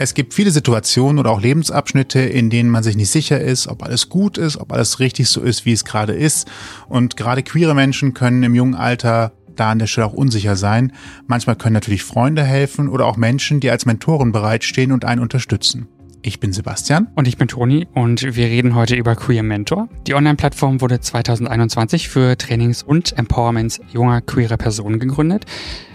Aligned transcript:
Es 0.00 0.14
gibt 0.14 0.32
viele 0.32 0.52
Situationen 0.52 1.18
oder 1.18 1.32
auch 1.32 1.40
Lebensabschnitte, 1.40 2.20
in 2.20 2.50
denen 2.50 2.70
man 2.70 2.84
sich 2.84 2.96
nicht 2.96 3.10
sicher 3.10 3.40
ist, 3.40 3.66
ob 3.66 3.82
alles 3.82 4.08
gut 4.08 4.38
ist, 4.38 4.56
ob 4.56 4.72
alles 4.72 5.00
richtig 5.00 5.28
so 5.28 5.40
ist, 5.40 5.66
wie 5.66 5.72
es 5.72 5.84
gerade 5.84 6.12
ist. 6.12 6.48
Und 6.88 7.16
gerade 7.16 7.42
queere 7.42 7.74
Menschen 7.74 8.14
können 8.14 8.44
im 8.44 8.54
jungen 8.54 8.76
Alter 8.76 9.32
da 9.56 9.70
an 9.72 9.80
der 9.80 9.88
Stelle 9.88 10.06
auch 10.06 10.12
unsicher 10.12 10.54
sein. 10.54 10.92
Manchmal 11.26 11.56
können 11.56 11.74
natürlich 11.74 12.04
Freunde 12.04 12.44
helfen 12.44 12.88
oder 12.88 13.06
auch 13.06 13.16
Menschen, 13.16 13.58
die 13.58 13.72
als 13.72 13.86
Mentoren 13.86 14.30
bereitstehen 14.30 14.92
und 14.92 15.04
einen 15.04 15.20
unterstützen. 15.20 15.88
Ich 16.22 16.40
bin 16.40 16.52
Sebastian. 16.52 17.08
Und 17.14 17.28
ich 17.28 17.36
bin 17.36 17.48
Toni 17.48 17.86
und 17.94 18.22
wir 18.22 18.46
reden 18.46 18.74
heute 18.74 18.96
über 18.96 19.14
Queer 19.14 19.42
Mentor. 19.42 19.88
Die 20.06 20.14
Online-Plattform 20.14 20.80
wurde 20.80 21.00
2021 21.00 22.08
für 22.08 22.36
Trainings 22.36 22.82
und 22.82 23.16
Empowerments 23.16 23.80
junger 23.92 24.20
queerer 24.20 24.56
Personen 24.56 24.98
gegründet. 24.98 25.44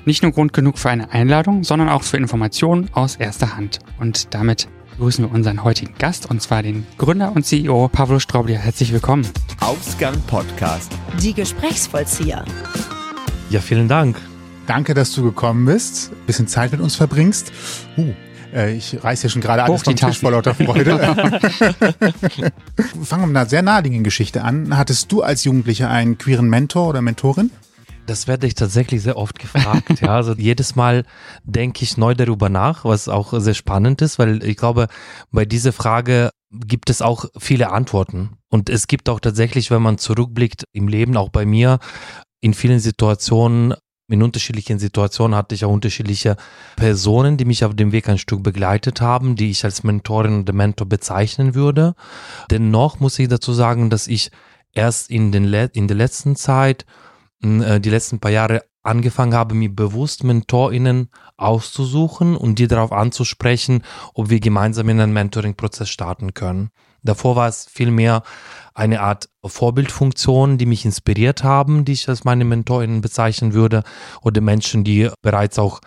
Nicht 0.05 0.23
nur 0.23 0.31
Grund 0.31 0.53
genug 0.53 0.77
für 0.77 0.89
eine 0.89 1.11
Einladung, 1.11 1.63
sondern 1.63 1.89
auch 1.89 2.03
für 2.03 2.17
Informationen 2.17 2.89
aus 2.93 3.17
erster 3.17 3.57
Hand. 3.57 3.79
Und 3.99 4.33
damit 4.33 4.69
begrüßen 4.91 5.25
wir 5.25 5.31
unseren 5.31 5.63
heutigen 5.63 5.93
Gast, 5.97 6.29
und 6.29 6.41
zwar 6.41 6.63
den 6.63 6.85
Gründer 6.97 7.35
und 7.35 7.45
CEO 7.45 7.89
Pavlo 7.89 8.19
Straublier. 8.19 8.59
Herzlich 8.59 8.93
willkommen. 8.93 9.27
Ausgang 9.59 10.15
Podcast. 10.27 10.91
Die 11.21 11.33
Gesprächsvollzieher. 11.33 12.45
Ja, 13.49 13.59
vielen 13.59 13.87
Dank. 13.87 14.17
Danke, 14.67 14.93
dass 14.93 15.13
du 15.13 15.23
gekommen 15.23 15.65
bist, 15.65 16.11
ein 16.11 16.25
bisschen 16.25 16.47
Zeit 16.47 16.71
mit 16.71 16.79
uns 16.79 16.95
verbringst. 16.95 17.51
Uh, 17.97 18.13
äh, 18.53 18.73
ich 18.73 19.03
reiß 19.03 19.21
hier 19.21 19.29
schon 19.29 19.41
gerade 19.41 19.63
alles 19.63 19.83
vom 19.83 19.95
Tisch 19.95 20.19
vor 20.19 20.31
lauter 20.31 20.53
Freude. 20.53 20.97
Fangen 23.03 23.23
wir 23.23 23.27
mit 23.27 23.37
einer 23.37 23.45
sehr 23.45 23.61
naheliegenden 23.61 24.03
Geschichte 24.03 24.43
an. 24.43 24.77
Hattest 24.77 25.11
du 25.11 25.21
als 25.21 25.43
Jugendlicher 25.43 25.89
einen 25.89 26.17
queeren 26.17 26.49
Mentor 26.49 26.89
oder 26.89 27.01
Mentorin? 27.01 27.51
Das 28.05 28.27
werde 28.27 28.47
ich 28.47 28.55
tatsächlich 28.55 29.01
sehr 29.01 29.17
oft 29.17 29.39
gefragt. 29.39 30.01
ja, 30.01 30.09
also 30.09 30.33
jedes 30.33 30.75
Mal 30.75 31.05
denke 31.43 31.83
ich 31.83 31.97
neu 31.97 32.13
darüber 32.15 32.49
nach, 32.49 32.83
was 32.83 33.07
auch 33.07 33.33
sehr 33.39 33.53
spannend 33.53 34.01
ist, 34.01 34.19
weil 34.19 34.43
ich 34.43 34.57
glaube, 34.57 34.87
bei 35.31 35.45
dieser 35.45 35.71
Frage 35.71 36.31
gibt 36.51 36.89
es 36.89 37.01
auch 37.01 37.25
viele 37.37 37.71
Antworten. 37.71 38.37
Und 38.49 38.69
es 38.69 38.87
gibt 38.87 39.09
auch 39.09 39.19
tatsächlich, 39.19 39.71
wenn 39.71 39.81
man 39.81 39.97
zurückblickt 39.97 40.65
im 40.73 40.87
Leben, 40.87 41.17
auch 41.17 41.29
bei 41.29 41.45
mir, 41.45 41.79
in 42.41 42.53
vielen 42.53 42.79
Situationen 42.79 43.73
in 44.09 44.21
unterschiedlichen 44.21 44.79
Situationen 44.79 45.35
hatte 45.35 45.55
ich 45.55 45.65
auch 45.65 45.71
unterschiedliche 45.71 46.35
Personen, 46.75 47.37
die 47.37 47.45
mich 47.45 47.63
auf 47.63 47.75
dem 47.75 47.91
Weg 47.91 48.09
ein 48.09 48.17
Stück 48.17 48.43
begleitet 48.43 49.01
haben, 49.01 49.35
die 49.35 49.49
ich 49.49 49.63
als 49.63 49.83
Mentorin 49.83 50.41
oder 50.41 50.53
Mentor 50.53 50.87
bezeichnen 50.87 51.55
würde. 51.55 51.95
Dennoch 52.51 52.99
muss 52.99 53.17
ich 53.19 53.29
dazu 53.29 53.53
sagen, 53.53 53.89
dass 53.89 54.07
ich 54.07 54.31
erst 54.73 55.09
in, 55.09 55.31
den 55.31 55.51
in 55.53 55.87
der 55.87 55.97
letzten 55.97 56.35
Zeit, 56.35 56.85
äh, 57.41 57.79
die 57.79 57.89
letzten 57.89 58.19
paar 58.19 58.31
Jahre 58.31 58.63
angefangen 58.81 59.33
habe, 59.33 59.55
mir 59.55 59.73
bewusst 59.73 60.25
MentorInnen 60.25 61.09
auszusuchen 61.37 62.35
und 62.35 62.59
die 62.59 62.67
darauf 62.67 62.91
anzusprechen, 62.91 63.83
ob 64.13 64.29
wir 64.29 64.41
gemeinsam 64.41 64.89
in 64.89 64.99
einen 64.99 65.13
Mentoring-Prozess 65.13 65.89
starten 65.89 66.33
können. 66.33 66.71
Davor 67.03 67.35
war 67.35 67.47
es 67.47 67.65
vielmehr 67.65 68.23
eine 68.73 69.01
Art 69.01 69.29
Vorbildfunktion, 69.45 70.57
die 70.57 70.65
mich 70.65 70.85
inspiriert 70.85 71.43
haben, 71.43 71.85
die 71.85 71.91
ich 71.91 72.09
als 72.09 72.23
meine 72.23 72.45
MentorInnen 72.45 73.01
bezeichnen 73.01 73.53
würde, 73.53 73.83
oder 74.21 74.41
Menschen, 74.41 74.83
die 74.83 75.09
bereits 75.21 75.59
auch 75.59 75.81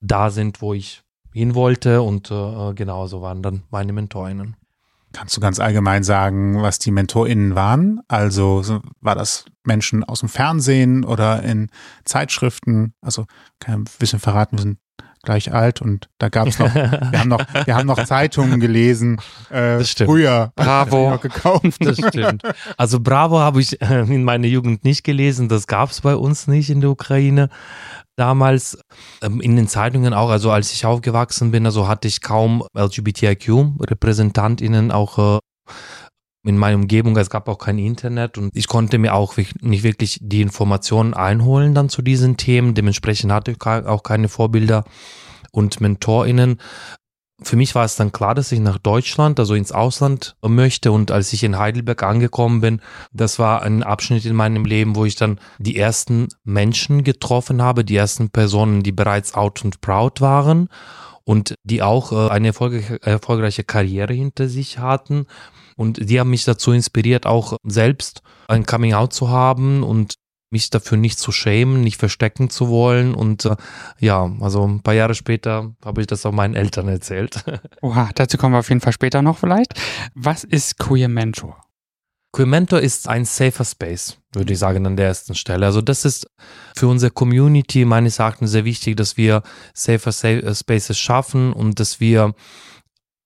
da 0.00 0.30
sind, 0.30 0.60
wo 0.60 0.74
ich 0.74 1.02
hin 1.32 1.54
wollte 1.54 2.02
und 2.02 2.30
äh, 2.30 2.74
genauso 2.74 3.22
waren 3.22 3.42
dann 3.42 3.62
meine 3.70 3.92
MentorInnen. 3.92 4.56
Kannst 5.12 5.36
du 5.36 5.40
ganz 5.40 5.60
allgemein 5.60 6.02
sagen, 6.02 6.60
was 6.62 6.78
die 6.78 6.90
MentorInnen 6.90 7.54
waren? 7.54 8.00
Also 8.08 8.82
war 9.00 9.14
das 9.14 9.46
Menschen 9.64 10.04
aus 10.04 10.20
dem 10.20 10.28
Fernsehen 10.28 11.04
oder 11.04 11.42
in 11.42 11.70
Zeitschriften? 12.04 12.92
Also 13.00 13.24
kann 13.60 13.74
ich 13.74 13.80
ein 13.80 13.98
bisschen 13.98 14.18
verraten, 14.18 14.58
wir 14.58 14.62
sind 14.62 14.78
gleich 15.22 15.52
alt 15.52 15.82
und 15.82 16.08
da 16.18 16.28
gab 16.28 16.48
es 16.48 16.58
noch, 16.58 16.74
wir 16.74 17.18
haben 17.18 17.28
noch, 17.28 17.44
wir 17.64 17.74
haben 17.74 17.86
noch 17.86 18.04
Zeitungen 18.04 18.60
gelesen. 18.60 19.16
Äh, 19.50 19.78
das 19.78 19.90
stimmt. 19.90 20.10
Früher. 20.10 20.52
Bravo. 20.54 21.18
gekauft. 21.18 21.84
Das 21.84 21.98
stimmt. 21.98 22.42
Also 22.76 23.00
Bravo 23.00 23.38
habe 23.38 23.60
ich 23.60 23.82
äh, 23.82 24.00
in 24.00 24.24
meiner 24.24 24.46
Jugend 24.46 24.84
nicht 24.84 25.04
gelesen. 25.04 25.48
Das 25.48 25.66
gab 25.66 25.90
es 25.90 26.00
bei 26.00 26.16
uns 26.16 26.46
nicht 26.46 26.70
in 26.70 26.80
der 26.80 26.88
Ukraine. 26.90 27.50
Damals 28.16 28.78
ähm, 29.22 29.40
in 29.42 29.56
den 29.56 29.68
Zeitungen 29.68 30.14
auch, 30.14 30.30
also 30.30 30.50
als 30.50 30.72
ich 30.72 30.86
aufgewachsen 30.86 31.50
bin, 31.50 31.66
also 31.66 31.86
hatte 31.86 32.08
ich 32.08 32.22
kaum 32.22 32.66
LGBTIQ-RepräsentantInnen 32.74 34.90
auch 34.90 35.36
äh, 35.36 35.40
in 36.46 36.58
meiner 36.58 36.76
Umgebung, 36.76 37.16
es 37.16 37.30
gab 37.30 37.48
auch 37.48 37.58
kein 37.58 37.78
Internet 37.78 38.38
und 38.38 38.50
ich 38.54 38.68
konnte 38.68 38.98
mir 38.98 39.14
auch 39.14 39.36
nicht 39.60 39.82
wirklich 39.82 40.18
die 40.22 40.40
Informationen 40.40 41.14
einholen 41.14 41.74
dann 41.74 41.88
zu 41.88 42.02
diesen 42.02 42.36
Themen. 42.36 42.74
Dementsprechend 42.74 43.32
hatte 43.32 43.50
ich 43.52 43.66
auch 43.66 44.02
keine 44.02 44.28
Vorbilder 44.28 44.84
und 45.50 45.80
MentorInnen. 45.80 46.60
Für 47.42 47.56
mich 47.56 47.74
war 47.74 47.84
es 47.84 47.96
dann 47.96 48.12
klar, 48.12 48.34
dass 48.34 48.50
ich 48.50 48.60
nach 48.60 48.78
Deutschland, 48.78 49.38
also 49.38 49.54
ins 49.54 49.72
Ausland 49.72 50.36
möchte. 50.42 50.90
Und 50.90 51.10
als 51.10 51.34
ich 51.34 51.44
in 51.44 51.58
Heidelberg 51.58 52.02
angekommen 52.02 52.62
bin, 52.62 52.80
das 53.12 53.38
war 53.38 53.62
ein 53.62 53.82
Abschnitt 53.82 54.24
in 54.24 54.34
meinem 54.34 54.64
Leben, 54.64 54.96
wo 54.96 55.04
ich 55.04 55.16
dann 55.16 55.38
die 55.58 55.76
ersten 55.76 56.28
Menschen 56.44 57.04
getroffen 57.04 57.60
habe, 57.60 57.84
die 57.84 57.96
ersten 57.96 58.30
Personen, 58.30 58.82
die 58.82 58.92
bereits 58.92 59.34
out 59.34 59.64
und 59.64 59.82
proud 59.82 60.22
waren 60.22 60.70
und 61.24 61.56
die 61.62 61.82
auch 61.82 62.12
äh, 62.12 62.30
eine 62.30 62.48
erfolgreiche 62.48 63.64
Karriere 63.64 64.14
hinter 64.14 64.48
sich 64.48 64.78
hatten 64.78 65.26
und 65.76 66.08
die 66.10 66.18
haben 66.18 66.30
mich 66.30 66.44
dazu 66.44 66.72
inspiriert, 66.72 67.26
auch 67.26 67.56
selbst 67.62 68.22
ein 68.48 68.66
Coming 68.66 68.94
Out 68.94 69.12
zu 69.12 69.28
haben 69.28 69.82
und 69.82 70.14
mich 70.50 70.70
dafür 70.70 70.96
nicht 70.96 71.18
zu 71.18 71.32
schämen, 71.32 71.82
nicht 71.82 71.98
verstecken 71.98 72.50
zu 72.50 72.68
wollen. 72.68 73.14
Und 73.14 73.44
äh, 73.44 73.56
ja, 73.98 74.30
also 74.40 74.66
ein 74.66 74.80
paar 74.80 74.94
Jahre 74.94 75.14
später 75.14 75.74
habe 75.84 76.00
ich 76.00 76.06
das 76.06 76.24
auch 76.24 76.32
meinen 76.32 76.54
Eltern 76.54 76.88
erzählt. 76.88 77.44
Oha, 77.82 78.10
dazu 78.14 78.38
kommen 78.38 78.54
wir 78.54 78.60
auf 78.60 78.68
jeden 78.68 78.80
Fall 78.80 78.92
später 78.92 79.22
noch 79.22 79.38
vielleicht. 79.38 79.74
Was 80.14 80.44
ist 80.44 80.78
Queer 80.78 81.08
Mentor? 81.08 81.62
Queer 82.32 82.46
Mentor 82.46 82.80
ist 82.80 83.08
ein 83.08 83.24
safer 83.24 83.64
Space, 83.64 84.18
würde 84.32 84.52
ich 84.52 84.58
sagen, 84.58 84.86
an 84.86 84.96
der 84.96 85.06
ersten 85.06 85.34
Stelle. 85.34 85.66
Also 85.66 85.80
das 85.80 86.04
ist 86.04 86.26
für 86.76 86.86
unsere 86.88 87.10
Community 87.10 87.84
meines 87.84 88.18
Erachtens 88.18 88.50
sehr 88.50 88.64
wichtig, 88.64 88.96
dass 88.96 89.16
wir 89.16 89.42
safer 89.74 90.12
Spaces 90.12 90.98
schaffen 90.98 91.52
und 91.52 91.80
dass 91.80 91.98
wir 91.98 92.34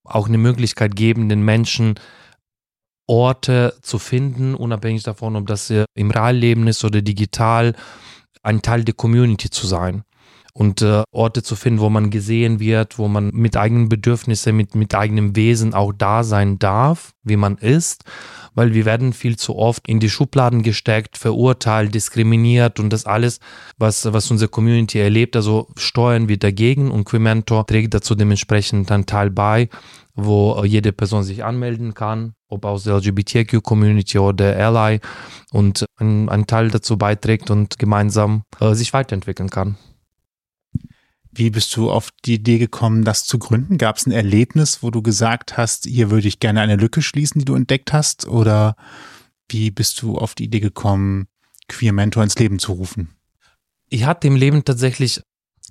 auch 0.03 0.27
eine 0.27 0.37
Möglichkeit 0.37 0.95
geben, 0.95 1.29
den 1.29 1.43
Menschen 1.43 1.95
Orte 3.11 3.75
zu 3.81 3.99
finden, 3.99 4.55
unabhängig 4.55 5.03
davon, 5.03 5.35
ob 5.35 5.45
das 5.45 5.69
im 5.69 6.11
Realleben 6.11 6.65
ist 6.67 6.85
oder 6.85 7.01
digital, 7.01 7.75
ein 8.41 8.61
Teil 8.61 8.85
der 8.85 8.93
Community 8.93 9.49
zu 9.49 9.67
sein. 9.67 10.03
Und 10.53 10.81
äh, 10.81 11.03
Orte 11.11 11.43
zu 11.43 11.57
finden, 11.57 11.81
wo 11.81 11.89
man 11.89 12.09
gesehen 12.09 12.61
wird, 12.61 12.97
wo 12.97 13.09
man 13.09 13.31
mit 13.33 13.57
eigenen 13.57 13.89
Bedürfnissen, 13.89 14.55
mit, 14.55 14.75
mit 14.75 14.95
eigenem 14.95 15.35
Wesen 15.35 15.73
auch 15.73 15.91
da 15.91 16.23
sein 16.23 16.57
darf, 16.57 17.11
wie 17.23 17.35
man 17.35 17.57
ist. 17.57 18.05
Weil 18.53 18.73
wir 18.73 18.85
werden 18.85 19.13
viel 19.13 19.37
zu 19.37 19.55
oft 19.55 19.87
in 19.87 19.99
die 19.99 20.09
Schubladen 20.09 20.61
gesteckt, 20.61 21.17
verurteilt, 21.17 21.95
diskriminiert 21.95 22.79
und 22.79 22.91
das 22.91 23.05
alles, 23.05 23.39
was, 23.77 24.11
was 24.11 24.29
unsere 24.29 24.49
Community 24.49 24.99
erlebt, 24.99 25.35
also 25.35 25.67
steuern 25.77 26.27
wir 26.27 26.37
dagegen 26.37 26.91
und 26.91 27.05
Quimentor 27.05 27.65
trägt 27.65 27.93
dazu 27.93 28.15
dementsprechend 28.15 28.91
einen 28.91 29.05
Teil 29.05 29.29
bei, 29.29 29.69
wo 30.15 30.63
jede 30.65 30.91
Person 30.91 31.23
sich 31.23 31.43
anmelden 31.43 31.93
kann, 31.93 32.33
ob 32.49 32.65
aus 32.65 32.83
der 32.83 32.95
LGBTQ-Community 32.95 34.19
oder 34.19 34.57
Ally 34.57 34.99
und 35.51 35.85
einen 35.97 36.47
Teil 36.47 36.69
dazu 36.69 36.97
beiträgt 36.97 37.49
und 37.49 37.79
gemeinsam 37.79 38.43
äh, 38.59 38.73
sich 38.73 38.91
weiterentwickeln 38.93 39.49
kann. 39.49 39.77
Wie 41.33 41.49
bist 41.49 41.75
du 41.77 41.89
auf 41.89 42.09
die 42.25 42.35
Idee 42.35 42.57
gekommen, 42.57 43.03
das 43.03 43.25
zu 43.25 43.39
gründen? 43.39 43.77
Gab 43.77 43.97
es 43.97 44.05
ein 44.05 44.11
Erlebnis, 44.11 44.83
wo 44.83 44.91
du 44.91 45.01
gesagt 45.01 45.57
hast, 45.57 45.85
hier 45.85 46.11
würde 46.11 46.27
ich 46.27 46.39
gerne 46.39 46.59
eine 46.59 46.75
Lücke 46.75 47.01
schließen, 47.01 47.39
die 47.39 47.45
du 47.45 47.55
entdeckt 47.55 47.93
hast? 47.93 48.27
Oder 48.27 48.75
wie 49.49 49.71
bist 49.71 50.01
du 50.01 50.17
auf 50.17 50.35
die 50.35 50.45
Idee 50.45 50.59
gekommen, 50.59 51.27
Queer 51.69 51.93
Mentor 51.93 52.23
ins 52.23 52.37
Leben 52.37 52.59
zu 52.59 52.73
rufen? 52.73 53.15
Ich 53.87 54.05
hatte 54.05 54.27
im 54.27 54.35
Leben 54.35 54.65
tatsächlich 54.65 55.21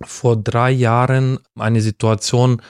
vor 0.03 0.37
drei 0.37 0.71
Jahren 0.71 1.39
eine 1.59 1.83
Situation, 1.83 2.63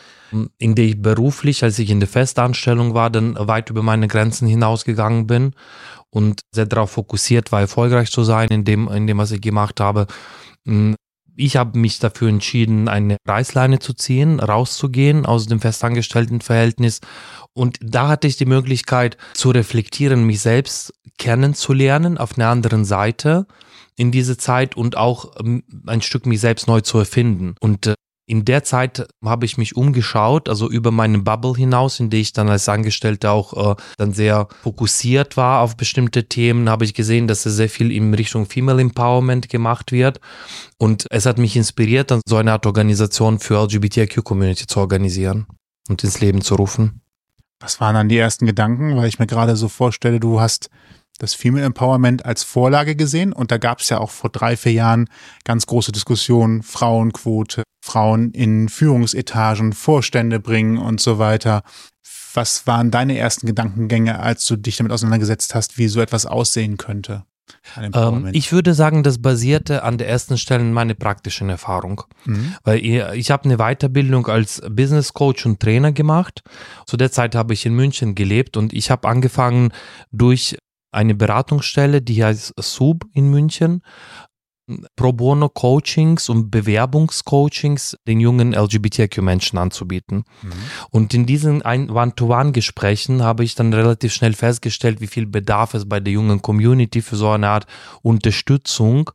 in 0.58 0.75
der 0.75 0.84
ich 0.84 1.00
beruflich, 1.00 1.62
als 1.62 1.78
ich 1.78 1.90
in 1.90 2.00
der 2.00 2.08
Festanstellung 2.08 2.94
war, 2.94 3.10
dann 3.10 3.36
weit 3.36 3.70
über 3.70 3.82
meine 3.82 4.08
Grenzen 4.08 4.48
hinausgegangen 4.48 5.26
bin 5.26 5.54
und 6.10 6.40
sehr 6.52 6.66
darauf 6.66 6.93
fokussiert 6.93 7.52
war, 7.52 7.60
erfolgreich 7.60 8.10
zu 8.10 8.25
sein 8.25 8.48
in 8.48 8.64
dem, 8.64 8.88
in 8.88 9.06
dem, 9.06 9.19
was 9.19 9.31
ich 9.31 9.40
gemacht 9.40 9.81
habe. 9.81 10.06
Ich 11.40 11.56
habe 11.56 11.78
mich 11.78 11.98
dafür 11.98 12.28
entschieden, 12.28 12.87
eine 12.87 13.16
Reißleine 13.26 13.78
zu 13.78 13.94
ziehen, 13.94 14.40
rauszugehen 14.40 15.25
aus 15.25 15.46
dem 15.46 15.58
festangestellten 15.58 16.42
Verhältnis. 16.42 17.00
Und 17.54 17.78
da 17.82 18.08
hatte 18.08 18.26
ich 18.26 18.37
die 18.37 18.44
Möglichkeit 18.44 19.16
zu 19.32 19.48
reflektieren, 19.48 20.25
mich 20.25 20.40
selbst 20.42 20.92
kennenzulernen 21.16 22.19
auf 22.19 22.37
einer 22.37 22.48
anderen 22.48 22.84
Seite 22.84 23.46
in 23.96 24.12
diese 24.12 24.37
Zeit 24.37 24.76
und 24.76 24.98
auch 24.98 25.34
ähm, 25.40 25.62
ein 25.87 26.02
Stück 26.02 26.26
mich 26.26 26.40
selbst 26.40 26.69
neu 26.69 26.82
zu 26.82 26.98
erfinden. 26.98 27.54
Und 27.58 27.86
äh, 27.86 27.94
in 28.31 28.44
der 28.44 28.62
Zeit 28.62 29.09
habe 29.25 29.44
ich 29.44 29.59
mich 29.59 29.75
umgeschaut, 29.75 30.49
also 30.49 30.71
über 30.71 30.93
meine 30.93 31.19
Bubble 31.19 31.55
hinaus, 31.56 31.99
in 31.99 32.11
der 32.11 32.21
ich 32.21 32.32
dann 32.32 32.49
als 32.49 32.69
Angestellter 32.69 33.32
auch 33.32 33.73
äh, 33.73 33.75
dann 33.99 34.12
sehr 34.12 34.47
fokussiert 34.62 35.37
war 35.37 35.62
auf 35.62 35.77
bestimmte 35.77 36.29
Themen, 36.29 36.71
habe 36.71 36.85
ich 36.85 36.94
gesehen, 36.94 37.27
dass 37.27 37.44
es 37.44 37.56
sehr 37.56 37.69
viel 37.69 37.91
in 37.91 38.15
Richtung 38.15 38.47
Female 38.47 38.81
Empowerment 38.81 39.49
gemacht 39.49 39.91
wird. 39.91 40.21
Und 40.79 41.06
es 41.11 41.27
hat 41.27 41.38
mich 41.38 41.56
inspiriert, 41.56 42.12
dann 42.12 42.21
so 42.25 42.37
eine 42.37 42.53
Art 42.53 42.67
Organisation 42.67 43.41
für 43.41 43.61
LGBTIQ-Community 43.65 44.69
zu 44.69 44.79
organisieren. 44.79 45.47
und 45.88 46.05
ins 46.05 46.21
Leben 46.21 46.41
zu 46.41 46.55
rufen. 46.55 47.00
Was 47.59 47.81
waren 47.81 47.94
dann 47.94 48.09
die 48.09 48.17
ersten 48.17 48.47
Gedanken? 48.47 48.97
Weil 48.97 49.09
ich 49.09 49.19
mir 49.19 49.27
gerade 49.27 49.56
so 49.56 49.67
vorstelle, 49.67 50.21
du 50.21 50.41
hast 50.41 50.71
das 51.20 51.34
Female 51.34 51.64
Empowerment 51.64 52.25
als 52.25 52.43
Vorlage 52.43 52.96
gesehen 52.96 53.32
und 53.32 53.52
da 53.52 53.58
gab 53.58 53.81
es 53.81 53.88
ja 53.90 53.99
auch 53.99 54.11
vor 54.11 54.31
drei, 54.31 54.56
vier 54.56 54.72
Jahren 54.72 55.08
ganz 55.44 55.67
große 55.67 55.93
Diskussionen, 55.93 56.62
Frauenquote, 56.62 57.62
Frauen 57.84 58.32
in 58.32 58.69
Führungsetagen, 58.69 59.72
Vorstände 59.72 60.40
bringen 60.40 60.78
und 60.78 61.00
so 61.00 61.19
weiter. 61.19 61.62
Was 62.34 62.67
waren 62.67 62.90
deine 62.90 63.19
ersten 63.19 63.46
Gedankengänge, 63.46 64.20
als 64.20 64.46
du 64.46 64.56
dich 64.56 64.76
damit 64.76 64.93
auseinandergesetzt 64.93 65.55
hast, 65.55 65.78
wie 65.78 65.88
so 65.88 66.00
etwas 66.00 66.26
aussehen 66.26 66.76
könnte? 66.76 67.25
Ähm, 67.76 68.28
ich 68.32 68.52
würde 68.52 68.75
sagen, 68.75 69.02
das 69.02 69.20
basierte 69.20 69.82
an 69.82 69.99
der 69.99 70.08
ersten 70.08 70.38
Stelle 70.38 70.64
meine 70.64 70.94
praktischen 70.94 71.49
Erfahrung. 71.49 72.02
Mhm. 72.25 72.55
Weil 72.62 72.78
ich, 72.78 73.02
ich 73.14 73.31
habe 73.31 73.44
eine 73.44 73.56
Weiterbildung 73.56 74.26
als 74.28 74.62
Business 74.70 75.12
Coach 75.12 75.46
und 75.46 75.61
Trainer 75.61 75.93
gemacht. 75.93 76.43
Zu 76.87 76.96
der 76.96 77.11
Zeit 77.11 77.34
habe 77.34 77.52
ich 77.52 77.67
in 77.67 77.75
München 77.75 78.14
gelebt 78.14 78.56
und 78.56 78.72
ich 78.72 78.90
habe 78.90 79.08
angefangen 79.08 79.72
durch 80.12 80.56
eine 80.92 81.14
Beratungsstelle, 81.14 82.02
die 82.02 82.25
heißt 82.25 82.54
Sub 82.58 83.04
in 83.12 83.31
München, 83.31 83.82
Pro 84.96 85.12
Bono 85.12 85.48
Coachings 85.48 86.28
und 86.28 86.50
Bewerbungscoachings 86.50 87.96
den 88.06 88.20
jungen 88.20 88.52
LGBTQ-Menschen 88.54 89.58
anzubieten. 89.58 90.25
Mhm. 90.42 90.52
Und 90.90 91.14
in 91.14 91.26
diesen 91.26 91.62
One-to-One-Gesprächen 91.62 93.22
habe 93.22 93.44
ich 93.44 93.54
dann 93.54 93.72
relativ 93.72 94.12
schnell 94.12 94.32
festgestellt, 94.32 95.00
wie 95.00 95.06
viel 95.06 95.26
Bedarf 95.26 95.75
es 95.75 95.88
bei 95.88 96.00
der 96.00 96.12
jungen 96.12 96.40
Community 96.42 97.02
für 97.02 97.16
so 97.16 97.31
eine 97.31 97.48
Art 97.48 97.66
Unterstützung 98.02 99.10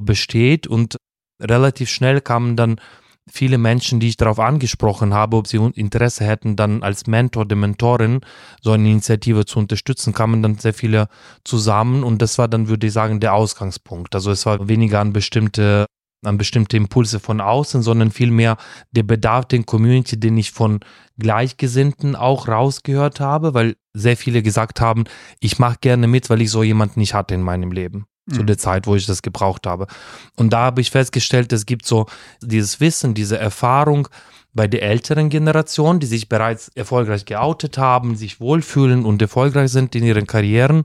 besteht. 0.00 0.66
Und 0.66 0.96
relativ 1.40 1.90
schnell 1.90 2.20
kamen 2.20 2.56
dann 2.56 2.80
viele 3.30 3.58
Menschen, 3.58 4.00
die 4.00 4.08
ich 4.08 4.16
darauf 4.16 4.38
angesprochen 4.38 5.14
habe, 5.14 5.36
ob 5.36 5.46
sie 5.46 5.56
Interesse 5.56 6.24
hätten, 6.24 6.56
dann 6.56 6.82
als 6.82 7.06
Mentor 7.06 7.46
der 7.46 7.56
Mentorin 7.56 8.20
so 8.62 8.72
eine 8.72 8.88
Initiative 8.88 9.44
zu 9.46 9.58
unterstützen, 9.58 10.12
kamen 10.12 10.42
dann 10.42 10.58
sehr 10.58 10.74
viele 10.74 11.08
zusammen 11.44 12.04
und 12.04 12.22
das 12.22 12.38
war 12.38 12.48
dann, 12.48 12.68
würde 12.68 12.86
ich 12.86 12.92
sagen, 12.92 13.20
der 13.20 13.34
Ausgangspunkt. 13.34 14.14
Also 14.14 14.30
es 14.30 14.46
war 14.46 14.68
weniger 14.68 15.00
an 15.00 15.12
bestimmte 15.12 15.86
an 16.24 16.36
bestimmte 16.36 16.76
Impulse 16.76 17.20
von 17.20 17.40
außen, 17.40 17.82
sondern 17.82 18.10
vielmehr 18.10 18.56
der 18.90 19.04
Bedarf 19.04 19.46
der 19.46 19.62
Community, 19.62 20.18
den 20.18 20.36
ich 20.36 20.50
von 20.50 20.80
Gleichgesinnten 21.16 22.16
auch 22.16 22.48
rausgehört 22.48 23.20
habe, 23.20 23.54
weil 23.54 23.76
sehr 23.94 24.16
viele 24.16 24.42
gesagt 24.42 24.80
haben, 24.80 25.04
ich 25.38 25.60
mache 25.60 25.78
gerne 25.80 26.08
mit, 26.08 26.28
weil 26.28 26.42
ich 26.42 26.50
so 26.50 26.64
jemanden 26.64 26.98
nicht 26.98 27.14
hatte 27.14 27.36
in 27.36 27.42
meinem 27.42 27.70
Leben 27.70 28.06
zu 28.30 28.42
mhm. 28.42 28.46
der 28.46 28.58
Zeit, 28.58 28.86
wo 28.86 28.94
ich 28.94 29.06
das 29.06 29.22
gebraucht 29.22 29.66
habe. 29.66 29.86
Und 30.36 30.52
da 30.52 30.60
habe 30.60 30.80
ich 30.80 30.90
festgestellt, 30.90 31.52
es 31.52 31.66
gibt 31.66 31.86
so 31.86 32.06
dieses 32.42 32.80
Wissen, 32.80 33.14
diese 33.14 33.38
Erfahrung 33.38 34.08
bei 34.54 34.66
der 34.66 34.82
älteren 34.82 35.28
Generation, 35.28 36.00
die 36.00 36.06
sich 36.06 36.28
bereits 36.28 36.68
erfolgreich 36.74 37.24
geoutet 37.24 37.78
haben, 37.78 38.16
sich 38.16 38.40
wohlfühlen 38.40 39.04
und 39.04 39.22
erfolgreich 39.22 39.70
sind 39.70 39.94
in 39.94 40.04
ihren 40.04 40.26
Karrieren. 40.26 40.82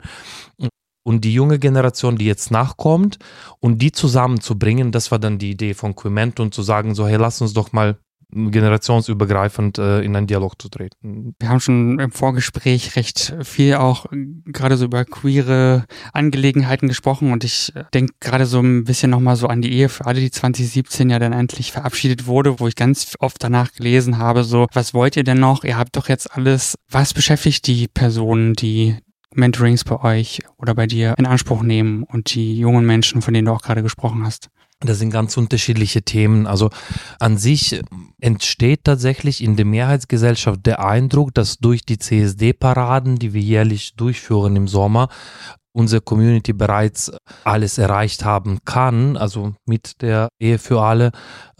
Und 1.05 1.25
die 1.25 1.33
junge 1.33 1.59
Generation, 1.59 2.17
die 2.17 2.25
jetzt 2.25 2.51
nachkommt, 2.51 3.19
und 3.59 3.81
die 3.81 3.91
zusammenzubringen, 3.91 4.91
das 4.91 5.11
war 5.11 5.19
dann 5.19 5.37
die 5.37 5.51
Idee 5.51 5.73
von 5.73 5.95
Quiment 5.95 6.39
und 6.39 6.53
zu 6.53 6.61
sagen, 6.61 6.95
so, 6.95 7.07
hey, 7.07 7.17
lass 7.17 7.41
uns 7.41 7.53
doch 7.53 7.73
mal 7.73 7.97
generationsübergreifend 8.33 9.77
äh, 9.77 10.01
in 10.01 10.15
einen 10.15 10.27
Dialog 10.27 10.61
zu 10.61 10.69
treten. 10.69 11.35
Wir 11.39 11.49
haben 11.49 11.59
schon 11.59 11.99
im 11.99 12.11
Vorgespräch 12.11 12.95
recht 12.95 13.35
viel 13.43 13.75
auch 13.75 14.11
äh, 14.11 14.25
gerade 14.45 14.77
so 14.77 14.85
über 14.85 15.05
queere 15.05 15.85
Angelegenheiten 16.13 16.87
gesprochen 16.87 17.31
und 17.31 17.43
ich 17.43 17.75
äh, 17.75 17.83
denke 17.93 18.13
gerade 18.19 18.45
so 18.45 18.59
ein 18.59 18.83
bisschen 18.83 19.11
nochmal 19.11 19.35
so 19.35 19.47
an 19.47 19.61
die 19.61 19.73
Ehe 19.73 19.89
für 19.89 20.05
alle, 20.05 20.19
die 20.19 20.31
2017 20.31 21.09
ja 21.09 21.19
dann 21.19 21.33
endlich 21.33 21.71
verabschiedet 21.71 22.25
wurde, 22.27 22.59
wo 22.59 22.67
ich 22.67 22.75
ganz 22.75 23.15
oft 23.19 23.43
danach 23.43 23.71
gelesen 23.71 24.17
habe, 24.17 24.43
so, 24.43 24.67
was 24.73 24.93
wollt 24.93 25.17
ihr 25.17 25.23
denn 25.23 25.39
noch? 25.39 25.63
Ihr 25.63 25.77
habt 25.77 25.95
doch 25.95 26.09
jetzt 26.09 26.35
alles. 26.35 26.75
Was 26.89 27.13
beschäftigt 27.13 27.67
die 27.67 27.87
Personen, 27.87 28.53
die 28.53 28.97
Mentorings 29.35 29.83
bei 29.83 29.99
euch 30.01 30.41
oder 30.57 30.75
bei 30.75 30.87
dir 30.87 31.15
in 31.17 31.25
Anspruch 31.25 31.63
nehmen 31.63 32.03
und 32.03 32.33
die 32.35 32.57
jungen 32.57 32.85
Menschen, 32.85 33.21
von 33.21 33.33
denen 33.33 33.45
du 33.45 33.51
auch 33.51 33.61
gerade 33.61 33.83
gesprochen 33.83 34.25
hast? 34.25 34.49
Das 34.85 34.99
sind 34.99 35.11
ganz 35.11 35.37
unterschiedliche 35.37 36.01
Themen. 36.01 36.45
Also 36.45 36.69
an 37.19 37.37
sich 37.37 37.81
entsteht 38.19 38.83
tatsächlich 38.83 39.43
in 39.43 39.55
der 39.55 39.65
Mehrheitsgesellschaft 39.65 40.65
der 40.65 40.83
Eindruck, 40.85 41.33
dass 41.33 41.57
durch 41.57 41.85
die 41.85 41.97
CSD-Paraden, 41.97 43.17
die 43.17 43.33
wir 43.33 43.41
jährlich 43.41 43.95
durchführen 43.95 44.55
im 44.55 44.67
Sommer, 44.67 45.07
unsere 45.73 46.01
Community 46.01 46.53
bereits 46.53 47.11
alles 47.43 47.77
erreicht 47.77 48.23
haben 48.23 48.59
kann, 48.63 49.17
also 49.17 49.53
mit 49.65 50.01
der 50.01 50.29
Ehe 50.39 50.59
für 50.59 50.81
alle, 50.81 51.11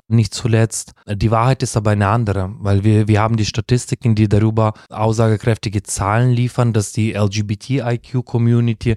nicht 0.08 0.34
zuletzt. 0.34 0.94
Die 1.08 1.32
Wahrheit 1.32 1.64
ist 1.64 1.78
aber 1.78 1.92
eine 1.92 2.08
andere, 2.08 2.54
weil 2.60 2.84
wir, 2.84 3.08
wir 3.08 3.22
haben 3.22 3.38
die 3.38 3.46
Statistiken, 3.46 4.16
die 4.16 4.28
darüber 4.28 4.74
aussagekräftige 4.90 5.84
Zahlen 5.84 6.32
liefern, 6.32 6.74
dass 6.74 6.92
die 6.92 7.14
LGBTIQ-Community 7.14 8.96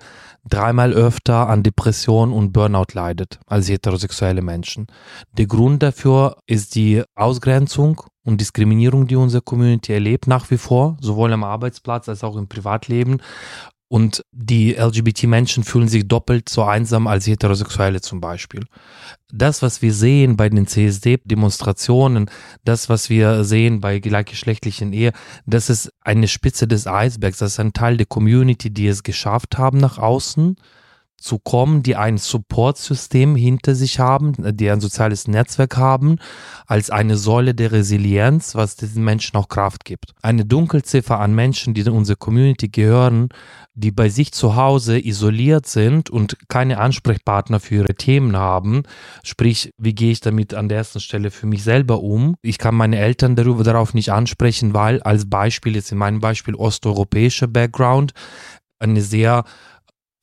dreimal 0.49 0.93
öfter 0.93 1.49
an 1.49 1.63
Depression 1.63 2.33
und 2.33 2.53
Burnout 2.53 2.93
leidet 2.95 3.39
als 3.47 3.69
heterosexuelle 3.69 4.43
Menschen. 4.43 4.87
Der 5.33 5.47
Grund 5.47 5.83
dafür 5.83 6.37
ist 6.47 6.75
die 6.75 7.03
Ausgrenzung 7.15 8.03
und 8.25 8.41
Diskriminierung, 8.41 9.07
die 9.07 9.17
unsere 9.17 9.43
Community 9.43 9.93
erlebt 9.93 10.27
nach 10.27 10.51
wie 10.51 10.59
vor, 10.59 10.97
sowohl 11.01 11.33
am 11.33 11.45
Arbeitsplatz 11.45 12.09
als 12.09 12.25
auch 12.25 12.37
im 12.37 12.49
Privatleben. 12.49 13.19
Und 13.89 14.25
die 14.33 14.73
LGBT-Menschen 14.73 15.63
fühlen 15.63 15.87
sich 15.87 16.09
doppelt 16.09 16.49
so 16.49 16.65
einsam 16.65 17.07
als 17.07 17.27
Heterosexuelle 17.27 18.01
zum 18.01 18.21
Beispiel. 18.21 18.65
Das, 19.31 19.63
was 19.63 19.81
wir 19.81 19.93
sehen 19.93 20.37
bei 20.37 20.49
den 20.49 20.67
CSD-Demonstrationen, 20.67 22.29
das, 22.65 22.89
was 22.89 23.11
wir 23.11 23.45
sehen 23.45 23.81
bei 23.81 24.01
gleichgeschlechtlichen 24.01 24.93
Ehe, 24.93 25.13
das 25.47 25.71
ist 25.71 25.93
eine 26.01 26.27
Spitze 26.27 26.67
des 26.67 26.89
Eisbergs. 26.89 27.39
Das 27.39 27.53
ist 27.53 27.61
ein 27.61 27.73
Teil 27.75 27.97
der 27.97 28.07
Community, 28.07 28.71
die 28.71 28.89
es 28.89 29.05
geschafft 29.05 29.57
haben 29.57 29.79
nach 29.79 29.99
außen 29.99 30.57
zu 31.19 31.39
kommen, 31.39 31.83
die 31.83 31.97
ein 31.97 32.19
Supportsystem 32.19 33.37
hinter 33.37 33.75
sich 33.75 33.99
haben, 33.99 34.35
die 34.57 34.71
ein 34.71 34.81
soziales 34.81 35.27
Netzwerk 35.27 35.77
haben, 35.77 36.19
als 36.67 36.91
eine 36.91 37.17
Säule 37.17 37.55
der 37.55 37.73
Resilienz, 37.73 38.55
was 38.55 38.77
diesen 38.77 39.03
Menschen 39.03 39.37
auch 39.37 39.49
Kraft 39.49 39.85
gibt. 39.85 40.13
Eine 40.23 40.45
Dunkelziffer 40.45 41.19
an 41.19 41.35
Menschen, 41.35 41.75
die 41.75 41.81
in 41.81 41.89
unsere 41.89 42.17
Community 42.17 42.69
gehören, 42.69 43.29
die 43.77 43.93
bei 43.93 44.09
sich 44.09 44.33
zu 44.33 44.57
Hause 44.57 44.99
isoliert 44.99 45.67
sind 45.67 46.09
und 46.09 46.37
keine 46.49 46.79
Ansprechpartner 46.79 47.61
für 47.61 47.77
ihre 47.77 47.95
Themen 47.95 48.37
haben, 48.37 48.85
sprich, 49.23 49.71
wie 49.77 49.95
gehe 49.95 50.13
ich 50.13 50.21
damit 50.21 50.55
an 50.55 50.69
der 50.69 50.79
ersten 50.79 50.99
Stelle 50.99 51.31
für 51.31 51.47
mich 51.47 51.63
selber 51.63 52.03
um? 52.03 52.37
Ich 52.43 52.57
kann 52.57 52.75
meine 52.75 52.99
Eltern 52.99 53.37
darüber 53.37 53.65
darauf 53.65 53.93
nicht 53.93 54.11
ansprechen, 54.11 54.73
weil 54.73 55.03
als 55.03 55.29
Beispiel 55.29 55.77
jetzt 55.77 55.93
in 55.93 55.99
meinem 55.99 56.21
Beispiel 56.21 56.55
osteuropäischer 56.55 57.49
Background 57.49 58.13
eine 58.79 59.03
sehr 59.03 59.45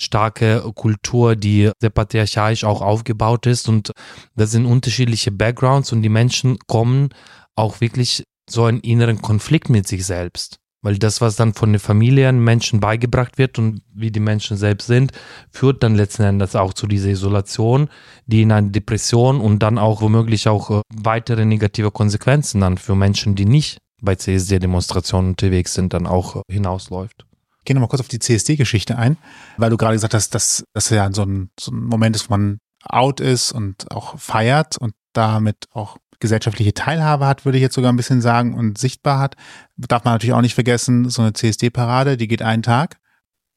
starke 0.01 0.71
Kultur, 0.73 1.35
die 1.35 1.69
sehr 1.79 1.91
patriarchalisch 1.91 2.63
auch 2.63 2.81
aufgebaut 2.81 3.45
ist 3.45 3.69
und 3.69 3.91
das 4.35 4.49
sind 4.49 4.65
unterschiedliche 4.65 5.31
Backgrounds 5.31 5.91
und 5.91 6.01
die 6.01 6.09
Menschen 6.09 6.57
kommen 6.67 7.09
auch 7.55 7.81
wirklich 7.81 8.23
so 8.49 8.65
einen 8.65 8.79
inneren 8.79 9.21
Konflikt 9.21 9.69
mit 9.69 9.87
sich 9.87 10.05
selbst. 10.05 10.59
Weil 10.83 10.97
das, 10.99 11.21
was 11.21 11.37
dann 11.37 11.53
von 11.53 11.71
den 11.71 11.79
Familien 11.79 12.43
Menschen 12.43 12.79
beigebracht 12.79 13.37
wird 13.37 13.57
und 13.57 13.81
wie 13.93 14.11
die 14.11 14.19
Menschen 14.19 14.57
selbst 14.57 14.85
sind, 14.85 15.13
führt 15.49 15.81
dann 15.81 15.95
letzten 15.95 16.23
Endes 16.23 16.55
auch 16.55 16.73
zu 16.73 16.87
dieser 16.87 17.09
Isolation, 17.09 17.89
die 18.27 18.43
in 18.43 18.51
eine 18.51 18.69
Depression 18.69 19.39
und 19.41 19.59
dann 19.59 19.77
auch 19.77 20.01
womöglich 20.01 20.47
auch 20.47 20.69
äh, 20.69 20.81
weitere 20.93 21.45
negative 21.45 21.89
Konsequenzen 21.89 22.61
dann 22.61 22.77
für 22.77 22.95
Menschen, 22.95 23.35
die 23.35 23.45
nicht 23.45 23.79
bei 24.01 24.15
CSD-Demonstrationen 24.15 25.31
unterwegs 25.31 25.73
sind, 25.73 25.93
dann 25.93 26.05
auch 26.05 26.35
äh, 26.35 26.41
hinausläuft. 26.51 27.25
Gehe 27.65 27.75
nochmal 27.75 27.87
kurz 27.87 28.01
auf 28.01 28.09
die 28.09 28.19
CSD-Geschichte 28.19 28.97
ein, 28.97 29.17
weil 29.57 29.69
du 29.69 29.77
gerade 29.77 29.95
gesagt 29.95 30.13
hast, 30.13 30.35
dass 30.35 30.65
das 30.73 30.89
ja 30.89 31.09
so 31.13 31.23
ein, 31.23 31.49
so 31.57 31.71
ein 31.71 31.81
Moment 31.85 32.15
ist, 32.17 32.29
wo 32.29 32.33
man 32.33 32.59
out 32.83 33.21
ist 33.21 33.53
und 33.53 33.89
auch 33.89 34.19
feiert 34.19 34.77
und 34.77 34.93
damit 35.13 35.67
auch 35.71 35.97
gesellschaftliche 36.23 36.73
Teilhabe 36.73 37.27
hat, 37.27 37.45
würde 37.45 37.57
ich 37.57 37.61
jetzt 37.61 37.75
sogar 37.75 37.93
ein 37.93 37.97
bisschen 37.97 38.21
sagen, 38.21 38.55
und 38.55 38.77
sichtbar 38.77 39.19
hat. 39.19 39.35
Darf 39.77 40.05
man 40.05 40.15
natürlich 40.15 40.33
auch 40.33 40.41
nicht 40.41 40.55
vergessen, 40.55 41.09
so 41.09 41.21
eine 41.21 41.33
CSD-Parade, 41.33 42.17
die 42.17 42.27
geht 42.27 42.41
einen 42.41 42.63
Tag. 42.63 42.97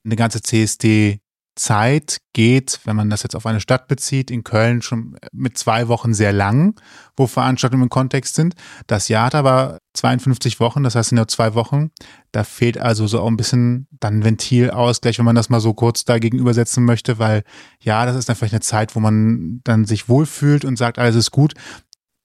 Eine 0.05 0.17
ganze 0.17 0.43
CSD 0.43 1.21
Zeit 1.57 2.19
geht, 2.35 2.81
wenn 2.85 2.97
man 2.97 3.09
das 3.09 3.23
jetzt 3.23 3.35
auf 3.35 3.47
eine 3.47 3.61
Stadt 3.61 3.89
bezieht, 3.89 4.31
in 4.31 4.45
Köln 4.45 4.83
schon 4.83 5.17
mit 5.33 5.57
zwei 5.57 5.89
Wochen 5.89 6.13
sehr 6.13 6.33
lang, 6.33 6.79
wo 7.17 7.27
Veranstaltungen 7.27 7.85
im 7.85 7.89
Kontext 7.89 8.35
sind. 8.35 8.55
Das 8.87 9.09
Jahr 9.09 9.27
hat 9.27 9.35
aber 9.35 9.79
52 9.95 10.61
Wochen, 10.61 10.83
das 10.83 10.95
heißt 10.95 11.13
nur 11.13 11.29
zwei 11.29 11.55
Wochen. 11.55 11.91
Da 12.31 12.45
fehlt 12.45 12.79
also 12.79 13.07
so 13.07 13.21
auch 13.21 13.27
ein 13.27 13.39
bisschen 13.39 13.89
dann 13.91 14.23
Ventilausgleich, 14.23 15.19
wenn 15.19 15.25
man 15.25 15.35
das 15.35 15.49
mal 15.49 15.61
so 15.61 15.73
kurz 15.73 16.05
da 16.05 16.19
gegenübersetzen 16.19 16.85
möchte, 16.85 17.19
weil 17.19 17.43
ja, 17.81 18.05
das 18.05 18.17
ist 18.17 18.29
dann 18.29 18.37
vielleicht 18.37 18.55
eine 18.55 18.61
Zeit, 18.61 18.95
wo 18.95 19.01
man 19.01 19.63
dann 19.65 19.87
sich 19.87 20.11
wohlfühlt 20.11 20.67
und 20.67 20.77
sagt, 20.77 20.99
alles 20.99 21.17
ist 21.17 21.31
gut. 21.31 21.55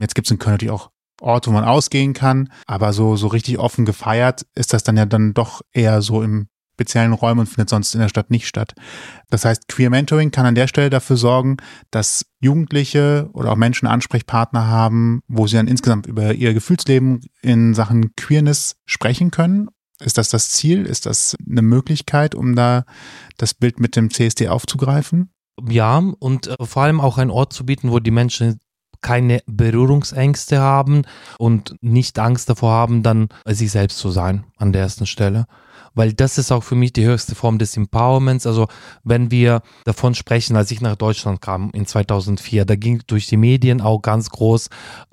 Jetzt 0.01 0.15
gibt 0.15 0.27
es 0.27 0.31
in 0.31 0.39
Köln 0.39 0.55
natürlich 0.55 0.73
auch 0.73 0.89
Orte, 1.21 1.49
wo 1.49 1.53
man 1.53 1.63
ausgehen 1.63 2.13
kann, 2.13 2.51
aber 2.65 2.93
so, 2.93 3.15
so 3.15 3.27
richtig 3.27 3.59
offen 3.59 3.85
gefeiert 3.85 4.45
ist 4.55 4.73
das 4.73 4.83
dann 4.83 4.97
ja 4.97 5.05
dann 5.05 5.35
doch 5.35 5.61
eher 5.71 6.01
so 6.01 6.23
im 6.23 6.47
speziellen 6.73 7.13
Räumen 7.13 7.41
und 7.41 7.45
findet 7.47 7.69
sonst 7.69 7.93
in 7.93 8.01
der 8.01 8.09
Stadt 8.09 8.31
nicht 8.31 8.47
statt. 8.47 8.73
Das 9.29 9.45
heißt, 9.45 9.67
Queer 9.67 9.91
Mentoring 9.91 10.31
kann 10.31 10.47
an 10.47 10.55
der 10.55 10.67
Stelle 10.67 10.89
dafür 10.89 11.15
sorgen, 11.15 11.57
dass 11.91 12.25
Jugendliche 12.39 13.29
oder 13.33 13.51
auch 13.51 13.55
Menschen 13.55 13.87
Ansprechpartner 13.87 14.65
haben, 14.65 15.21
wo 15.27 15.45
sie 15.45 15.57
dann 15.57 15.67
insgesamt 15.67 16.07
über 16.07 16.33
ihr 16.33 16.55
Gefühlsleben 16.55 17.21
in 17.43 17.75
Sachen 17.75 18.15
Queerness 18.15 18.77
sprechen 18.85 19.29
können. 19.29 19.67
Ist 19.99 20.17
das 20.17 20.29
das 20.29 20.49
Ziel? 20.49 20.87
Ist 20.87 21.05
das 21.05 21.37
eine 21.47 21.61
Möglichkeit, 21.61 22.33
um 22.33 22.55
da 22.55 22.85
das 23.37 23.53
Bild 23.53 23.79
mit 23.79 23.95
dem 23.95 24.09
CSD 24.09 24.47
aufzugreifen? 24.47 25.29
Ja, 25.69 25.99
und 25.99 26.47
äh, 26.47 26.65
vor 26.65 26.81
allem 26.81 26.99
auch 26.99 27.19
einen 27.19 27.29
Ort 27.29 27.53
zu 27.53 27.63
bieten, 27.63 27.91
wo 27.91 27.99
die 27.99 28.09
Menschen 28.09 28.59
keine 29.01 29.41
Berührungsängste 29.45 30.59
haben 30.59 31.03
und 31.37 31.75
nicht 31.81 32.19
Angst 32.19 32.49
davor 32.49 32.71
haben, 32.71 33.03
dann 33.03 33.29
sich 33.45 33.71
selbst 33.71 33.97
zu 33.97 34.11
sein 34.11 34.45
an 34.57 34.71
der 34.71 34.83
ersten 34.83 35.05
Stelle 35.05 35.47
weil 35.93 36.13
das 36.13 36.37
ist 36.37 36.51
auch 36.51 36.63
für 36.63 36.75
mich 36.75 36.93
die 36.93 37.05
höchste 37.05 37.35
Form 37.35 37.57
des 37.57 37.75
Empowerments. 37.77 38.47
Also 38.47 38.67
wenn 39.03 39.31
wir 39.31 39.61
davon 39.85 40.15
sprechen, 40.15 40.55
als 40.55 40.71
ich 40.71 40.81
nach 40.81 40.95
Deutschland 40.95 41.41
kam 41.41 41.71
in 41.73 41.85
2004, 41.85 42.65
da 42.65 42.75
ging 42.75 43.01
durch 43.07 43.27
die 43.27 43.37
Medien 43.37 43.81
auch 43.81 44.01
ganz 44.01 44.29
groß 44.29 44.69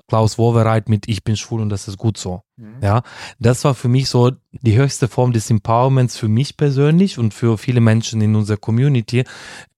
Klaus 0.09 0.37
Wowereit 0.37 0.89
mit 0.89 1.07
Ich 1.07 1.23
bin 1.23 1.37
schwul 1.37 1.61
und 1.61 1.69
das 1.69 1.87
ist 1.87 1.97
gut 1.97 2.17
so. 2.17 2.41
Mhm. 2.57 2.77
Ja, 2.81 3.03
das 3.37 3.63
war 3.63 3.75
für 3.75 3.87
mich 3.87 4.09
so 4.09 4.31
die 4.51 4.75
höchste 4.75 5.07
Form 5.07 5.31
des 5.31 5.49
Empowerments 5.49 6.17
für 6.17 6.27
mich 6.27 6.57
persönlich 6.57 7.19
und 7.19 7.33
für 7.33 7.57
viele 7.57 7.79
Menschen 7.79 8.19
in 8.19 8.35
unserer 8.35 8.57
Community, 8.57 9.23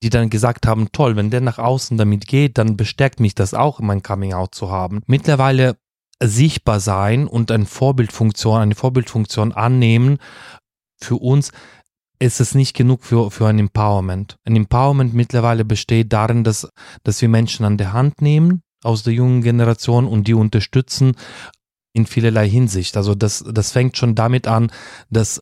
die 0.01 0.09
dann 0.09 0.29
gesagt 0.29 0.65
haben, 0.65 0.91
toll, 0.91 1.17
wenn 1.17 1.29
der 1.29 1.41
nach 1.41 1.59
außen 1.59 1.97
damit 1.97 2.27
geht, 2.27 2.57
dann 2.57 2.77
bestärkt 2.77 3.19
mich 3.19 3.35
das 3.35 3.53
auch, 3.53 3.79
mein 3.81 4.01
Coming 4.01 4.33
Out 4.33 4.55
zu 4.55 4.71
haben. 4.71 5.01
Mittlerweile 5.05 5.75
sichtbar 6.23 6.79
sein 6.79 7.27
und 7.27 7.51
eine 7.51 7.65
Vorbildfunktion, 7.65 8.61
eine 8.61 8.75
Vorbildfunktion 8.75 9.51
annehmen, 9.51 10.19
für 11.03 11.15
uns 11.15 11.51
ist 12.19 12.39
es 12.39 12.53
nicht 12.53 12.75
genug 12.75 13.03
für, 13.03 13.31
für 13.31 13.47
ein 13.47 13.57
Empowerment. 13.57 14.37
Ein 14.45 14.55
Empowerment 14.55 15.13
mittlerweile 15.13 15.65
besteht 15.65 16.13
darin, 16.13 16.43
dass, 16.43 16.69
dass 17.03 17.21
wir 17.21 17.29
Menschen 17.29 17.65
an 17.65 17.77
der 17.77 17.93
Hand 17.93 18.21
nehmen 18.21 18.61
aus 18.83 19.03
der 19.03 19.13
jungen 19.13 19.41
Generation 19.41 20.07
und 20.07 20.27
die 20.27 20.33
unterstützen 20.33 21.15
in 21.93 22.05
vielerlei 22.05 22.47
Hinsicht. 22.47 22.95
Also 22.95 23.15
das, 23.15 23.43
das 23.51 23.71
fängt 23.71 23.97
schon 23.97 24.15
damit 24.15 24.47
an, 24.47 24.71
dass 25.09 25.41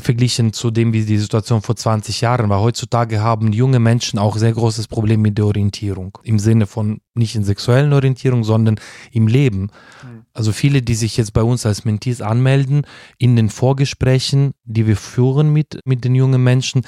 verglichen 0.00 0.52
zu 0.52 0.70
dem, 0.70 0.92
wie 0.92 1.04
die 1.04 1.18
Situation 1.18 1.62
vor 1.62 1.76
20 1.76 2.20
Jahren 2.20 2.48
war. 2.48 2.60
Heutzutage 2.60 3.20
haben 3.20 3.52
junge 3.52 3.78
Menschen 3.78 4.18
auch 4.18 4.36
sehr 4.36 4.52
großes 4.52 4.88
Problem 4.88 5.22
mit 5.22 5.38
der 5.38 5.46
Orientierung. 5.46 6.18
Im 6.22 6.38
Sinne 6.38 6.66
von 6.66 7.00
nicht 7.14 7.34
in 7.34 7.44
sexuellen 7.44 7.92
Orientierung, 7.92 8.44
sondern 8.44 8.78
im 9.12 9.26
Leben. 9.26 9.62
Mhm. 10.02 10.26
Also 10.32 10.52
viele, 10.52 10.82
die 10.82 10.94
sich 10.94 11.16
jetzt 11.16 11.32
bei 11.32 11.42
uns 11.42 11.64
als 11.64 11.84
Mentees 11.84 12.20
anmelden, 12.20 12.82
in 13.18 13.36
den 13.36 13.48
Vorgesprächen, 13.48 14.52
die 14.64 14.86
wir 14.86 14.96
führen 14.96 15.52
mit, 15.52 15.80
mit 15.84 16.04
den 16.04 16.14
jungen 16.14 16.42
Menschen, 16.42 16.82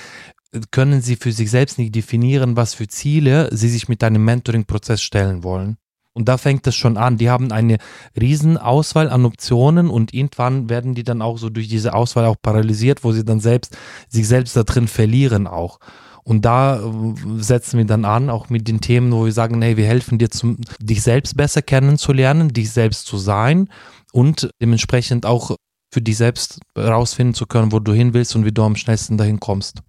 können 0.71 1.01
sie 1.01 1.17
für 1.17 1.33
sich 1.33 1.51
selbst 1.51 1.79
nicht 1.79 1.95
definieren, 1.95 2.57
was 2.57 2.75
für 2.75 2.89
Ziele 2.89 3.49
sie 3.53 3.69
sich 3.69 3.89
mit 3.89 4.03
einem 4.03 4.25
Mentoring-Prozess 4.25 5.03
stellen 5.03 5.43
wollen. 5.43 5.77
Und 6.19 6.29
da 6.29 6.37
fängt 6.37 6.67
es 6.67 6.75
schon 6.75 6.97
an. 6.97 7.17
Die 7.17 7.31
haben 7.31 7.53
eine 7.53 7.79
riesen 8.21 8.57
Auswahl 8.57 9.09
an 9.09 9.25
Optionen 9.25 9.89
und 9.89 10.13
irgendwann 10.13 10.69
werden 10.69 10.97
die 10.97 11.05
dann 11.05 11.23
auch 11.23 11.39
so 11.39 11.49
durch 11.49 11.69
diese 11.69 11.95
Auswahl 11.95 12.25
auch 12.25 12.35
paralysiert, 12.43 13.05
wo 13.05 13.13
sie 13.13 13.25
dann 13.25 13.39
selbst 13.39 13.79
sich 14.09 14.27
selbst 14.27 14.57
da 14.57 14.65
drin 14.65 14.89
verlieren 14.89 15.47
auch. 15.47 15.79
Und 16.25 16.45
da 16.45 16.81
äh, 16.81 16.83
setzen 17.39 17.79
wir 17.79 17.85
dann 17.85 18.05
an, 18.05 18.31
auch 18.31 18.49
mit 18.49 18.67
den 18.67 18.81
Themen, 18.81 19.13
wo 19.13 19.27
wir 19.27 19.33
sagen, 19.33 19.63
hey, 19.63 19.77
wir 19.77 19.87
helfen 19.87 20.19
dir, 20.19 20.29
zum, 20.29 20.57
dich 20.81 21.03
selbst 21.03 21.37
besser 21.37 21.63
kennenzulernen, 21.63 22.53
dich 22.53 22.73
selbst 22.73 23.07
zu 23.07 23.17
sein 23.17 23.69
und 24.13 24.51
dementsprechend 24.61 25.25
auch 25.25 25.55
für 25.95 26.03
dich 26.03 26.17
selbst 26.17 26.59
herausfinden 26.75 27.35
zu 27.35 27.47
können, 27.47 27.71
wo 27.71 27.79
du 27.79 27.93
hin 27.93 28.13
willst 28.13 28.35
und 28.35 28.45
wie 28.45 28.51
du 28.51 28.65
am 28.65 28.75
schnellsten 28.75 29.19
dahin 29.19 29.39
kommst. 29.39 29.83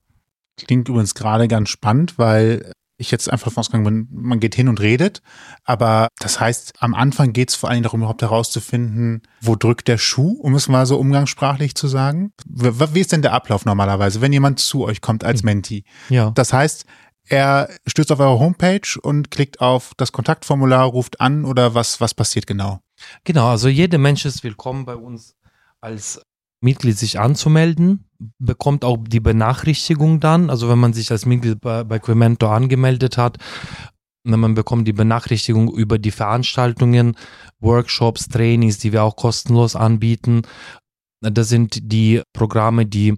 Klingt 0.58 0.90
übrigens 0.90 1.16
gerade 1.16 1.48
ganz 1.48 1.70
spannend, 1.70 2.20
weil 2.20 2.72
ich 3.00 3.12
jetzt 3.12 3.32
einfach 3.32 3.46
davon 3.46 3.62
ausgegangen 3.62 3.86
bin, 3.86 4.08
man 4.12 4.40
geht 4.40 4.56
hin 4.56 4.68
und 4.68 4.82
redet. 4.82 5.22
Aber 5.64 6.10
das 6.20 6.40
heißt, 6.40 6.74
am 6.80 6.94
Anfang 6.94 7.32
geht 7.32 7.50
es 7.50 7.56
vor 7.56 7.70
allem 7.70 7.82
darum, 7.82 8.02
überhaupt 8.02 8.22
herauszufinden, 8.22 9.24
wo 9.42 9.56
drückt 9.56 9.88
der 9.88 9.98
Schuh, 9.98 10.38
um 10.42 10.54
es 10.54 10.68
mal 10.68 10.86
so 10.86 11.00
umgangssprachlich 11.00 11.76
zu 11.76 11.88
sagen. 11.88 12.34
Wie 12.46 13.00
ist 13.00 13.14
denn 13.14 13.22
der 13.22 13.34
Ablauf 13.34 13.66
normalerweise, 13.66 14.22
wenn 14.22 14.34
jemand 14.34 14.60
zu 14.60 14.84
euch 14.84 15.00
kommt 15.00 15.24
als 15.24 15.44
Menti? 15.44 15.86
Ja. 16.10 16.32
Das 16.32 16.52
heißt, 16.52 16.86
er 17.26 17.70
stößt 17.88 18.12
auf 18.12 18.20
eure 18.20 18.40
Homepage 18.40 19.00
und 19.02 19.32
klickt 19.32 19.62
auf 19.62 19.94
das 19.96 20.12
Kontaktformular, 20.12 20.86
ruft 20.86 21.22
an 21.22 21.46
oder 21.46 21.76
was, 21.76 22.02
was 22.02 22.14
passiert 22.14 22.48
genau? 22.48 22.82
Genau, 23.24 23.48
also 23.48 23.70
jeder 23.70 23.98
Mensch 23.98 24.26
ist 24.26 24.44
willkommen 24.44 24.84
bei 24.84 24.96
uns 24.96 25.36
als 25.80 26.22
Mitglied 26.60 26.98
sich 26.98 27.20
anzumelden, 27.20 28.09
bekommt 28.38 28.84
auch 28.84 28.98
die 29.00 29.20
Benachrichtigung 29.20 30.20
dann, 30.20 30.50
also 30.50 30.70
wenn 30.70 30.80
man 30.80 30.94
sich 30.94 31.12
als 31.12 31.26
Mitglied 31.26 31.62
bei, 31.62 31.84
bei 31.84 32.00
Quemento 32.00 32.48
angemeldet 32.50 33.18
hat, 33.18 33.38
man 34.24 34.54
bekommt 34.54 34.88
die 34.88 34.94
Benachrichtigung 34.94 35.74
über 35.74 35.98
die 35.98 36.12
Veranstaltungen, 36.12 37.16
Workshops, 37.60 38.28
Trainings, 38.28 38.78
die 38.78 38.92
wir 38.92 39.04
auch 39.04 39.16
kostenlos 39.16 39.76
anbieten. 39.76 40.42
Das 41.22 41.50
sind 41.50 41.92
die 41.92 42.22
Programme, 42.34 42.86
die 42.86 43.16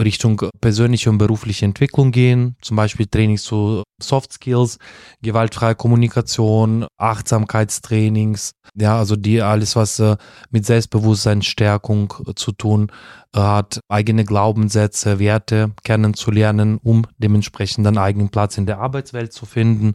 Richtung 0.00 0.42
persönliche 0.60 1.08
und 1.08 1.16
berufliche 1.16 1.64
Entwicklung 1.64 2.10
gehen, 2.10 2.56
zum 2.60 2.76
Beispiel 2.76 3.06
Trainings 3.06 3.42
zu 3.42 3.82
Soft 4.02 4.34
Skills, 4.34 4.78
gewaltfreie 5.22 5.74
Kommunikation, 5.74 6.86
Achtsamkeitstrainings, 6.98 8.52
ja, 8.74 8.98
also 8.98 9.16
die 9.16 9.40
alles, 9.40 9.76
was 9.76 9.98
äh, 9.98 10.16
mit 10.50 10.66
Selbstbewusstseinsstärkung 10.66 12.14
äh, 12.26 12.34
zu 12.34 12.52
tun 12.52 12.92
äh, 13.34 13.40
hat, 13.40 13.80
eigene 13.88 14.24
Glaubenssätze, 14.24 15.18
Werte 15.18 15.72
kennenzulernen, 15.84 16.78
um 16.82 17.06
dementsprechend 17.16 17.86
einen 17.86 17.98
eigenen 17.98 18.28
Platz 18.28 18.58
in 18.58 18.66
der 18.66 18.78
Arbeitswelt 18.78 19.32
zu 19.32 19.46
finden. 19.46 19.94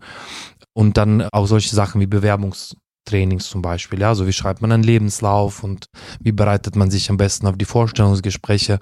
Und 0.75 0.98
dann 0.98 1.27
auch 1.31 1.45
solche 1.45 1.75
Sachen 1.75 2.01
wie 2.01 2.07
Bewerbungs 2.07 2.75
Trainings 3.05 3.48
zum 3.48 3.62
Beispiel. 3.62 4.00
Ja, 4.00 4.10
also 4.10 4.27
wie 4.27 4.33
schreibt 4.33 4.62
man 4.62 4.72
einen 4.72 4.83
Lebenslauf 4.83 5.63
und 5.63 5.86
wie 6.19 6.31
bereitet 6.31 6.75
man 6.75 6.91
sich 6.91 7.10
am 7.10 7.17
besten 7.17 7.48
auf 7.48 7.57
die 7.57 7.65
Vorstellungsgespräche. 7.65 8.79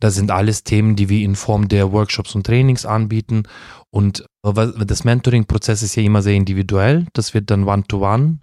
Das 0.00 0.14
sind 0.14 0.30
alles 0.30 0.64
Themen, 0.64 0.96
die 0.96 1.08
wir 1.08 1.24
in 1.24 1.36
Form 1.36 1.68
der 1.68 1.92
Workshops 1.92 2.34
und 2.34 2.46
Trainings 2.46 2.86
anbieten. 2.86 3.44
Und 3.90 4.24
das 4.42 5.04
Mentoring-Prozess 5.04 5.82
ist 5.82 5.96
ja 5.96 6.02
immer 6.02 6.22
sehr 6.22 6.34
individuell. 6.34 7.06
Das 7.12 7.34
wird 7.34 7.50
dann 7.50 7.64
one-to-one 7.64 8.24
-one 8.24 8.38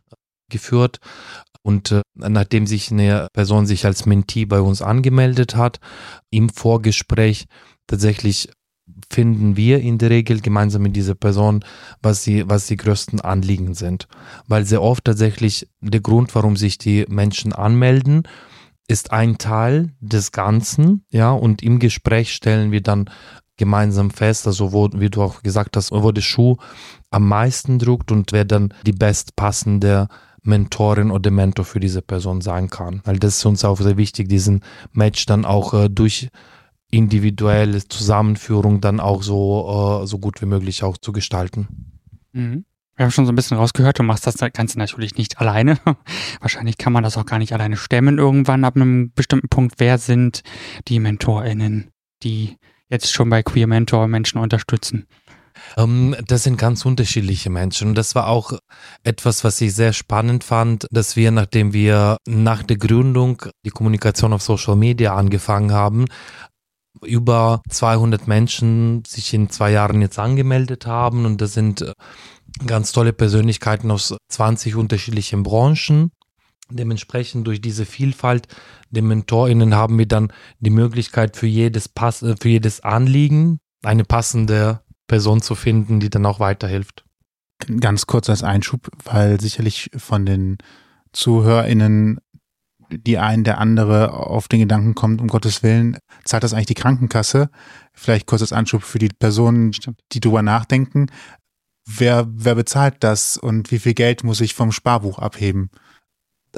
geführt. 0.50 1.00
Und 1.64 1.92
äh, 1.92 2.02
nachdem 2.14 2.68
sich 2.68 2.92
eine 2.92 3.28
Person 3.34 3.66
sich 3.66 3.86
als 3.86 4.06
Mentee 4.06 4.46
bei 4.46 4.62
uns 4.62 4.84
angemeldet 4.84 5.56
hat, 5.56 5.80
im 6.30 6.50
Vorgespräch 6.50 7.46
tatsächlich 7.88 8.50
finden 9.10 9.58
wir 9.58 9.80
in 9.80 9.98
der 9.98 10.10
Regel 10.10 10.42
gemeinsam 10.42 10.82
mit 10.84 10.96
dieser 10.96 11.16
Person, 11.16 11.64
was 12.02 12.24
die, 12.24 12.48
was 12.50 12.68
die 12.68 12.78
größten 12.78 13.22
Anliegen 13.22 13.74
sind. 13.74 14.08
Weil 14.48 14.66
sehr 14.66 14.82
oft 14.82 15.06
tatsächlich 15.06 15.68
der 15.82 16.02
Grund, 16.02 16.34
warum 16.36 16.56
sich 16.58 16.78
die 16.78 17.06
Menschen 17.10 17.54
anmelden, 17.54 18.24
ist 18.88 19.12
ein 19.12 19.38
Teil 19.38 19.94
des 20.00 20.32
Ganzen, 20.32 21.06
ja, 21.10 21.32
und 21.32 21.64
im 21.64 21.80
Gespräch 21.80 22.34
stellen 22.34 22.72
wir 22.72 22.82
dann 22.82 23.10
gemeinsam 23.58 24.12
fest, 24.12 24.48
also 24.48 24.74
wo, 24.74 24.90
wie 24.94 25.10
du 25.10 25.24
auch 25.24 25.42
gesagt 25.42 25.78
hast, 25.78 25.92
wo 25.92 26.12
der 26.12 26.22
Schuh 26.22 26.58
am 27.10 27.28
meisten 27.28 27.80
druckt 27.80 28.12
und 28.12 28.32
wer 28.32 28.46
dann 28.46 28.74
die 28.86 28.92
bestpassende 28.92 30.08
Mentorin 30.44 31.10
oder 31.10 31.32
Mentor 31.32 31.66
für 31.66 31.80
diese 31.80 32.02
Person 32.02 32.42
sein 32.42 32.70
kann. 32.70 33.02
Weil 33.04 33.18
das 33.18 33.38
ist 33.38 33.46
uns 33.46 33.66
auch 33.66 33.80
sehr 33.80 33.98
wichtig, 33.98 34.30
diesen 34.30 34.62
Match 34.92 35.26
dann 35.26 35.46
auch 35.46 35.74
äh, 35.74 35.90
durch 35.90 36.30
individuelle 36.96 37.88
Zusammenführung 37.88 38.82
dann 38.82 39.00
auch 39.00 39.24
so, 39.24 40.02
äh, 40.04 40.08
so 40.08 40.20
gut 40.20 40.42
wie 40.42 40.46
möglich 40.46 40.84
auch 40.84 40.98
zu 40.98 41.12
gestalten. 41.12 41.68
Mhm. 42.34 42.66
Wir 42.96 43.04
haben 43.04 43.12
schon 43.12 43.26
so 43.26 43.34
ein 43.34 43.36
bisschen 43.36 43.58
rausgehört, 43.58 44.00
du 44.00 44.04
machst 44.04 44.26
das 44.26 44.38
Ganze 44.54 44.80
natürlich 44.80 45.18
nicht 45.18 45.40
alleine. 45.40 45.78
Wahrscheinlich 46.40 46.78
kann 46.78 46.94
man 46.94 47.04
das 47.04 47.18
auch 47.18 47.26
gar 47.26 47.40
nicht 47.40 47.52
alleine 47.52 47.76
stemmen 47.76 48.18
irgendwann 48.18 48.64
ab 48.64 48.78
einem 48.78 49.12
bestimmten 49.14 49.50
Punkt. 49.50 49.76
Wer 49.80 49.98
sind 49.98 50.44
die 50.88 51.02
MentorInnen, 51.02 51.92
die 52.24 52.56
jetzt 52.88 53.12
schon 53.12 53.30
bei 53.30 53.44
Queer 53.44 53.68
Mentor 53.68 54.08
Menschen 54.08 54.40
unterstützen? 54.40 55.08
Ähm, 55.76 56.16
das 56.26 56.44
sind 56.44 56.58
ganz 56.58 56.86
unterschiedliche 56.86 57.50
Menschen. 57.50 57.90
Und 57.90 57.96
das 57.96 58.16
war 58.16 58.28
auch 58.28 58.54
etwas, 59.04 59.44
was 59.44 59.60
ich 59.60 59.74
sehr 59.74 59.92
spannend 59.92 60.46
fand, 60.46 60.88
dass 60.92 61.18
wir, 61.18 61.32
nachdem 61.32 61.74
wir 61.74 62.18
nach 62.26 62.64
der 62.64 62.78
Gründung 62.78 63.42
die 63.66 63.72
Kommunikation 63.72 64.32
auf 64.32 64.42
Social 64.42 64.78
Media 64.78 65.16
angefangen 65.16 65.74
haben, 65.74 66.06
über 67.06 67.62
200 67.70 68.28
Menschen 68.28 69.04
sich 69.06 69.34
in 69.34 69.50
zwei 69.50 69.72
Jahren 69.72 70.02
jetzt 70.02 70.20
angemeldet 70.20 70.86
haben 70.86 71.26
und 71.26 71.42
das 71.42 71.54
sind 71.54 71.82
äh, 71.82 71.94
ganz 72.66 72.92
tolle 72.92 73.14
Persönlichkeiten 73.14 73.92
aus 73.92 74.16
20 74.30 74.76
unterschiedlichen 74.76 75.44
Branchen. 75.44 76.12
Dementsprechend 76.70 77.46
durch 77.46 77.62
diese 77.62 77.86
Vielfalt 77.86 78.48
der 78.90 79.04
MentorInnen 79.04 79.76
haben 79.76 80.00
wir 80.00 80.08
dann 80.08 80.34
die 80.60 80.72
Möglichkeit 80.72 81.38
für 81.38 81.48
jedes, 81.48 81.90
Pass 81.90 82.22
äh, 82.24 82.36
für 82.40 82.50
jedes 82.50 82.82
Anliegen 82.82 83.60
eine 83.84 84.04
passende 84.04 84.82
Person 85.08 85.42
zu 85.42 85.56
finden, 85.56 86.00
die 86.00 86.10
dann 86.10 86.26
auch 86.26 86.40
weiterhilft. 86.40 87.06
Ganz 87.80 88.06
kurz 88.08 88.30
als 88.30 88.44
Einschub, 88.44 88.90
weil 89.04 89.40
sicherlich 89.40 89.90
von 89.96 90.26
den 90.26 90.58
ZuhörerInnen 91.14 92.20
die 92.98 93.18
einen, 93.18 93.44
der 93.44 93.60
andere 93.60 94.14
auf 94.14 94.48
den 94.48 94.60
Gedanken 94.60 94.96
kommt, 94.96 95.22
um 95.22 95.28
Gottes 95.28 95.64
Willen, 95.64 95.98
zahlt 96.24 96.44
das 96.44 96.54
eigentlich 96.54 96.66
die 96.68 96.74
Krankenkasse? 96.76 97.50
Vielleicht 97.94 98.28
kurzes 98.28 98.54
Anschub 98.54 98.84
für 98.84 99.00
die 99.00 99.10
Personen, 99.10 99.72
die 100.12 100.20
drüber 100.20 100.42
nachdenken. 100.42 101.08
Wer, 101.88 102.28
wer 102.30 102.56
bezahlt 102.56 102.96
das 103.02 103.38
und 103.38 103.72
wie 103.72 103.80
viel 103.80 103.94
Geld 103.94 104.24
muss 104.24 104.42
ich 104.42 104.56
vom 104.56 104.72
Sparbuch 104.72 105.20
abheben? 105.20 105.70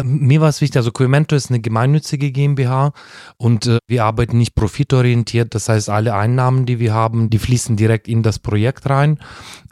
Mir 0.03 0.41
war 0.41 0.49
es 0.49 0.61
wichtig, 0.61 0.77
also 0.77 0.91
Quemento 0.91 1.35
ist 1.35 1.49
eine 1.49 1.59
gemeinnützige 1.59 2.31
GmbH 2.31 2.93
und 3.37 3.67
äh, 3.67 3.79
wir 3.87 4.05
arbeiten 4.05 4.37
nicht 4.37 4.55
profitorientiert. 4.55 5.55
Das 5.55 5.69
heißt, 5.69 5.89
alle 5.89 6.15
Einnahmen, 6.15 6.65
die 6.65 6.79
wir 6.79 6.93
haben, 6.93 7.29
die 7.29 7.39
fließen 7.39 7.75
direkt 7.75 8.07
in 8.07 8.23
das 8.23 8.39
Projekt 8.39 8.89
rein. 8.89 9.19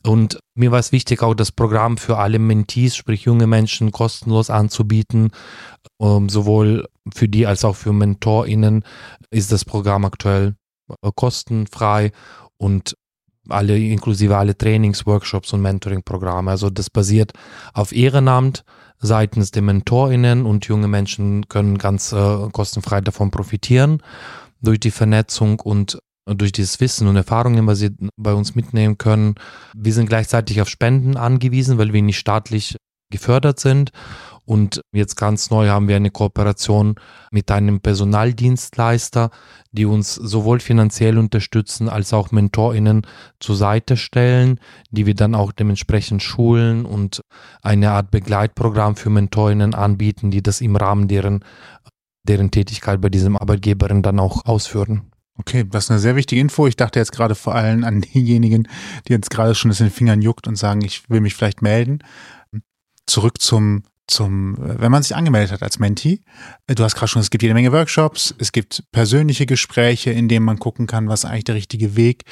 Und 0.03 0.39
mir 0.55 0.71
war 0.71 0.79
es 0.79 0.91
wichtig, 0.91 1.23
auch 1.23 1.33
das 1.33 1.51
Programm 1.51 1.97
für 1.97 2.17
alle 2.17 2.39
Mentees, 2.39 2.95
sprich 2.95 3.23
junge 3.23 3.47
Menschen, 3.47 3.91
kostenlos 3.91 4.49
anzubieten. 4.49 5.31
Ähm, 5.99 6.29
sowohl 6.29 6.87
für 7.13 7.27
die 7.27 7.45
als 7.45 7.65
auch 7.65 7.75
für 7.75 7.93
MentorInnen 7.93 8.83
ist 9.29 9.51
das 9.51 9.65
Programm 9.65 10.05
aktuell 10.05 10.55
äh, 10.89 11.11
kostenfrei 11.15 12.11
und 12.57 12.95
alle 13.49 13.77
inklusive 13.77 14.37
alle 14.37 14.57
Trainings, 14.57 15.05
Workshops 15.05 15.53
und 15.53 15.61
Mentoring-Programme. 15.61 16.49
Also 16.49 16.69
das 16.69 16.89
basiert 16.89 17.33
auf 17.73 17.91
Ehrenamt 17.91 18.63
seitens 19.05 19.51
der 19.51 19.61
MentorInnen 19.61 20.45
und 20.45 20.65
junge 20.65 20.87
Menschen 20.87 21.47
können 21.47 21.77
ganz 21.77 22.11
äh, 22.11 22.49
kostenfrei 22.51 23.01
davon 23.01 23.31
profitieren 23.31 24.01
durch 24.61 24.79
die 24.79 24.91
Vernetzung 24.91 25.59
und 25.59 25.99
durch 26.27 26.51
dieses 26.51 26.79
Wissen 26.79 27.07
und 27.07 27.15
Erfahrungen, 27.15 27.67
was 27.67 27.79
sie 27.79 27.91
bei 28.17 28.33
uns 28.33 28.55
mitnehmen 28.55 28.97
können. 28.97 29.35
Wir 29.75 29.93
sind 29.93 30.07
gleichzeitig 30.09 30.59
auf 30.61 30.69
Spenden 30.69 31.17
angewiesen, 31.17 31.77
weil 31.77 31.93
wir 31.93 32.01
nicht 32.01 32.17
staatlich 32.17 32.75
gefördert 33.11 33.59
sind 33.59 33.91
und 34.45 34.81
jetzt 34.91 35.15
ganz 35.15 35.49
neu 35.49 35.69
haben 35.69 35.87
wir 35.87 35.95
eine 35.95 36.11
Kooperation 36.11 36.95
mit 37.31 37.49
einem 37.49 37.81
Personaldienstleister, 37.81 39.31
die 39.71 39.85
uns 39.85 40.13
sowohl 40.13 40.59
finanziell 40.59 41.17
unterstützen 41.17 41.89
als 41.89 42.13
auch 42.13 42.31
MentorInnen 42.31 43.07
zur 43.39 43.55
Seite 43.55 43.97
stellen, 43.97 44.59
die 44.91 45.07
wir 45.07 45.15
dann 45.15 45.33
auch 45.33 45.51
dementsprechend 45.51 46.21
schulen 46.21 46.85
und 46.85 47.21
eine 47.63 47.91
Art 47.91 48.11
Begleitprogramm 48.11 48.95
für 48.95 49.09
MentorInnen 49.09 49.73
anbieten, 49.73 50.29
die 50.29 50.43
das 50.43 50.61
im 50.61 50.75
Rahmen 50.75 51.07
deren, 51.07 51.43
deren 52.23 52.51
Tätigkeit 52.51 53.01
bei 53.01 53.09
diesem 53.09 53.35
Arbeitgeberin 53.35 54.03
dann 54.03 54.19
auch 54.19 54.45
ausführen. 54.45 55.11
Okay, 55.37 55.65
das 55.69 55.85
ist 55.85 55.91
eine 55.91 55.99
sehr 55.99 56.15
wichtige 56.15 56.39
Info. 56.39 56.65
Ich 56.67 56.77
dachte 56.77 56.99
jetzt 56.99 57.11
gerade 57.11 57.35
vor 57.35 57.55
allem 57.55 57.83
an 57.83 58.01
diejenigen, 58.01 58.67
die 59.07 59.13
jetzt 59.13 59.31
gerade 59.31 59.55
schon 59.55 59.69
das 59.69 59.79
in 59.79 59.87
den 59.87 59.93
Fingern 59.93 60.21
juckt 60.21 60.47
und 60.47 60.55
sagen, 60.55 60.81
ich 60.81 61.09
will 61.09 61.19
mich 61.19 61.35
vielleicht 61.35 61.61
melden. 61.61 61.99
Zurück 63.05 63.41
zum 63.41 63.83
zum, 64.07 64.55
wenn 64.59 64.91
man 64.91 65.03
sich 65.03 65.15
angemeldet 65.15 65.51
hat 65.51 65.63
als 65.63 65.79
Menti. 65.79 66.23
Du 66.67 66.83
hast 66.83 66.95
gerade 66.95 67.07
schon, 67.07 67.21
es 67.21 67.29
gibt 67.29 67.41
jede 67.41 67.53
Menge 67.53 67.71
Workshops, 67.71 68.35
es 68.37 68.51
gibt 68.51 68.83
persönliche 68.91 69.45
Gespräche, 69.45 70.11
in 70.11 70.27
denen 70.27 70.45
man 70.45 70.59
gucken 70.59 70.87
kann, 70.87 71.07
was 71.07 71.25
eigentlich 71.25 71.45
der 71.45 71.55
richtige 71.55 71.95
Weg. 71.95 72.23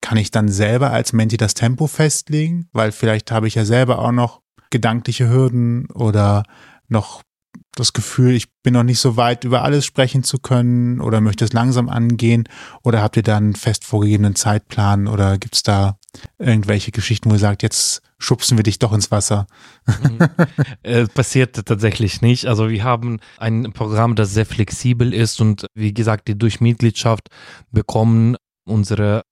Kann 0.00 0.18
ich 0.18 0.30
dann 0.30 0.48
selber 0.48 0.90
als 0.90 1.12
Menti 1.12 1.36
das 1.36 1.54
Tempo 1.54 1.86
festlegen? 1.86 2.68
Weil 2.72 2.92
vielleicht 2.92 3.30
habe 3.30 3.48
ich 3.48 3.54
ja 3.54 3.64
selber 3.64 4.00
auch 4.00 4.12
noch 4.12 4.42
gedankliche 4.70 5.28
Hürden 5.28 5.86
oder 5.92 6.42
noch 6.88 7.22
das 7.74 7.92
Gefühl, 7.92 8.34
ich 8.34 8.52
bin 8.62 8.74
noch 8.74 8.82
nicht 8.82 9.00
so 9.00 9.16
weit, 9.16 9.44
über 9.44 9.62
alles 9.62 9.86
sprechen 9.86 10.22
zu 10.24 10.38
können 10.38 11.00
oder 11.00 11.20
möchte 11.20 11.44
es 11.44 11.52
langsam 11.52 11.88
angehen? 11.88 12.48
Oder 12.82 13.02
habt 13.02 13.16
ihr 13.16 13.22
dann 13.22 13.54
fest 13.54 13.84
vorgegebenen 13.84 14.34
Zeitplan 14.34 15.06
oder 15.06 15.38
gibt 15.38 15.54
es 15.54 15.62
da 15.62 15.98
irgendwelche 16.38 16.90
Geschichten, 16.90 17.30
wo 17.30 17.34
ihr 17.34 17.40
sagt, 17.40 17.62
jetzt 17.62 18.02
schubsen 18.18 18.58
wir 18.58 18.62
dich 18.62 18.78
doch 18.78 18.92
ins 18.92 19.10
Wasser? 19.10 19.46
Mhm. 19.86 20.18
äh, 20.82 21.06
passiert 21.06 21.64
tatsächlich 21.64 22.20
nicht. 22.20 22.46
Also 22.46 22.68
wir 22.68 22.84
haben 22.84 23.20
ein 23.38 23.72
Programm, 23.72 24.16
das 24.16 24.34
sehr 24.34 24.46
flexibel 24.46 25.14
ist 25.14 25.40
und 25.40 25.66
wie 25.74 25.94
gesagt, 25.94 26.28
die 26.28 26.38
durch 26.38 26.60
Mitgliedschaft 26.60 27.28
bekommen 27.70 28.36
unsere 28.64 29.22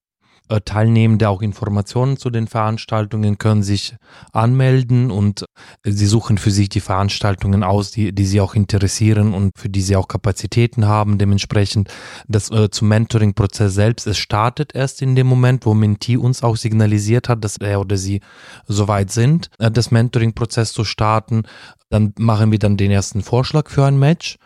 Teilnehmende 0.59 1.29
auch 1.29 1.43
Informationen 1.43 2.17
zu 2.17 2.31
den 2.31 2.49
Veranstaltungen, 2.49 3.39
können 3.39 3.63
sich 3.63 3.95
anmelden 4.33 5.11
und 5.11 5.45
sie 5.85 6.07
suchen 6.07 6.39
für 6.39 6.51
sich 6.51 6.69
die 6.69 6.81
Veranstaltungen 6.81 7.63
aus, 7.63 7.93
die, 7.93 8.13
die 8.13 8.27
sie 8.27 8.41
auch 8.41 8.55
interessieren 8.55 9.33
und 9.33 9.53
für 9.57 9.69
die 9.69 9.83
sie 9.83 9.97
auch 9.97 10.09
Kapazitäten 10.09 10.87
haben. 10.87 11.19
Dementsprechend 11.19 11.89
das 12.27 12.51
äh, 12.51 12.71
zum 12.71 12.89
Mentoring-Prozess 12.89 13.75
selbst, 13.75 14.07
es 14.07 14.19
startet 14.19 14.75
erst 14.75 15.03
in 15.03 15.15
dem 15.15 15.27
Moment, 15.27 15.67
wo 15.67 15.75
Menti 15.75 16.17
uns 16.17 16.43
auch 16.43 16.57
signalisiert 16.57 17.29
hat, 17.29 17.45
dass 17.45 17.57
er 17.59 17.81
oder 17.81 17.97
sie 17.97 18.21
soweit 18.67 19.11
sind, 19.11 19.51
äh, 19.59 19.71
das 19.71 19.91
Mentoring-Prozess 19.91 20.73
zu 20.73 20.85
starten. 20.85 21.45
Dann 21.91 22.13
machen 22.19 22.51
wir 22.51 22.59
dann 22.59 22.77
den 22.77 22.91
ersten 22.91 23.23
Vorschlag 23.23 23.71
für 23.71 23.85
ein 23.85 23.99
Match. 23.99 24.39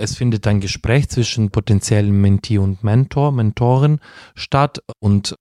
Es 0.00 0.16
findet 0.16 0.46
ein 0.46 0.60
Gespräch 0.60 1.08
zwischen 1.10 1.50
potenziellen 1.50 2.20
Mentee 2.20 2.58
und 2.58 2.82
Mentor, 2.82 3.32
Mentorin 3.32 4.00
statt 4.34 4.82
und 4.98 5.36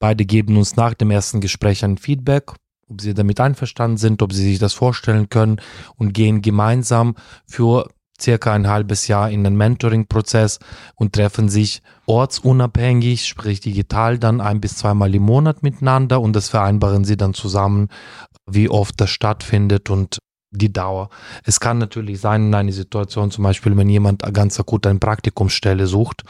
beide 0.00 0.24
geben 0.24 0.56
uns 0.56 0.76
nach 0.76 0.94
dem 0.94 1.10
ersten 1.10 1.40
Gespräch 1.40 1.84
ein 1.84 1.96
Feedback, 1.96 2.52
ob 2.90 3.00
sie 3.00 3.14
damit 3.14 3.40
einverstanden 3.40 3.96
sind, 3.96 4.20
ob 4.20 4.32
sie 4.32 4.42
sich 4.42 4.58
das 4.58 4.74
vorstellen 4.74 5.28
können 5.28 5.60
und 5.96 6.12
gehen 6.12 6.42
gemeinsam 6.42 7.14
für 7.46 7.88
circa 8.20 8.52
ein 8.52 8.66
halbes 8.66 9.06
Jahr 9.06 9.30
in 9.30 9.44
den 9.44 9.56
Mentoring-Prozess 9.56 10.58
und 10.96 11.12
treffen 11.12 11.48
sich 11.48 11.82
ortsunabhängig, 12.06 13.26
sprich 13.26 13.60
digital, 13.60 14.18
dann 14.18 14.40
ein 14.40 14.60
bis 14.60 14.76
zweimal 14.76 15.14
im 15.14 15.22
Monat 15.22 15.62
miteinander 15.62 16.20
und 16.20 16.34
das 16.34 16.48
vereinbaren 16.48 17.04
sie 17.04 17.16
dann 17.16 17.32
zusammen, 17.32 17.88
wie 18.50 18.68
oft 18.68 19.00
das 19.00 19.10
stattfindet 19.10 19.88
und 19.88 20.18
die 20.50 20.72
Dauer. 20.72 21.10
Es 21.44 21.60
kann 21.60 21.78
natürlich 21.78 22.20
sein 22.20 22.46
in 22.46 22.54
einer 22.54 22.72
Situation, 22.72 23.30
zum 23.30 23.44
Beispiel, 23.44 23.76
wenn 23.76 23.88
jemand 23.88 24.22
ganz 24.32 24.58
akut 24.58 24.86
eine 24.86 24.98
Praktikumsstelle 24.98 25.86
sucht, 25.86 26.24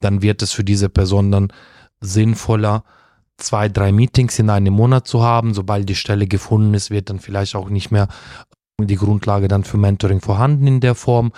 dann 0.00 0.22
wird 0.22 0.42
es 0.42 0.52
für 0.52 0.64
diese 0.64 0.88
Person 0.88 1.30
dann 1.30 1.52
sinnvoller, 2.00 2.84
zwei, 3.38 3.68
drei 3.68 3.92
Meetings 3.92 4.38
in 4.38 4.50
einem 4.50 4.74
Monat 4.74 5.06
zu 5.06 5.22
haben. 5.22 5.54
Sobald 5.54 5.88
die 5.88 5.94
Stelle 5.94 6.26
gefunden 6.26 6.74
ist, 6.74 6.90
wird 6.90 7.10
dann 7.10 7.20
vielleicht 7.20 7.54
auch 7.54 7.68
nicht 7.68 7.90
mehr 7.90 8.08
die 8.80 8.96
Grundlage 8.96 9.48
dann 9.48 9.64
für 9.64 9.78
Mentoring 9.78 10.20
vorhanden 10.20 10.66
in 10.66 10.80
der 10.80 10.94
Form. 10.94 11.32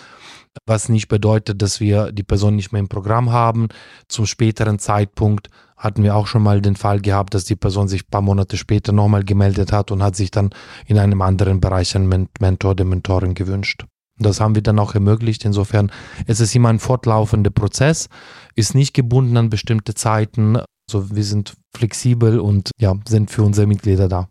Was 0.67 0.89
nicht 0.89 1.09
bedeutet, 1.09 1.63
dass 1.63 1.79
wir 1.79 2.11
die 2.11 2.25
Person 2.25 2.57
nicht 2.57 2.73
mehr 2.73 2.81
im 2.81 2.89
Programm 2.89 3.31
haben. 3.31 3.69
Zum 4.09 4.27
späteren 4.27 4.79
Zeitpunkt 4.79 5.51
hatten 5.79 6.03
wir 6.03 6.17
auch 6.17 6.27
schon 6.27 6.43
mal 6.43 6.61
den 6.61 6.77
Fall 6.77 7.01
gehabt, 7.01 7.35
dass 7.35 7.45
die 7.45 7.57
Person 7.57 7.89
sich 7.89 8.03
ein 8.03 8.11
paar 8.11 8.23
Monate 8.23 8.57
später 8.57 8.93
nochmal 8.93 9.25
gemeldet 9.25 9.73
hat 9.73 9.91
und 9.91 10.03
hat 10.03 10.17
sich 10.17 10.31
dann 10.31 10.51
in 10.87 10.99
einem 10.99 11.23
anderen 11.23 11.61
Bereich 11.61 11.95
einen 11.97 12.29
Mentor 12.41 12.73
oder 12.73 12.85
Mentorin 12.85 13.35
gewünscht. 13.35 13.85
Das 14.19 14.41
haben 14.41 14.55
wir 14.55 14.63
dann 14.63 14.79
auch 14.79 14.95
ermöglicht. 14.95 15.45
Insofern 15.45 15.93
ist 16.27 16.41
es 16.41 16.55
immer 16.55 16.71
ein 16.71 16.81
fortlaufender 16.81 17.51
Prozess, 17.51 18.09
ist 18.57 18.75
nicht 18.75 18.93
gebunden 18.93 19.37
an 19.37 19.51
bestimmte 19.51 19.95
Zeiten. 19.95 20.59
Also 20.89 21.15
wir 21.15 21.25
sind 21.25 21.55
flexibel 21.77 22.41
und 22.41 22.71
ja, 22.81 22.95
sind 23.07 23.31
für 23.31 23.43
unsere 23.43 23.67
Mitglieder 23.67 24.09
da. 24.09 24.29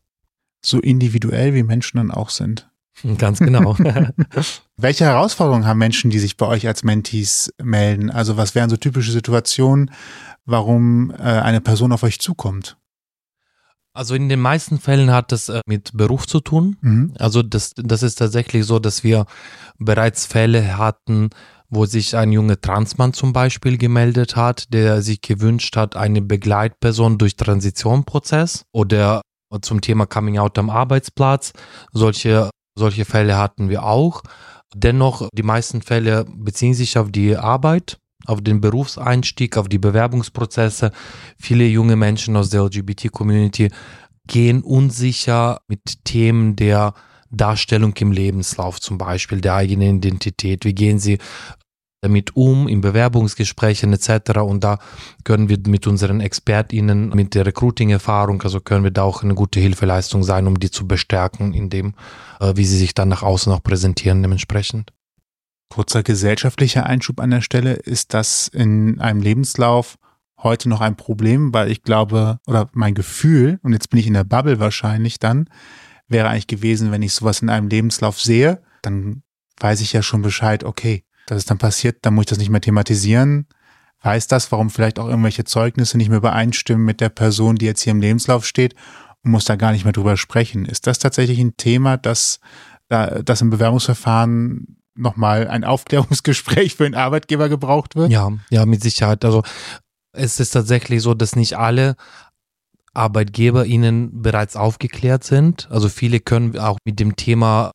So 0.65 0.79
individuell 0.79 1.53
wie 1.53 1.63
Menschen 1.63 1.97
dann 1.97 2.11
auch 2.11 2.29
sind. 2.29 2.69
Ganz 3.17 3.39
genau. 3.39 3.75
Welche 4.77 5.05
Herausforderungen 5.05 5.65
haben 5.65 5.77
Menschen, 5.77 6.09
die 6.09 6.19
sich 6.19 6.37
bei 6.37 6.47
euch 6.47 6.67
als 6.67 6.83
Mentees 6.83 7.53
melden? 7.61 8.09
Also 8.09 8.37
was 8.37 8.55
wären 8.55 8.69
so 8.69 8.77
typische 8.77 9.11
Situationen, 9.11 9.91
warum 10.45 11.11
äh, 11.11 11.23
eine 11.23 11.61
Person 11.61 11.91
auf 11.91 12.03
euch 12.03 12.19
zukommt? 12.19 12.77
Also 13.93 14.13
in 14.13 14.29
den 14.29 14.39
meisten 14.39 14.79
Fällen 14.79 15.11
hat 15.11 15.31
es 15.31 15.49
äh, 15.49 15.61
mit 15.65 15.91
Beruf 15.93 16.27
zu 16.27 16.39
tun. 16.39 16.77
Mhm. 16.81 17.13
Also 17.17 17.41
das, 17.41 17.73
das 17.75 18.03
ist 18.03 18.15
tatsächlich 18.15 18.65
so, 18.65 18.79
dass 18.79 19.03
wir 19.03 19.25
bereits 19.79 20.25
Fälle 20.25 20.77
hatten, 20.77 21.29
wo 21.69 21.85
sich 21.85 22.15
ein 22.15 22.31
junger 22.31 22.61
Transmann 22.61 23.13
zum 23.13 23.33
Beispiel 23.33 23.77
gemeldet 23.77 24.35
hat, 24.35 24.71
der 24.73 25.01
sich 25.01 25.21
gewünscht 25.21 25.75
hat, 25.75 25.95
eine 25.95 26.21
Begleitperson 26.21 27.17
durch 27.17 27.35
Transitionprozess 27.35 28.65
oder 28.71 29.21
zum 29.61 29.81
Thema 29.81 30.05
Coming 30.05 30.37
Out 30.37 30.57
am 30.57 30.69
Arbeitsplatz. 30.69 31.53
Solche, 31.91 32.49
solche 32.77 33.05
Fälle 33.05 33.37
hatten 33.37 33.69
wir 33.69 33.83
auch. 33.83 34.23
Dennoch, 34.75 35.29
die 35.33 35.43
meisten 35.43 35.81
Fälle 35.81 36.25
beziehen 36.29 36.73
sich 36.73 36.97
auf 36.97 37.11
die 37.11 37.35
Arbeit 37.35 37.97
auf 38.27 38.41
den 38.41 38.61
Berufseinstieg, 38.61 39.57
auf 39.57 39.69
die 39.69 39.79
Bewerbungsprozesse. 39.79 40.91
Viele 41.39 41.65
junge 41.65 41.95
Menschen 41.95 42.35
aus 42.35 42.49
der 42.49 42.63
LGBT-Community 42.63 43.69
gehen 44.27 44.61
unsicher 44.61 45.61
mit 45.67 46.03
Themen 46.03 46.55
der 46.55 46.93
Darstellung 47.29 47.93
im 47.97 48.11
Lebenslauf, 48.11 48.79
zum 48.79 48.97
Beispiel 48.97 49.41
der 49.41 49.55
eigenen 49.55 49.97
Identität. 49.97 50.65
Wie 50.65 50.75
gehen 50.75 50.99
sie 50.99 51.17
damit 52.01 52.35
um 52.35 52.67
in 52.67 52.81
Bewerbungsgesprächen 52.81 53.91
etc. 53.93 54.39
Und 54.39 54.63
da 54.63 54.79
können 55.23 55.49
wir 55.49 55.57
mit 55.67 55.87
unseren 55.87 56.21
ExpertInnen, 56.21 57.09
mit 57.09 57.33
der 57.33 57.45
Recruiting-Erfahrung, 57.45 58.41
also 58.43 58.59
können 58.59 58.83
wir 58.83 58.91
da 58.91 59.03
auch 59.03 59.23
eine 59.23 59.35
gute 59.35 59.59
Hilfeleistung 59.59 60.23
sein, 60.23 60.47
um 60.47 60.59
die 60.59 60.71
zu 60.71 60.87
bestärken, 60.87 61.53
in 61.53 61.69
dem, 61.69 61.95
äh, 62.39 62.53
wie 62.55 62.65
sie 62.65 62.77
sich 62.77 62.93
dann 62.93 63.09
nach 63.09 63.23
außen 63.23 63.51
auch 63.51 63.63
präsentieren 63.63 64.21
dementsprechend. 64.21 64.93
Kurzer 65.69 66.03
gesellschaftlicher 66.03 66.85
Einschub 66.85 67.19
an 67.19 67.31
der 67.31 67.41
Stelle. 67.41 67.73
Ist 67.73 68.13
das 68.13 68.47
in 68.47 69.01
einem 69.01 69.21
Lebenslauf 69.21 69.97
heute 70.41 70.69
noch 70.69 70.81
ein 70.81 70.95
Problem? 70.95 71.53
Weil 71.53 71.71
ich 71.71 71.83
glaube, 71.83 72.39
oder 72.47 72.69
mein 72.73 72.93
Gefühl, 72.93 73.59
und 73.63 73.73
jetzt 73.73 73.89
bin 73.89 73.99
ich 73.99 74.07
in 74.07 74.13
der 74.13 74.23
Bubble 74.23 74.59
wahrscheinlich 74.59 75.19
dann, 75.19 75.49
wäre 76.07 76.29
eigentlich 76.29 76.47
gewesen, 76.47 76.91
wenn 76.91 77.01
ich 77.01 77.13
sowas 77.13 77.41
in 77.41 77.49
einem 77.49 77.67
Lebenslauf 77.67 78.21
sehe, 78.21 78.61
dann 78.81 79.23
weiß 79.59 79.81
ich 79.81 79.91
ja 79.91 80.01
schon 80.01 80.21
Bescheid, 80.21 80.63
okay, 80.63 81.03
das 81.27 81.39
ist 81.39 81.51
dann 81.51 81.59
passiert, 81.59 81.97
dann 82.01 82.15
muss 82.15 82.23
ich 82.23 82.29
das 82.29 82.37
nicht 82.39 82.49
mehr 82.49 82.61
thematisieren. 82.61 83.45
Weiß 84.01 84.27
das, 84.27 84.51
warum 84.51 84.69
vielleicht 84.69 84.97
auch 84.97 85.07
irgendwelche 85.07 85.43
Zeugnisse 85.43 85.97
nicht 85.97 86.09
mehr 86.09 86.19
übereinstimmen 86.19 86.85
mit 86.85 87.01
der 87.01 87.09
Person, 87.09 87.57
die 87.57 87.65
jetzt 87.65 87.81
hier 87.81 87.91
im 87.91 88.01
Lebenslauf 88.01 88.45
steht 88.45 88.73
und 89.23 89.31
muss 89.31 89.45
da 89.45 89.55
gar 89.55 89.71
nicht 89.71 89.83
mehr 89.83 89.93
drüber 89.93 90.17
sprechen. 90.17 90.65
Ist 90.65 90.87
das 90.87 90.99
tatsächlich 90.99 91.39
ein 91.39 91.57
Thema, 91.57 91.97
das, 91.97 92.39
das 92.89 93.41
im 93.41 93.49
Bewerbungsverfahren 93.49 94.77
nochmal 94.95 95.47
ein 95.47 95.63
Aufklärungsgespräch 95.65 96.75
für 96.75 96.83
den 96.83 96.95
Arbeitgeber 96.95 97.49
gebraucht 97.49 97.95
wird? 97.95 98.11
Ja, 98.11 98.31
ja, 98.49 98.65
mit 98.65 98.81
Sicherheit. 98.81 99.25
Also 99.25 99.43
es 100.13 100.39
ist 100.39 100.51
tatsächlich 100.51 101.01
so, 101.01 101.13
dass 101.13 101.35
nicht 101.35 101.57
alle 101.57 101.95
Arbeitgeber 102.93 103.65
ihnen 103.65 104.21
bereits 104.21 104.55
aufgeklärt 104.55 105.23
sind. 105.23 105.67
Also 105.69 105.89
viele 105.89 106.19
können 106.19 106.57
auch 106.57 106.77
mit 106.85 106.99
dem 106.99 107.15
Thema 107.15 107.71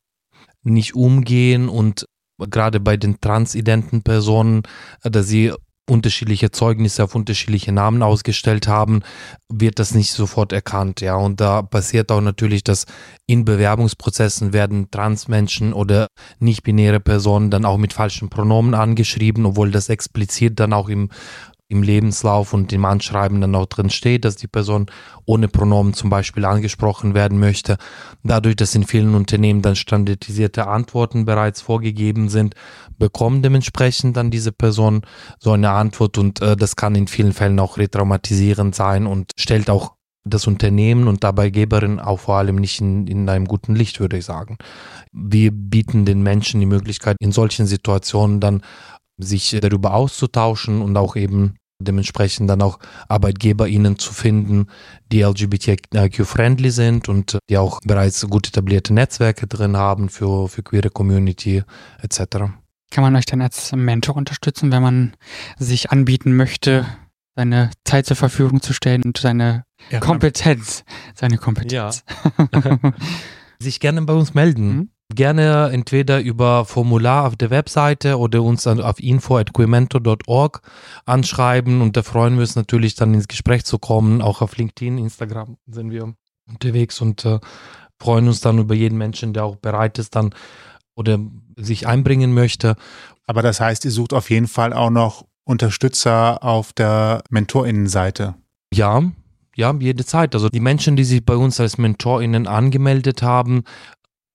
nicht 0.63 0.95
umgehen 0.95 1.69
und 1.69 2.05
gerade 2.37 2.79
bei 2.79 2.97
den 2.97 3.19
transidenten 3.21 4.03
Personen, 4.03 4.63
dass 5.03 5.27
sie 5.27 5.53
unterschiedliche 5.89 6.51
Zeugnisse 6.51 7.03
auf 7.03 7.13
unterschiedliche 7.13 7.73
Namen 7.73 8.03
ausgestellt 8.03 8.67
haben, 8.67 9.01
wird 9.49 9.79
das 9.79 9.93
nicht 9.93 10.13
sofort 10.13 10.53
erkannt, 10.53 11.01
ja. 11.01 11.15
Und 11.15 11.41
da 11.41 11.61
passiert 11.61 12.09
auch 12.11 12.21
natürlich, 12.21 12.63
dass 12.63 12.85
in 13.27 13.43
Bewerbungsprozessen 13.43 14.53
werden 14.53 14.89
Transmenschen 14.91 15.73
oder 15.73 16.07
nicht-binäre 16.39 17.01
Personen 17.01 17.51
dann 17.51 17.65
auch 17.65 17.77
mit 17.77 17.91
falschen 17.91 18.29
Pronomen 18.29 18.75
angeschrieben, 18.75 19.45
obwohl 19.45 19.71
das 19.71 19.89
explizit 19.89 20.59
dann 20.59 20.71
auch 20.71 20.87
im 20.87 21.09
im 21.73 21.83
Lebenslauf 21.83 22.53
und 22.53 22.71
im 22.71 22.85
Anschreiben 22.85 23.41
dann 23.41 23.55
auch 23.55 23.65
drin 23.65 23.89
steht, 23.89 24.23
dass 24.23 24.37
die 24.37 24.47
Person 24.47 24.85
ohne 25.25 25.47
Pronomen 25.47 25.93
zum 25.93 26.09
Beispiel 26.09 26.45
angesprochen 26.45 27.13
werden 27.13 27.39
möchte. 27.39 27.77
Dadurch, 28.23 28.55
dass 28.55 28.75
in 28.75 28.85
vielen 28.85 29.15
Unternehmen 29.15 29.61
dann 29.61 29.75
standardisierte 29.75 30.67
Antworten 30.67 31.25
bereits 31.25 31.61
vorgegeben 31.61 32.29
sind, 32.29 32.55
bekommt 32.97 33.43
dementsprechend 33.43 34.15
dann 34.15 34.31
diese 34.31 34.51
Person 34.51 35.01
so 35.39 35.51
eine 35.51 35.71
Antwort 35.71 36.17
und 36.17 36.41
äh, 36.41 36.55
das 36.55 36.75
kann 36.75 36.95
in 36.95 37.07
vielen 37.07 37.33
Fällen 37.33 37.59
auch 37.59 37.77
retraumatisierend 37.77 38.75
sein 38.75 39.07
und 39.07 39.31
stellt 39.37 39.69
auch 39.69 39.95
das 40.25 40.47
Unternehmen 40.47 41.09
und 41.09 41.23
dabei 41.23 41.49
Geberin 41.49 41.99
auch 41.99 42.21
vor 42.21 42.35
allem 42.35 42.55
nicht 42.55 42.79
in, 42.79 43.07
in 43.07 43.27
einem 43.27 43.45
guten 43.45 43.75
Licht, 43.75 43.99
würde 43.99 44.17
ich 44.17 44.25
sagen. 44.25 44.57
Wir 45.11 45.51
bieten 45.51 46.05
den 46.05 46.23
Menschen 46.23 46.61
die 46.61 46.65
Möglichkeit, 46.65 47.17
in 47.19 47.33
solchen 47.33 47.65
Situationen 47.65 48.39
dann 48.39 48.61
sich 49.17 49.55
darüber 49.61 49.93
auszutauschen 49.93 50.81
und 50.81 50.95
auch 50.97 51.15
eben 51.15 51.55
dementsprechend 51.83 52.49
dann 52.49 52.61
auch 52.61 52.79
ArbeitgeberInnen 53.07 53.99
zu 53.99 54.13
finden, 54.13 54.67
die 55.11 55.21
LGBTIQ-friendly 55.21 56.71
sind 56.71 57.09
und 57.09 57.37
die 57.49 57.57
auch 57.57 57.79
bereits 57.85 58.27
gut 58.27 58.47
etablierte 58.47 58.93
Netzwerke 58.93 59.47
drin 59.47 59.77
haben 59.77 60.09
für, 60.09 60.47
für 60.47 60.63
queere 60.63 60.89
Community 60.89 61.63
etc. 62.01 62.19
Kann 62.91 63.03
man 63.03 63.15
euch 63.15 63.25
dann 63.25 63.41
als 63.41 63.71
Mentor 63.73 64.15
unterstützen, 64.15 64.71
wenn 64.71 64.83
man 64.83 65.13
sich 65.57 65.91
anbieten 65.91 66.35
möchte, 66.35 66.85
seine 67.35 67.71
Zeit 67.85 68.05
zur 68.05 68.17
Verfügung 68.17 68.61
zu 68.61 68.73
stellen 68.73 69.01
und 69.03 69.17
seine 69.17 69.63
ja, 69.89 69.99
Kompetenz, 69.99 70.83
seine 71.15 71.37
Kompetenz. 71.37 72.03
Ja. 72.53 72.79
sich 73.59 73.79
gerne 73.79 74.01
bei 74.03 74.13
uns 74.13 74.33
melden. 74.33 74.75
Mhm 74.75 74.92
gerne 75.13 75.69
entweder 75.71 76.21
über 76.21 76.65
Formular 76.65 77.27
auf 77.27 77.35
der 77.35 77.49
Webseite 77.49 78.17
oder 78.17 78.41
uns 78.41 78.65
auf 78.67 78.99
info.quimento.org 78.99 80.61
anschreiben 81.05 81.81
und 81.81 81.97
da 81.97 82.03
freuen 82.03 82.35
wir 82.35 82.41
uns 82.41 82.55
natürlich 82.55 82.95
dann 82.95 83.13
ins 83.13 83.27
Gespräch 83.27 83.65
zu 83.65 83.77
kommen. 83.77 84.21
Auch 84.21 84.41
auf 84.41 84.57
LinkedIn, 84.57 84.97
Instagram 84.97 85.57
sind 85.67 85.91
wir 85.91 86.13
unterwegs 86.47 87.01
und 87.01 87.25
äh, 87.25 87.39
freuen 87.99 88.27
uns 88.27 88.41
dann 88.41 88.59
über 88.59 88.75
jeden 88.75 88.97
Menschen, 88.97 89.33
der 89.33 89.45
auch 89.45 89.55
bereit 89.55 89.99
ist 89.99 90.15
dann 90.15 90.33
oder 90.95 91.19
sich 91.57 91.87
einbringen 91.87 92.33
möchte. 92.33 92.75
Aber 93.25 93.41
das 93.41 93.59
heißt, 93.59 93.85
ihr 93.85 93.91
sucht 93.91 94.13
auf 94.13 94.29
jeden 94.29 94.47
Fall 94.47 94.73
auch 94.73 94.89
noch 94.89 95.25
Unterstützer 95.45 96.43
auf 96.43 96.73
der 96.73 97.23
MentorInnenseite. 97.29 98.35
Ja, 98.73 99.03
ja, 99.55 99.73
jede 99.79 100.05
Zeit. 100.05 100.33
Also 100.35 100.49
die 100.49 100.59
Menschen, 100.59 100.95
die 100.95 101.03
sich 101.03 101.23
bei 101.23 101.35
uns 101.35 101.59
als 101.59 101.77
MentorInnen 101.77 102.47
angemeldet 102.47 103.21
haben, 103.21 103.63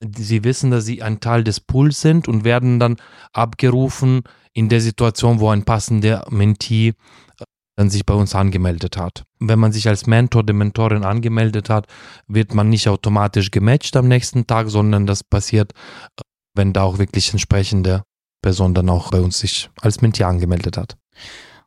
sie 0.01 0.45
wissen, 0.45 0.71
dass 0.71 0.85
sie 0.85 1.03
ein 1.03 1.21
Teil 1.21 1.45
des 1.45 1.61
Pools 1.61 2.01
sind 2.01 2.29
und 2.29 2.45
werden 2.45 2.79
dann 2.79 2.97
abgerufen 3.33 4.23
in 4.53 4.69
der 4.69 4.81
Situation, 4.81 5.41
wo 5.41 5.51
ein 5.51 5.65
passender 5.65 6.27
Mentee 6.31 6.89
äh, 6.89 7.45
dann 7.77 7.91
sich 7.91 8.05
bei 8.05 8.15
uns 8.15 8.35
angemeldet 8.35 8.97
hat. 8.97 9.25
Wenn 9.39 9.59
man 9.59 9.73
sich 9.73 9.89
als 9.89 10.07
Mentor, 10.07 10.45
der 10.45 10.55
Mentorin 10.55 11.05
angemeldet 11.05 11.71
hat, 11.71 11.87
wird 12.27 12.55
man 12.55 12.69
nicht 12.69 12.89
automatisch 12.89 13.51
gematcht 13.51 13.97
am 13.97 14.09
nächsten 14.09 14.47
Tag, 14.47 14.69
sondern 14.69 15.07
das 15.07 15.23
passiert, 15.25 15.73
äh, 16.17 16.23
wenn 16.55 16.73
da 16.73 16.83
auch 16.83 16.99
wirklich 16.99 17.33
entsprechende 17.33 18.03
Person 18.43 18.75
dann 18.75 18.89
auch 18.89 19.11
bei 19.11 19.21
uns 19.21 19.39
sich 19.39 19.71
als 19.81 20.01
Mentee 20.01 20.25
angemeldet 20.25 20.77
hat. 20.77 20.97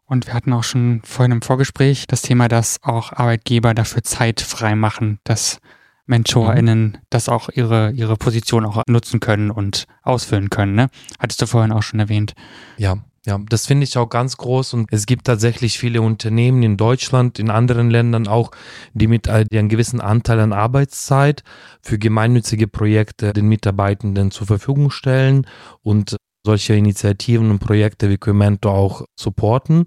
Und 0.05 0.27
wir 0.27 0.33
hatten 0.33 0.51
auch 0.51 0.63
schon 0.63 1.01
vorhin 1.05 1.31
im 1.31 1.41
Vorgespräch 1.41 2.05
das 2.07 2.21
Thema, 2.21 2.49
dass 2.49 2.79
auch 2.81 3.13
Arbeitgeber 3.13 3.73
dafür 3.73 4.03
Zeit 4.03 4.41
frei 4.41 4.75
machen, 4.75 5.19
dass 5.23 5.59
MentorInnen 6.05 6.83
mhm. 6.83 6.97
das 7.09 7.29
auch 7.29 7.49
ihre, 7.49 7.91
ihre 7.91 8.15
Position 8.15 8.65
auch 8.65 8.83
nutzen 8.87 9.19
können 9.19 9.51
und 9.51 9.85
ausfüllen 10.03 10.49
können. 10.49 10.75
Ne? 10.75 10.89
Hattest 11.19 11.41
du 11.41 11.45
vorhin 11.45 11.71
auch 11.71 11.83
schon 11.83 11.99
erwähnt. 11.99 12.33
Ja, 12.77 12.97
ja, 13.23 13.39
das 13.49 13.67
finde 13.67 13.83
ich 13.83 13.95
auch 13.97 14.09
ganz 14.09 14.35
groß 14.37 14.73
und 14.73 14.91
es 14.91 15.05
gibt 15.05 15.25
tatsächlich 15.25 15.77
viele 15.77 16.01
Unternehmen 16.01 16.63
in 16.63 16.75
Deutschland, 16.75 17.37
in 17.37 17.51
anderen 17.51 17.91
Ländern 17.91 18.27
auch, 18.27 18.49
die 18.93 19.05
mit 19.05 19.27
die 19.27 19.59
einen 19.59 19.69
gewissen 19.69 20.01
Anteil 20.01 20.39
an 20.39 20.53
Arbeitszeit 20.53 21.43
für 21.81 21.99
gemeinnützige 21.99 22.67
Projekte 22.67 23.31
den 23.31 23.47
Mitarbeitenden 23.47 24.31
zur 24.31 24.47
Verfügung 24.47 24.89
stellen 24.89 25.45
und 25.83 26.17
solche 26.43 26.73
Initiativen 26.73 27.51
und 27.51 27.59
Projekte 27.59 28.09
wie 28.09 28.17
Quimento 28.17 28.71
auch 28.71 29.05
supporten. 29.15 29.85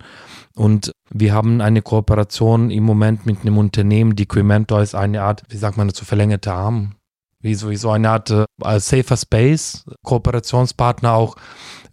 Und 0.55 0.93
wir 1.11 1.35
haben 1.35 1.61
eine 1.61 1.83
Kooperation 1.83 2.71
im 2.71 2.85
Moment 2.85 3.27
mit 3.27 3.41
einem 3.41 3.59
Unternehmen, 3.59 4.17
die 4.17 4.27
Quimento 4.27 4.77
als 4.77 4.95
eine 4.95 5.23
Art, 5.23 5.43
wie 5.49 5.57
sagt 5.57 5.77
man 5.77 5.89
dazu, 5.89 6.05
verlängerte 6.05 6.53
Arm, 6.53 6.95
wie 7.41 7.55
so, 7.55 7.71
wie 7.71 7.77
so 7.77 7.91
eine 7.91 8.11
Art 8.11 8.31
äh, 8.31 8.45
Safer 8.79 9.17
Space 9.17 9.85
Kooperationspartner 10.03 11.13
auch 11.13 11.37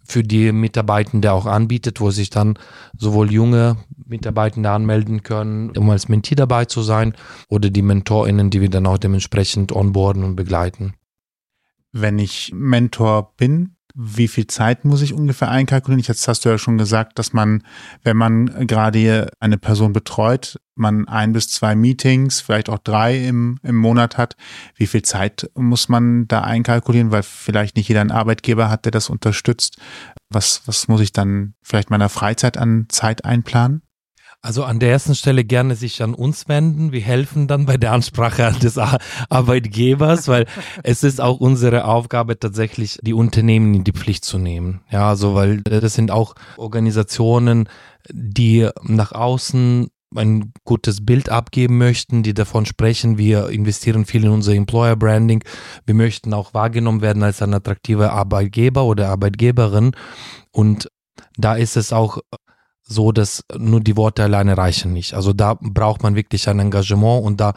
für 0.04 0.22
die 0.22 0.52
Mitarbeitende 0.52 1.32
auch 1.32 1.46
anbietet, 1.46 2.00
wo 2.00 2.10
sich 2.10 2.30
dann 2.30 2.58
sowohl 2.96 3.32
junge 3.32 3.76
Mitarbeitende 4.06 4.70
anmelden 4.70 5.22
können, 5.22 5.70
um 5.76 5.88
als 5.90 6.08
Mentee 6.08 6.34
dabei 6.34 6.64
zu 6.64 6.82
sein, 6.82 7.14
oder 7.48 7.70
die 7.70 7.82
MentorInnen, 7.82 8.50
die 8.50 8.60
wir 8.60 8.70
dann 8.70 8.86
auch 8.86 8.98
dementsprechend 8.98 9.72
onboarden 9.72 10.24
und 10.24 10.36
begleiten. 10.36 10.94
Wenn 11.92 12.18
ich 12.18 12.52
Mentor 12.54 13.34
bin, 13.36 13.76
wie 13.94 14.28
viel 14.28 14.46
Zeit 14.46 14.84
muss 14.84 15.02
ich 15.02 15.12
ungefähr 15.14 15.50
einkalkulieren? 15.50 16.02
Jetzt 16.02 16.26
hast 16.28 16.44
du 16.44 16.48
ja 16.48 16.58
schon 16.58 16.78
gesagt, 16.78 17.18
dass 17.18 17.32
man, 17.32 17.62
wenn 18.02 18.16
man 18.16 18.66
gerade 18.66 19.30
eine 19.40 19.58
Person 19.58 19.92
betreut, 19.92 20.58
man 20.74 21.06
ein 21.08 21.32
bis 21.32 21.48
zwei 21.48 21.74
Meetings, 21.74 22.40
vielleicht 22.40 22.68
auch 22.68 22.78
drei 22.78 23.26
im, 23.26 23.58
im 23.62 23.76
Monat 23.76 24.16
hat. 24.16 24.36
Wie 24.74 24.86
viel 24.86 25.02
Zeit 25.02 25.50
muss 25.54 25.88
man 25.88 26.26
da 26.28 26.42
einkalkulieren? 26.42 27.10
Weil 27.10 27.22
vielleicht 27.22 27.76
nicht 27.76 27.88
jeder 27.88 28.00
einen 28.00 28.10
Arbeitgeber 28.10 28.70
hat, 28.70 28.84
der 28.84 28.92
das 28.92 29.10
unterstützt. 29.10 29.78
Was, 30.30 30.62
was 30.66 30.88
muss 30.88 31.00
ich 31.00 31.12
dann 31.12 31.54
vielleicht 31.62 31.90
meiner 31.90 32.08
Freizeit 32.08 32.56
an 32.56 32.86
Zeit 32.88 33.24
einplanen? 33.24 33.82
Also 34.44 34.64
an 34.64 34.80
der 34.80 34.90
ersten 34.90 35.14
Stelle 35.14 35.44
gerne 35.44 35.76
sich 35.76 36.02
an 36.02 36.14
uns 36.14 36.48
wenden. 36.48 36.90
Wir 36.90 37.00
helfen 37.00 37.46
dann 37.46 37.64
bei 37.64 37.76
der 37.76 37.92
Ansprache 37.92 38.52
des 38.60 38.76
Arbeitgebers, 38.76 40.26
weil 40.26 40.46
es 40.82 41.04
ist 41.04 41.20
auch 41.20 41.38
unsere 41.38 41.84
Aufgabe 41.84 42.36
tatsächlich, 42.36 42.98
die 43.02 43.14
Unternehmen 43.14 43.72
in 43.72 43.84
die 43.84 43.92
Pflicht 43.92 44.24
zu 44.24 44.38
nehmen. 44.38 44.80
Ja, 44.90 45.08
also 45.08 45.36
weil 45.36 45.60
das 45.62 45.94
sind 45.94 46.10
auch 46.10 46.34
Organisationen, 46.56 47.68
die 48.10 48.68
nach 48.82 49.12
außen 49.12 49.90
ein 50.16 50.52
gutes 50.64 51.06
Bild 51.06 51.28
abgeben 51.28 51.78
möchten, 51.78 52.24
die 52.24 52.34
davon 52.34 52.66
sprechen, 52.66 53.18
wir 53.18 53.48
investieren 53.48 54.04
viel 54.04 54.24
in 54.24 54.30
unser 54.30 54.54
Employer 54.54 54.96
Branding. 54.96 55.44
Wir 55.86 55.94
möchten 55.94 56.34
auch 56.34 56.52
wahrgenommen 56.52 57.00
werden 57.00 57.22
als 57.22 57.40
ein 57.42 57.54
attraktiver 57.54 58.12
Arbeitgeber 58.12 58.84
oder 58.84 59.08
Arbeitgeberin. 59.08 59.92
Und 60.50 60.88
da 61.36 61.54
ist 61.54 61.76
es 61.76 61.92
auch 61.92 62.18
so, 62.92 63.12
dass 63.12 63.42
nur 63.56 63.80
die 63.80 63.96
Worte 63.96 64.22
alleine 64.22 64.56
reichen 64.56 64.92
nicht. 64.92 65.14
Also 65.14 65.32
da 65.32 65.54
braucht 65.60 66.02
man 66.02 66.14
wirklich 66.14 66.48
ein 66.48 66.58
Engagement 66.58 67.24
und 67.24 67.40
da 67.40 67.54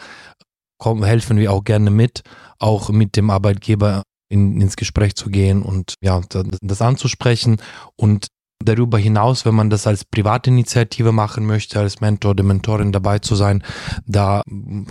kommen, 0.78 1.04
helfen 1.04 1.38
wir 1.38 1.52
auch 1.52 1.64
gerne 1.64 1.90
mit, 1.90 2.24
auch 2.60 2.90
mit 2.90 3.16
dem 3.16 3.30
Arbeitgeber 3.30 4.04
in, 4.30 4.60
ins 4.60 4.76
Gespräch 4.76 5.16
zu 5.16 5.30
gehen 5.30 5.62
und 5.62 5.96
ja, 6.02 6.22
das, 6.62 6.82
anzusprechen 6.82 7.58
und 7.96 8.28
Darüber 8.64 8.98
hinaus, 8.98 9.46
wenn 9.46 9.54
man 9.54 9.70
das 9.70 9.86
als 9.86 10.06
Privatinitiative 10.06 11.12
machen 11.12 11.46
möchte, 11.46 11.78
als 11.78 12.00
Mentor 12.00 12.32
oder 12.32 12.44
Mentorin 12.44 12.94
dabei 12.94 13.20
zu 13.20 13.36
sein, 13.36 13.62
da 14.06 14.42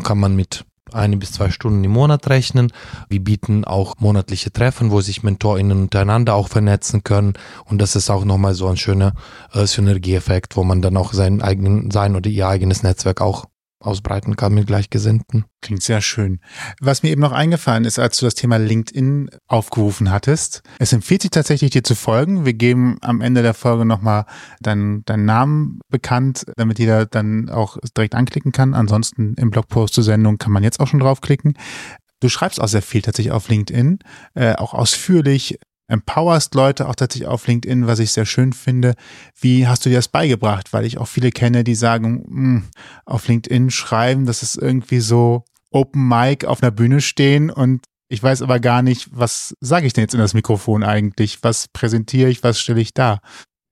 kann 0.02 0.18
man 0.18 0.36
mit 0.36 0.66
eine 0.92 1.16
bis 1.16 1.32
zwei 1.32 1.50
Stunden 1.50 1.82
im 1.84 1.92
Monat 1.92 2.28
rechnen. 2.28 2.72
Wir 3.08 3.20
bieten 3.22 3.64
auch 3.64 3.94
monatliche 3.98 4.52
Treffen, 4.52 4.90
wo 4.90 5.00
sich 5.00 5.22
MentorInnen 5.22 5.82
untereinander 5.82 6.34
auch 6.34 6.48
vernetzen 6.48 7.04
können. 7.04 7.34
Und 7.64 7.78
das 7.78 7.96
ist 7.96 8.10
auch 8.10 8.24
nochmal 8.24 8.54
so 8.54 8.68
ein 8.68 8.76
schöner 8.76 9.14
äh, 9.52 9.66
Synergieeffekt, 9.66 10.56
wo 10.56 10.64
man 10.64 10.82
dann 10.82 10.96
auch 10.96 11.12
sein, 11.12 11.42
eigen, 11.42 11.90
sein 11.90 12.16
oder 12.16 12.28
ihr 12.28 12.48
eigenes 12.48 12.82
Netzwerk 12.82 13.20
auch 13.20 13.46
ausbreiten 13.86 14.36
kann 14.36 14.54
mit 14.54 14.66
Gleichgesinnten. 14.66 15.44
Klingt 15.60 15.82
sehr 15.82 16.00
schön. 16.00 16.40
Was 16.80 17.02
mir 17.02 17.10
eben 17.10 17.20
noch 17.20 17.32
eingefallen 17.32 17.84
ist, 17.84 17.98
als 17.98 18.18
du 18.18 18.26
das 18.26 18.34
Thema 18.34 18.58
LinkedIn 18.58 19.30
aufgerufen 19.46 20.10
hattest, 20.10 20.62
es 20.78 20.92
empfiehlt 20.92 21.22
sich 21.22 21.30
tatsächlich 21.30 21.70
dir 21.70 21.84
zu 21.84 21.94
folgen. 21.94 22.44
Wir 22.44 22.54
geben 22.54 22.98
am 23.00 23.20
Ende 23.20 23.42
der 23.42 23.54
Folge 23.54 23.84
nochmal 23.84 24.26
deinen, 24.60 25.04
deinen 25.04 25.24
Namen 25.24 25.80
bekannt, 25.90 26.44
damit 26.56 26.78
jeder 26.78 27.06
dann 27.06 27.48
auch 27.48 27.78
direkt 27.96 28.14
anklicken 28.14 28.52
kann. 28.52 28.74
Ansonsten 28.74 29.34
im 29.34 29.50
Blogpost 29.50 29.94
zur 29.94 30.04
Sendung 30.04 30.38
kann 30.38 30.52
man 30.52 30.62
jetzt 30.62 30.80
auch 30.80 30.88
schon 30.88 31.00
draufklicken. 31.00 31.54
Du 32.20 32.28
schreibst 32.28 32.60
auch 32.60 32.68
sehr 32.68 32.82
viel 32.82 33.02
tatsächlich 33.02 33.32
auf 33.32 33.48
LinkedIn, 33.48 33.98
äh, 34.34 34.54
auch 34.54 34.72
ausführlich, 34.72 35.58
empowerst 35.88 36.54
Leute 36.54 36.88
auch 36.88 36.94
tatsächlich 36.94 37.28
auf 37.28 37.46
LinkedIn, 37.46 37.86
was 37.86 37.98
ich 37.98 38.12
sehr 38.12 38.26
schön 38.26 38.52
finde. 38.52 38.94
Wie 39.38 39.66
hast 39.66 39.84
du 39.84 39.90
dir 39.90 39.96
das 39.96 40.08
beigebracht? 40.08 40.72
Weil 40.72 40.84
ich 40.84 40.98
auch 40.98 41.08
viele 41.08 41.30
kenne, 41.30 41.64
die 41.64 41.74
sagen, 41.74 42.24
mh, 42.26 42.36
hm, 42.36 42.64
auf 43.04 43.28
LinkedIn 43.28 43.70
schreiben, 43.70 44.26
das 44.26 44.42
ist 44.42 44.56
irgendwie 44.56 45.00
so 45.00 45.44
Open 45.70 46.08
Mic 46.08 46.46
auf 46.46 46.62
einer 46.62 46.70
Bühne 46.70 47.00
stehen 47.00 47.50
und 47.50 47.84
ich 48.08 48.22
weiß 48.22 48.42
aber 48.42 48.60
gar 48.60 48.82
nicht, 48.82 49.08
was 49.10 49.56
sage 49.60 49.86
ich 49.86 49.92
denn 49.92 50.02
jetzt 50.02 50.14
in 50.14 50.20
das 50.20 50.34
Mikrofon 50.34 50.84
eigentlich? 50.84 51.42
Was 51.42 51.68
präsentiere 51.68 52.30
ich? 52.30 52.42
Was 52.42 52.60
stelle 52.60 52.80
ich 52.80 52.94
da? 52.94 53.20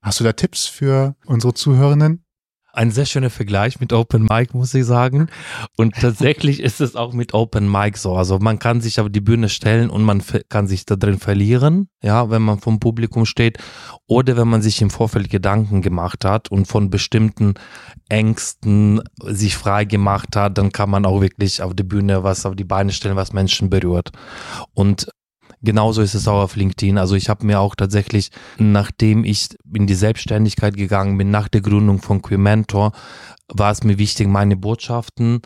Hast 0.03 0.19
du 0.19 0.25
da 0.25 0.33
Tipps 0.33 0.67
für 0.67 1.15
unsere 1.27 1.55
Zuhörenden? 1.55 2.22
Ein 2.73 2.91
sehr 2.91 3.05
schöner 3.05 3.31
Vergleich 3.31 3.81
mit 3.81 3.93
Open 3.93 4.23
Mic, 4.25 4.55
muss 4.55 4.73
ich 4.75 4.87
sagen. 4.87 5.29
Und 5.77 5.95
tatsächlich 5.95 6.61
ist 6.61 6.81
es 6.81 6.97
auch 6.97 7.13
mit 7.13 7.35
Open 7.35 7.71
Mic 7.71 7.99
so. 7.99 8.15
Also 8.15 8.39
man 8.39 8.59
kann 8.59 8.81
sich 8.81 8.99
auf 8.99 9.11
die 9.11 9.21
Bühne 9.21 9.49
stellen 9.49 9.91
und 9.91 10.03
man 10.03 10.23
kann 10.49 10.67
sich 10.67 10.87
da 10.87 10.97
drin 10.97 11.19
verlieren, 11.19 11.89
ja, 12.03 12.31
wenn 12.31 12.43
man 12.43 12.61
vom 12.61 12.81
Publikum 12.81 13.27
steht. 13.27 13.59
Oder 14.07 14.37
wenn 14.37 14.49
man 14.49 14.63
sich 14.63 14.81
im 14.81 14.91
Vorfeld 14.91 15.29
Gedanken 15.31 15.83
gemacht 15.83 16.25
hat 16.25 16.51
und 16.51 16.67
von 16.67 16.89
bestimmten 16.89 17.55
Ängsten 18.09 19.03
sich 19.27 19.57
frei 19.57 19.85
gemacht 19.85 20.35
hat, 20.35 20.57
dann 20.57 20.73
kann 20.73 20.91
man 20.91 21.05
auch 21.05 21.21
wirklich 21.21 21.63
auf 21.63 21.75
die 21.75 21.85
Bühne 21.85 22.23
was 22.25 22.47
auf 22.47 22.57
die 22.57 22.65
Beine 22.65 22.93
stellen, 22.93 23.17
was 23.17 23.33
Menschen 23.33 23.69
berührt. 23.69 24.11
Und 24.75 25.09
Genauso 25.63 26.03
ist 26.03 26.15
es 26.15 26.27
auch 26.27 26.43
auf 26.43 26.57
LinkedIn. 26.57 26.99
Also 26.99 27.15
ich 27.15 27.29
habe 27.29 27.47
mir 27.47 27.61
auch 27.61 27.75
tatsächlich, 27.75 28.31
nachdem 28.59 29.25
ich 29.25 29.51
in 29.73 29.87
die 29.87 29.95
Selbstständigkeit 29.95 30.77
gegangen 30.77 31.17
bin, 31.19 31.31
nach 31.31 31.49
der 31.49 31.61
Gründung 31.61 32.01
von 32.01 32.21
Queer 32.21 32.39
Mentor, 32.39 32.93
war 33.49 33.71
es 33.71 33.85
mir 33.85 33.99
wichtig, 33.99 34.27
meine 34.29 34.57
Botschaften, 34.57 35.41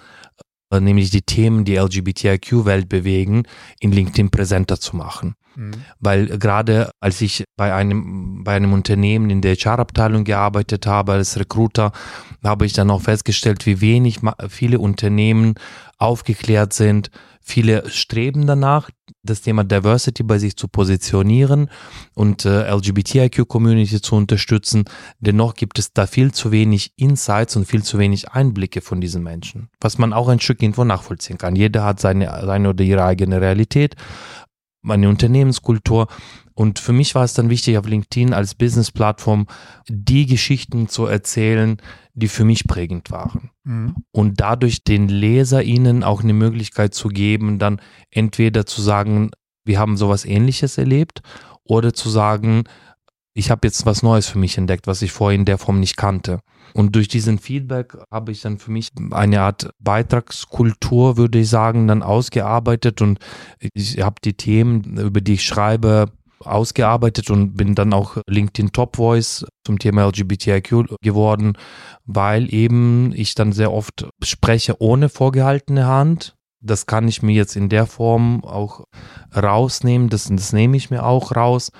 äh, 0.73 0.81
nämlich 0.81 1.11
die 1.11 1.23
Themen, 1.23 1.65
die 1.65 1.77
LGBTIQ-Welt 1.77 2.89
bewegen, 2.89 3.45
in 3.79 3.93
LinkedIn 3.93 4.31
präsenter 4.31 4.81
zu 4.81 4.97
machen. 4.97 5.35
Mhm. 5.55 5.73
Weil 6.01 6.27
gerade 6.39 6.91
als 7.01 7.21
ich 7.21 7.45
bei 7.57 7.75
einem, 7.75 8.43
bei 8.45 8.57
einem 8.57 8.73
Unternehmen 8.73 9.31
in 9.31 9.41
der 9.41 9.55
HR-Abteilung 9.55 10.25
gearbeitet 10.25 10.87
habe, 10.87 11.13
als 11.13 11.39
Recruiter, 11.39 11.93
habe 12.43 12.67
ich 12.67 12.73
dann 12.73 12.91
auch 12.91 13.03
festgestellt, 13.03 13.67
wie 13.67 13.81
wenig 13.81 14.21
viele 14.49 14.79
Unternehmen 14.79 15.55
aufgeklärt 15.99 16.73
sind, 16.73 17.11
Viele 17.49 17.89
streben 17.91 18.45
danach, 18.49 18.91
das 19.23 19.41
Thema 19.41 19.63
Diversity 19.63 20.25
bei 20.25 20.37
sich 20.39 20.57
zu 20.57 20.67
positionieren 20.67 21.71
und 22.13 22.45
äh, 22.45 22.69
LGBTIQ-Community 22.69 24.03
zu 24.03 24.17
unterstützen. 24.17 24.85
Dennoch 25.21 25.55
gibt 25.55 25.79
es 25.79 25.93
da 25.93 26.09
viel 26.09 26.33
zu 26.33 26.51
wenig 26.51 26.93
Insights 26.97 27.55
und 27.55 27.67
viel 27.67 27.85
zu 27.85 27.99
wenig 28.01 28.31
Einblicke 28.31 28.81
von 28.81 29.01
diesen 29.01 29.23
Menschen, 29.23 29.69
was 29.81 29.97
man 29.97 30.13
auch 30.13 30.27
ein 30.27 30.41
Stück 30.41 30.61
irgendwo 30.61 30.83
nachvollziehen 30.83 31.39
kann. 31.39 31.55
Jeder 31.55 31.85
hat 31.85 32.01
seine, 32.01 32.27
seine 32.45 32.71
oder 32.71 32.83
ihre 32.83 33.05
eigene 33.05 33.41
Realität, 33.41 33.95
eine 34.83 35.09
Unternehmenskultur. 35.09 36.09
Und 36.57 36.79
für 36.79 36.95
mich 36.95 37.15
war 37.15 37.23
es 37.23 37.35
dann 37.35 37.51
wichtig, 37.51 37.77
auf 37.77 37.87
LinkedIn 37.87 38.33
als 38.33 38.55
Business-Plattform 38.55 39.47
die 39.89 40.25
Geschichten 40.25 40.89
zu 40.89 41.05
erzählen, 41.05 41.77
die 42.15 42.29
für 42.29 42.45
mich 42.45 42.67
prägend 42.67 43.11
waren. 43.11 43.51
Mhm. 43.65 43.95
Und 44.11 44.41
dadurch 44.41 44.83
den 44.83 45.09
LeserInnen 45.09 46.03
auch 46.03 46.23
eine 46.23 46.33
Möglichkeit 46.33 46.95
zu 46.95 47.09
geben, 47.09 47.59
dann 47.59 47.79
entweder 48.11 48.65
zu 48.65 48.81
sagen, 48.81 49.33
wir 49.67 49.79
haben 49.79 49.99
sowas 49.99 50.25
ähnliches 50.25 50.79
erlebt, 50.79 51.21
oder 51.63 51.93
zu 51.93 52.09
sagen, 52.09 52.65
ich 53.35 53.51
habe 53.51 53.67
jetzt 53.67 53.85
was 53.85 54.03
Neues 54.03 54.27
für 54.27 54.39
mich 54.39 54.57
entdeckt, 54.57 54.87
was 54.87 55.03
ich 55.03 55.13
vorher 55.13 55.39
in 55.39 55.45
der 55.45 55.59
Form 55.59 55.79
nicht 55.79 55.99
kannte. 55.99 56.41
Und 56.73 56.95
durch 56.95 57.09
diesen 57.09 57.39
Feedback 57.39 57.99
habe 58.11 58.33
ich 58.33 58.41
dann 58.41 58.59
für 58.59 58.71
mich 58.71 58.93
eine 59.11 59.43
Art 59.43 59.69
Beitragskultur, 59.79 61.19
würde 61.19 61.41
ich 61.41 61.51
sagen, 61.51 61.87
dann 61.87 62.03
ausgearbeitet 62.03 63.03
und 63.03 63.19
ich 63.75 64.01
habe 64.01 64.17
die 64.25 64.35
Themen, 64.35 64.97
über 64.97 65.21
die 65.21 65.35
ich 65.35 65.45
schreibe, 65.45 66.07
ausgearbeitet 66.41 67.31
und 67.31 67.55
bin 67.55 67.75
dann 67.75 67.93
auch 67.93 68.19
LinkedIn 68.27 68.73
Top 68.73 68.97
Voice 68.97 69.47
zum 69.65 69.79
Thema 69.79 70.07
LGBTIQ 70.07 70.97
geworden, 71.03 71.55
weil 72.05 72.53
eben 72.53 73.13
ich 73.15 73.35
dann 73.35 73.53
sehr 73.53 73.73
oft 73.73 74.09
spreche 74.23 74.81
ohne 74.81 75.09
vorgehaltene 75.09 75.87
Hand. 75.87 76.35
Das 76.61 76.87
kann 76.87 77.09
ich 77.09 77.23
mir 77.23 77.35
jetzt 77.35 77.57
in 77.57 77.69
der 77.69 77.87
Form 77.87 78.45
auch 78.45 78.85
rausnehmen, 79.35 80.09
das, 80.09 80.29
das 80.31 80.53
nehme 80.53 80.77
ich 80.77 80.91
mir 80.91 81.05
auch 81.05 81.35
raus, 81.37 81.71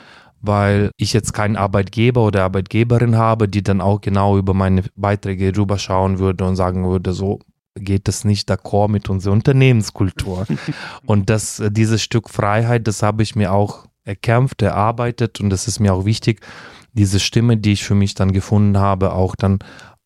weil 0.41 0.91
ich 0.97 1.13
jetzt 1.13 1.33
keinen 1.33 1.57
Arbeitgeber 1.57 2.25
oder 2.25 2.45
Arbeitgeberin 2.45 3.17
habe, 3.17 3.49
die 3.49 3.63
dann 3.63 3.81
auch 3.81 4.01
genau 4.01 4.39
über 4.39 4.55
meine 4.55 4.85
Beiträge 4.95 5.57
rüberschauen 5.57 6.19
würde 6.19 6.45
und 6.45 6.57
sagen 6.57 6.87
würde, 6.89 7.13
so 7.13 7.41
geht 7.75 8.09
das 8.09 8.25
nicht 8.25 8.51
d'accord 8.51 8.89
mit 8.89 9.09
unserer 9.09 9.33
Unternehmenskultur. 9.33 10.47
und 11.07 11.31
das, 11.31 11.63
dieses 11.71 12.03
Stück 12.03 12.31
Freiheit, 12.31 12.87
das 12.87 13.03
habe 13.03 13.23
ich 13.23 13.35
mir 13.35 13.53
auch 13.53 13.87
erkämpft, 14.07 14.63
erarbeitet 14.63 15.41
und 15.41 15.51
das 15.51 15.69
ist 15.69 15.81
mir 15.81 15.93
auch 15.93 16.05
wichtig, 16.05 16.41
diese 16.93 17.21
Stimme, 17.21 17.59
die 17.59 17.73
ich 17.73 17.85
für 17.85 17.95
mich 17.95 18.15
dann 18.15 18.33
gefunden 18.33 18.79
habe, 18.79 19.13
auch 19.13 19.37
dann 19.37 19.59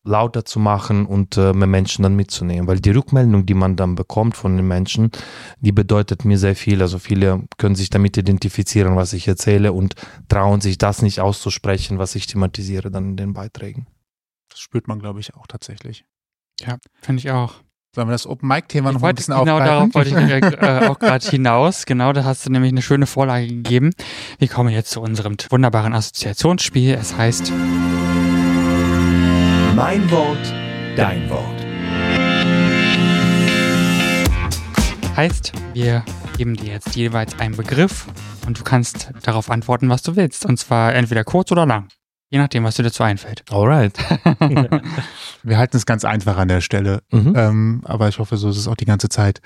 lauter 0.03 0.45
zu 0.45 0.59
machen 0.59 1.05
und 1.05 1.37
äh, 1.37 1.53
mehr 1.53 1.67
Menschen 1.67 2.03
dann 2.03 2.15
mitzunehmen. 2.15 2.67
Weil 2.67 2.79
die 2.79 2.89
Rückmeldung, 2.89 3.45
die 3.45 3.53
man 3.53 3.75
dann 3.75 3.95
bekommt 3.95 4.35
von 4.35 4.57
den 4.57 4.67
Menschen, 4.67 5.11
die 5.59 5.71
bedeutet 5.71 6.25
mir 6.25 6.37
sehr 6.37 6.55
viel. 6.55 6.81
Also 6.81 6.97
viele 6.97 7.43
können 7.57 7.75
sich 7.75 7.89
damit 7.89 8.17
identifizieren, 8.17 8.95
was 8.95 9.13
ich 9.13 9.27
erzähle 9.27 9.73
und 9.73 9.95
trauen 10.27 10.59
sich 10.59 10.77
das 10.77 11.01
nicht 11.01 11.19
auszusprechen, 11.19 11.99
was 11.99 12.15
ich 12.15 12.25
thematisiere 12.25 12.89
dann 12.89 13.11
in 13.11 13.17
den 13.17 13.33
Beiträgen. 13.33 13.85
Das 14.49 14.59
spürt 14.59 14.87
man, 14.87 14.99
glaube 14.99 15.19
ich, 15.19 15.35
auch 15.35 15.45
tatsächlich. 15.47 16.03
Ja, 16.59 16.77
finde 17.01 17.19
ich 17.19 17.31
auch. 17.31 17.61
Sollen 17.93 18.07
wir 18.07 18.13
das 18.13 18.25
Open 18.25 18.47
Mic 18.47 18.69
Thema 18.69 18.93
noch 18.93 19.03
ein 19.03 19.15
bisschen 19.15 19.35
genau 19.37 19.57
aufgreifen? 19.57 19.91
Genau 19.91 20.09
darauf 20.29 20.41
wollte 20.41 20.47
ich 20.47 20.61
äh, 20.63 20.87
auch 20.87 20.97
gerade 20.97 21.27
hinaus. 21.27 21.85
Genau, 21.85 22.13
da 22.13 22.23
hast 22.23 22.45
du 22.45 22.49
nämlich 22.49 22.71
eine 22.71 22.81
schöne 22.81 23.05
Vorlage 23.05 23.47
gegeben. 23.47 23.89
Wir 24.39 24.47
kommen 24.47 24.69
jetzt 24.69 24.91
zu 24.91 25.01
unserem 25.01 25.35
wunderbaren 25.49 25.93
Assoziationsspiel. 25.93 26.93
Es 26.93 27.17
heißt 27.17 27.51
Mein 29.75 30.09
Wort, 30.09 30.53
dein 30.95 31.29
Wort. 31.29 31.65
Heißt, 35.17 35.51
wir 35.73 36.05
geben 36.37 36.55
dir 36.55 36.71
jetzt 36.71 36.95
jeweils 36.95 37.37
einen 37.41 37.57
Begriff 37.57 38.07
und 38.47 38.57
du 38.57 38.63
kannst 38.63 39.11
darauf 39.23 39.51
antworten, 39.51 39.89
was 39.89 40.01
du 40.01 40.15
willst. 40.15 40.45
Und 40.45 40.55
zwar 40.55 40.95
entweder 40.95 41.25
kurz 41.25 41.51
oder 41.51 41.65
lang. 41.65 41.89
Je 42.31 42.39
nachdem, 42.39 42.63
was 42.63 42.75
dir 42.75 42.83
dazu 42.83 43.03
einfällt. 43.03 43.43
Alright. 43.51 43.97
Wir 45.43 45.57
halten 45.57 45.77
es 45.77 45.85
ganz 45.85 46.05
einfach 46.05 46.37
an 46.37 46.47
der 46.47 46.61
Stelle. 46.61 47.03
Mhm. 47.11 47.33
Ähm, 47.35 47.81
aber 47.83 48.07
ich 48.07 48.19
hoffe, 48.19 48.37
so 48.37 48.49
ist 48.49 48.57
es 48.57 48.67
auch 48.67 48.75
die 48.75 48.85
ganze 48.85 49.09
Zeit. 49.09 49.41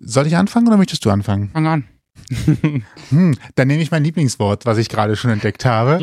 Soll 0.00 0.26
ich 0.26 0.36
anfangen 0.36 0.68
oder 0.68 0.76
möchtest 0.76 1.04
du 1.04 1.10
anfangen? 1.10 1.50
Fang 1.52 1.66
an. 1.66 1.84
hm, 3.10 3.36
dann 3.56 3.68
nehme 3.68 3.82
ich 3.82 3.90
mein 3.90 4.04
Lieblingswort, 4.04 4.64
was 4.64 4.78
ich 4.78 4.88
gerade 4.88 5.16
schon 5.16 5.32
entdeckt 5.32 5.64
habe. 5.64 5.98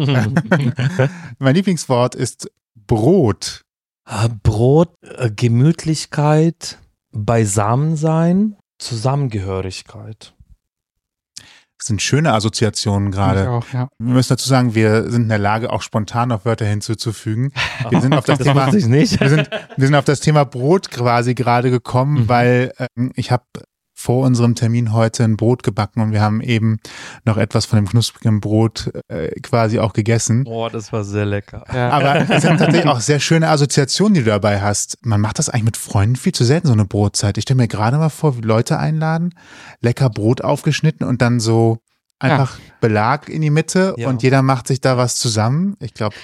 mein 1.40 1.56
Lieblingswort 1.56 2.16
ist 2.16 2.52
Brot. 2.76 3.62
Ah, 4.04 4.28
Brot, 4.44 4.94
äh, 5.02 5.32
Gemütlichkeit, 5.32 6.80
Beisammensein, 7.14 8.58
Zusammengehörigkeit. 8.80 10.34
Das 11.82 11.88
sind 11.88 12.00
schöne 12.00 12.32
Assoziationen 12.34 13.10
gerade. 13.10 13.46
Ja. 13.74 13.90
Wir 13.98 14.14
müssen 14.14 14.30
dazu 14.30 14.48
sagen, 14.48 14.76
wir 14.76 15.10
sind 15.10 15.24
in 15.24 15.30
der 15.30 15.40
Lage, 15.40 15.72
auch 15.72 15.82
spontan 15.82 16.30
noch 16.30 16.46
Wörter 16.46 16.68
hinzuzufügen. 16.68 17.52
Wir 17.90 18.02
sind 18.02 18.14
auf 18.14 18.24
das, 18.24 18.38
das 18.38 18.48
Thema, 18.48 18.72
wir 18.72 18.80
sind, 19.30 19.50
wir 19.78 19.88
sind 19.88 19.96
auf 19.96 20.06
das 20.06 20.20
Thema 20.20 20.46
Brot 20.46 20.92
quasi 20.92 21.34
gerade 21.34 21.72
gekommen, 21.72 22.20
mhm. 22.22 22.30
weil 22.30 22.72
ähm, 22.96 23.12
ich 23.16 23.32
habe 23.32 23.46
vor 24.02 24.26
unserem 24.26 24.56
Termin 24.56 24.94
heute 24.94 25.24
ein 25.24 25.38
Brot 25.38 25.62
gebacken 25.62 26.02
und 26.02 26.12
wir 26.12 26.22
haben 26.22 26.42
eben 26.42 26.80
noch 27.24 27.38
etwas 27.38 27.66
von 27.66 27.78
dem 27.78 27.88
knusprigen 27.88 28.42
Brot 28.42 28.92
äh, 29.10 29.40
quasi 29.42 29.78
auch 29.78 29.94
gegessen. 29.94 30.44
Oh, 30.48 30.70
das 30.70 30.92
war 30.92 31.04
sehr 31.04 31.26
lecker. 31.26 31.64
Ja. 31.72 31.92
Aber 31.92 32.16
es 32.30 32.42
sind 32.42 32.58
tatsächlich 32.58 32.88
auch 32.88 33.00
sehr 33.00 33.20
schöne 33.20 33.48
Assoziationen, 33.50 34.16
die 34.16 34.24
du 34.24 34.32
dabei 34.32 34.60
hast. 34.60 34.98
Man 35.06 35.22
macht 35.22 35.38
das 35.38 35.50
eigentlich 35.50 35.66
mit 35.66 35.78
Freunden 35.78 36.16
viel 36.16 36.34
zu 36.34 36.44
selten, 36.44 36.68
so 36.68 36.74
eine 36.74 36.86
Brotzeit. 36.86 37.38
Ich 37.38 37.44
stelle 37.44 37.58
mir 37.58 37.68
gerade 37.68 37.98
mal 37.98 38.10
vor, 38.10 38.38
wie 38.38 38.42
Leute 38.42 38.80
einladen, 38.80 39.36
lecker 39.82 40.10
Brot 40.10 40.42
aufgeschnitten 40.42 41.06
und 41.08 41.22
dann 41.22 41.40
so 41.40 41.78
einfach 42.18 42.58
ja. 42.58 42.66
Belag 42.82 43.30
in 43.30 43.42
die 43.42 43.52
Mitte 43.52 43.94
ja. 43.98 44.10
und 44.10 44.24
jeder 44.24 44.42
macht 44.42 44.68
sich 44.68 44.82
da 44.82 44.98
was 44.98 45.18
zusammen. 45.18 45.78
Ich 45.80 45.94
glaube. 45.94 46.16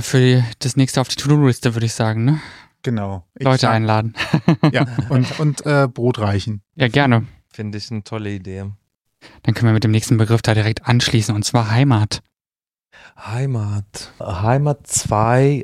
Für 0.00 0.18
die, 0.18 0.42
das 0.58 0.76
nächste 0.76 1.00
auf 1.00 1.08
die 1.08 1.16
To-Do-Liste 1.16 1.74
würde 1.74 1.86
ich 1.86 1.94
sagen, 1.94 2.24
ne? 2.24 2.40
Genau. 2.84 3.24
Ich 3.34 3.44
Leute 3.44 3.62
sag, 3.62 3.72
einladen. 3.72 4.14
ja, 4.72 4.86
und, 5.08 5.40
und 5.40 5.66
äh, 5.66 5.88
Brot 5.92 6.20
reichen. 6.20 6.62
Ja, 6.76 6.86
gerne. 6.86 7.26
Finde 7.52 7.78
ich 7.78 7.90
eine 7.90 8.04
tolle 8.04 8.30
Idee. 8.30 8.66
Dann 9.42 9.54
können 9.54 9.70
wir 9.70 9.72
mit 9.72 9.84
dem 9.84 9.90
nächsten 9.90 10.16
Begriff 10.18 10.42
da 10.42 10.54
direkt 10.54 10.86
anschließen, 10.86 11.34
und 11.34 11.44
zwar 11.44 11.70
Heimat. 11.70 12.22
Heimat. 13.16 14.12
Heimat, 14.20 14.86
zwei, 14.86 15.62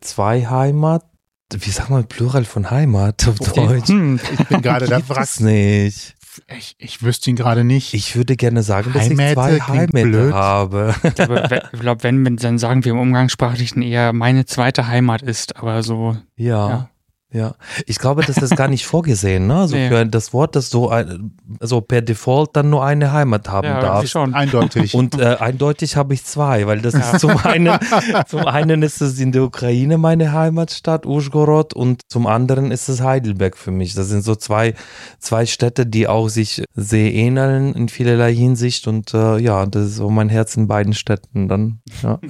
zwei 0.00 0.46
Heimat. 0.46 1.04
wie 1.52 1.70
sagt 1.70 1.90
man 1.90 2.06
Plural 2.06 2.44
von 2.44 2.70
Heimat 2.70 3.28
auf 3.28 3.36
Deutsch? 3.38 3.88
Hm, 3.88 4.18
Ich 4.38 4.46
bin 4.48 4.62
gerade 4.62 4.86
da 4.88 5.00
fragst. 5.00 5.40
nicht. 5.42 6.14
Ich, 6.56 6.74
ich 6.78 7.02
wüsste 7.02 7.30
ihn 7.30 7.36
gerade 7.36 7.64
nicht. 7.64 7.94
Ich 7.94 8.16
würde 8.16 8.36
gerne 8.36 8.62
sagen, 8.62 8.92
dass 8.92 9.02
Heimäte 9.04 9.30
ich 9.30 9.34
zwei 9.34 9.60
Heimäte 9.60 10.08
blöd. 10.08 10.32
habe. 10.32 10.94
ich 11.02 11.14
glaube, 11.14 11.62
glaub, 11.78 12.02
wenn, 12.04 12.24
wenn, 12.24 12.36
dann 12.36 12.58
sagen 12.58 12.84
wir 12.84 12.92
im 12.92 12.98
Umgangssprachlichen 12.98 13.82
eher 13.82 14.12
meine 14.12 14.46
zweite 14.46 14.86
Heimat 14.86 15.22
ist, 15.22 15.56
aber 15.56 15.82
so, 15.82 16.16
Ja. 16.36 16.68
Ja. 16.68 16.88
Ja. 17.32 17.54
Ich 17.86 17.98
glaube, 17.98 18.22
das 18.26 18.36
ist 18.36 18.56
gar 18.56 18.68
nicht 18.68 18.86
vorgesehen, 18.86 19.46
ne? 19.46 19.56
Also 19.56 19.76
Nee. 19.76 19.88
für 19.88 20.04
das 20.06 20.32
Wort, 20.32 20.54
das 20.54 20.68
so 20.68 20.90
ein, 20.90 21.32
also 21.60 21.80
per 21.80 22.02
Default 22.02 22.50
dann 22.54 22.68
nur 22.70 22.84
eine 22.84 23.12
Heimat 23.12 23.48
haben 23.48 23.66
ja, 23.66 23.80
darf. 23.80 23.94
irgendwie 23.96 24.08
schon. 24.08 24.34
Eindeutig. 24.34 24.94
Und 24.94 25.18
äh, 25.18 25.36
eindeutig 25.40 25.96
habe 25.96 26.12
ich 26.12 26.24
zwei, 26.24 26.66
weil 26.66 26.80
das 26.82 26.94
ist 26.94 27.20
zum 27.20 27.36
einen, 27.38 27.78
zum 28.26 28.40
einen 28.46 28.82
ist 28.82 29.00
es 29.00 29.18
in 29.18 29.32
der 29.32 29.44
Ukraine 29.44 29.96
meine 29.98 30.32
Heimatstadt, 30.32 31.06
Uschgorod, 31.06 31.72
und 31.72 32.02
zum 32.08 32.26
anderen 32.26 32.70
ist 32.70 32.88
es 32.88 33.00
Heidelberg 33.00 33.56
für 33.56 33.70
mich. 33.70 33.94
Das 33.94 34.08
sind 34.08 34.22
so 34.22 34.34
zwei, 34.34 34.74
zwei 35.18 35.46
Städte, 35.46 35.86
die 35.86 36.08
auch 36.08 36.28
sich 36.28 36.62
sehr 36.74 37.12
ähneln 37.14 37.74
in 37.74 37.88
vielerlei 37.88 38.34
Hinsicht 38.34 38.86
und 38.86 39.14
äh, 39.14 39.38
ja, 39.38 39.64
das 39.66 39.86
ist 39.86 39.96
so 39.96 40.10
mein 40.10 40.28
Herz 40.28 40.56
in 40.56 40.68
beiden 40.68 40.92
Städten 40.92 41.48
dann. 41.48 41.80
Ja. 42.02 42.18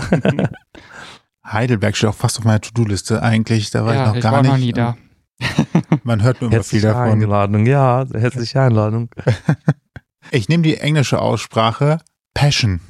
Heidelberg 1.52 1.96
steht 1.96 2.10
auch 2.10 2.14
fast 2.14 2.38
auf 2.38 2.44
meiner 2.44 2.60
To-Do-Liste 2.60 3.22
eigentlich. 3.22 3.70
Da 3.70 3.84
war 3.84 3.94
ja, 3.94 4.02
ich 4.02 4.08
noch 4.08 4.16
ich 4.16 4.22
gar 4.22 4.32
war 4.32 4.42
nicht. 4.42 4.50
noch 4.50 4.58
nie 4.58 4.72
da. 4.72 4.96
Man 6.04 6.22
hört 6.22 6.40
nur 6.40 6.52
immer 6.52 6.62
viel 6.62 6.80
Herzliche 6.80 6.86
davon. 6.88 7.22
Einladung, 7.22 7.66
ja, 7.66 8.04
herzliche 8.12 8.60
Einladung. 8.60 9.08
Ich 10.30 10.48
nehme 10.48 10.62
die 10.62 10.78
englische 10.78 11.20
Aussprache 11.20 11.98
Passion. 12.32 12.80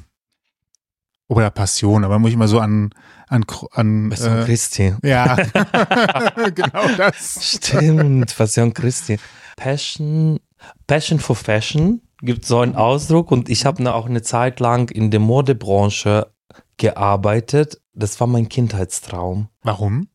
Oder 1.27 1.49
Passion, 1.49 2.05
aber 2.05 2.19
muss 2.19 2.29
ich 2.29 2.35
immer 2.35 2.47
so 2.47 2.59
an, 2.59 2.91
an, 3.27 3.43
an 3.71 4.09
Passion 4.09 4.37
äh, 4.37 4.45
Christi. 4.45 4.93
ja, 5.03 5.35
genau 6.55 6.87
das. 6.95 7.57
Stimmt, 7.57 8.35
Passion 8.37 8.73
Christi. 8.73 9.19
Passion, 9.57 10.39
Passion 10.87 11.19
for 11.19 11.35
Fashion 11.35 12.01
gibt 12.21 12.45
so 12.45 12.59
einen 12.59 12.75
Ausdruck 12.75 13.31
und 13.31 13.49
ich 13.49 13.65
habe 13.65 13.93
auch 13.93 14.05
eine 14.05 14.21
Zeit 14.21 14.59
lang 14.59 14.89
in 14.89 15.11
der 15.11 15.19
Modebranche 15.19 16.31
gearbeitet. 16.77 17.81
Das 17.93 18.19
war 18.19 18.27
mein 18.27 18.49
Kindheitstraum. 18.49 19.49
Warum? 19.61 20.07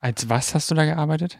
Als 0.00 0.28
was 0.28 0.54
hast 0.54 0.70
du 0.70 0.74
da 0.74 0.84
gearbeitet? 0.84 1.38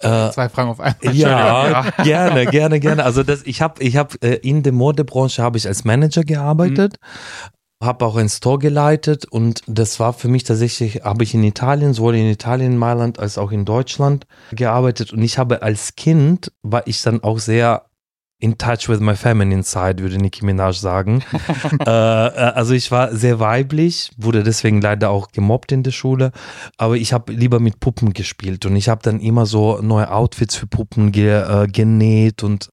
Äh, 0.00 0.30
Zwei 0.30 0.48
Fragen 0.48 0.70
auf 0.70 0.80
einmal. 0.80 1.14
ja, 1.14 1.90
gerne, 2.02 2.46
gerne, 2.46 2.80
gerne. 2.80 3.04
Also 3.04 3.22
das, 3.22 3.42
ich 3.44 3.62
habe, 3.62 3.82
ich 3.82 3.96
habe 3.96 4.16
äh, 4.20 4.34
in 4.36 4.62
der 4.62 4.72
Modebranche 4.72 5.42
habe 5.42 5.56
ich 5.56 5.66
als 5.66 5.84
Manager 5.84 6.24
gearbeitet, 6.24 6.96
habe 7.82 8.04
auch 8.04 8.16
einen 8.16 8.28
Store 8.28 8.58
geleitet 8.58 9.24
und 9.24 9.62
das 9.66 9.98
war 9.98 10.12
für 10.12 10.28
mich 10.28 10.44
tatsächlich, 10.44 11.04
habe 11.04 11.24
ich 11.24 11.32
in 11.32 11.42
Italien, 11.42 11.94
sowohl 11.94 12.16
in 12.16 12.26
Italien, 12.26 12.76
Mailand 12.76 13.18
als 13.18 13.38
auch 13.38 13.50
in 13.50 13.64
Deutschland 13.64 14.26
gearbeitet 14.50 15.12
und 15.12 15.22
ich 15.22 15.38
habe 15.38 15.62
als 15.62 15.96
Kind 15.96 16.52
war 16.62 16.86
ich 16.86 17.00
dann 17.02 17.22
auch 17.22 17.38
sehr 17.38 17.86
in 18.42 18.58
touch 18.58 18.88
with 18.88 18.98
my 18.98 19.14
feminine 19.14 19.62
side, 19.62 20.02
würde 20.02 20.18
Nicki 20.18 20.44
Minaj 20.44 20.72
sagen. 20.72 21.22
äh, 21.86 21.88
äh, 21.88 21.88
also 21.88 22.74
ich 22.74 22.90
war 22.90 23.14
sehr 23.14 23.38
weiblich, 23.38 24.10
wurde 24.16 24.42
deswegen 24.42 24.80
leider 24.80 25.10
auch 25.10 25.30
gemobbt 25.30 25.70
in 25.70 25.84
der 25.84 25.92
Schule, 25.92 26.32
aber 26.76 26.96
ich 26.96 27.12
habe 27.12 27.32
lieber 27.32 27.60
mit 27.60 27.78
Puppen 27.78 28.12
gespielt 28.12 28.66
und 28.66 28.74
ich 28.74 28.88
habe 28.88 29.00
dann 29.04 29.20
immer 29.20 29.46
so 29.46 29.80
neue 29.80 30.10
Outfits 30.10 30.56
für 30.56 30.66
Puppen 30.66 31.12
ge, 31.12 31.30
äh, 31.30 31.68
genäht 31.68 32.42
und 32.42 32.70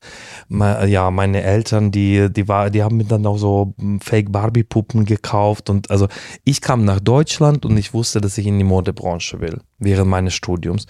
ja, 0.49 1.12
meine 1.12 1.43
Eltern, 1.43 1.91
die, 1.91 2.34
die, 2.34 2.47
war, 2.47 2.71
die 2.71 2.82
haben 2.82 2.97
mir 2.97 3.05
dann 3.05 3.25
auch 3.27 3.38
so 3.38 3.75
mm, 3.77 3.99
Fake 3.99 4.32
Barbie-Puppen 4.32 5.05
gekauft 5.05 5.69
und 5.69 5.91
also 5.91 6.08
ich 6.45 6.62
kam 6.62 6.84
nach 6.84 6.99
Deutschland 6.99 7.63
und 7.65 7.77
ich 7.77 7.93
wusste, 7.93 8.19
dass 8.21 8.39
ich 8.39 8.47
in 8.47 8.58
die 8.58 8.63
Modebranche 8.63 9.39
will, 9.39 9.62
während 9.77 10.10
meines 10.10 10.34
Studiums. 10.34 10.88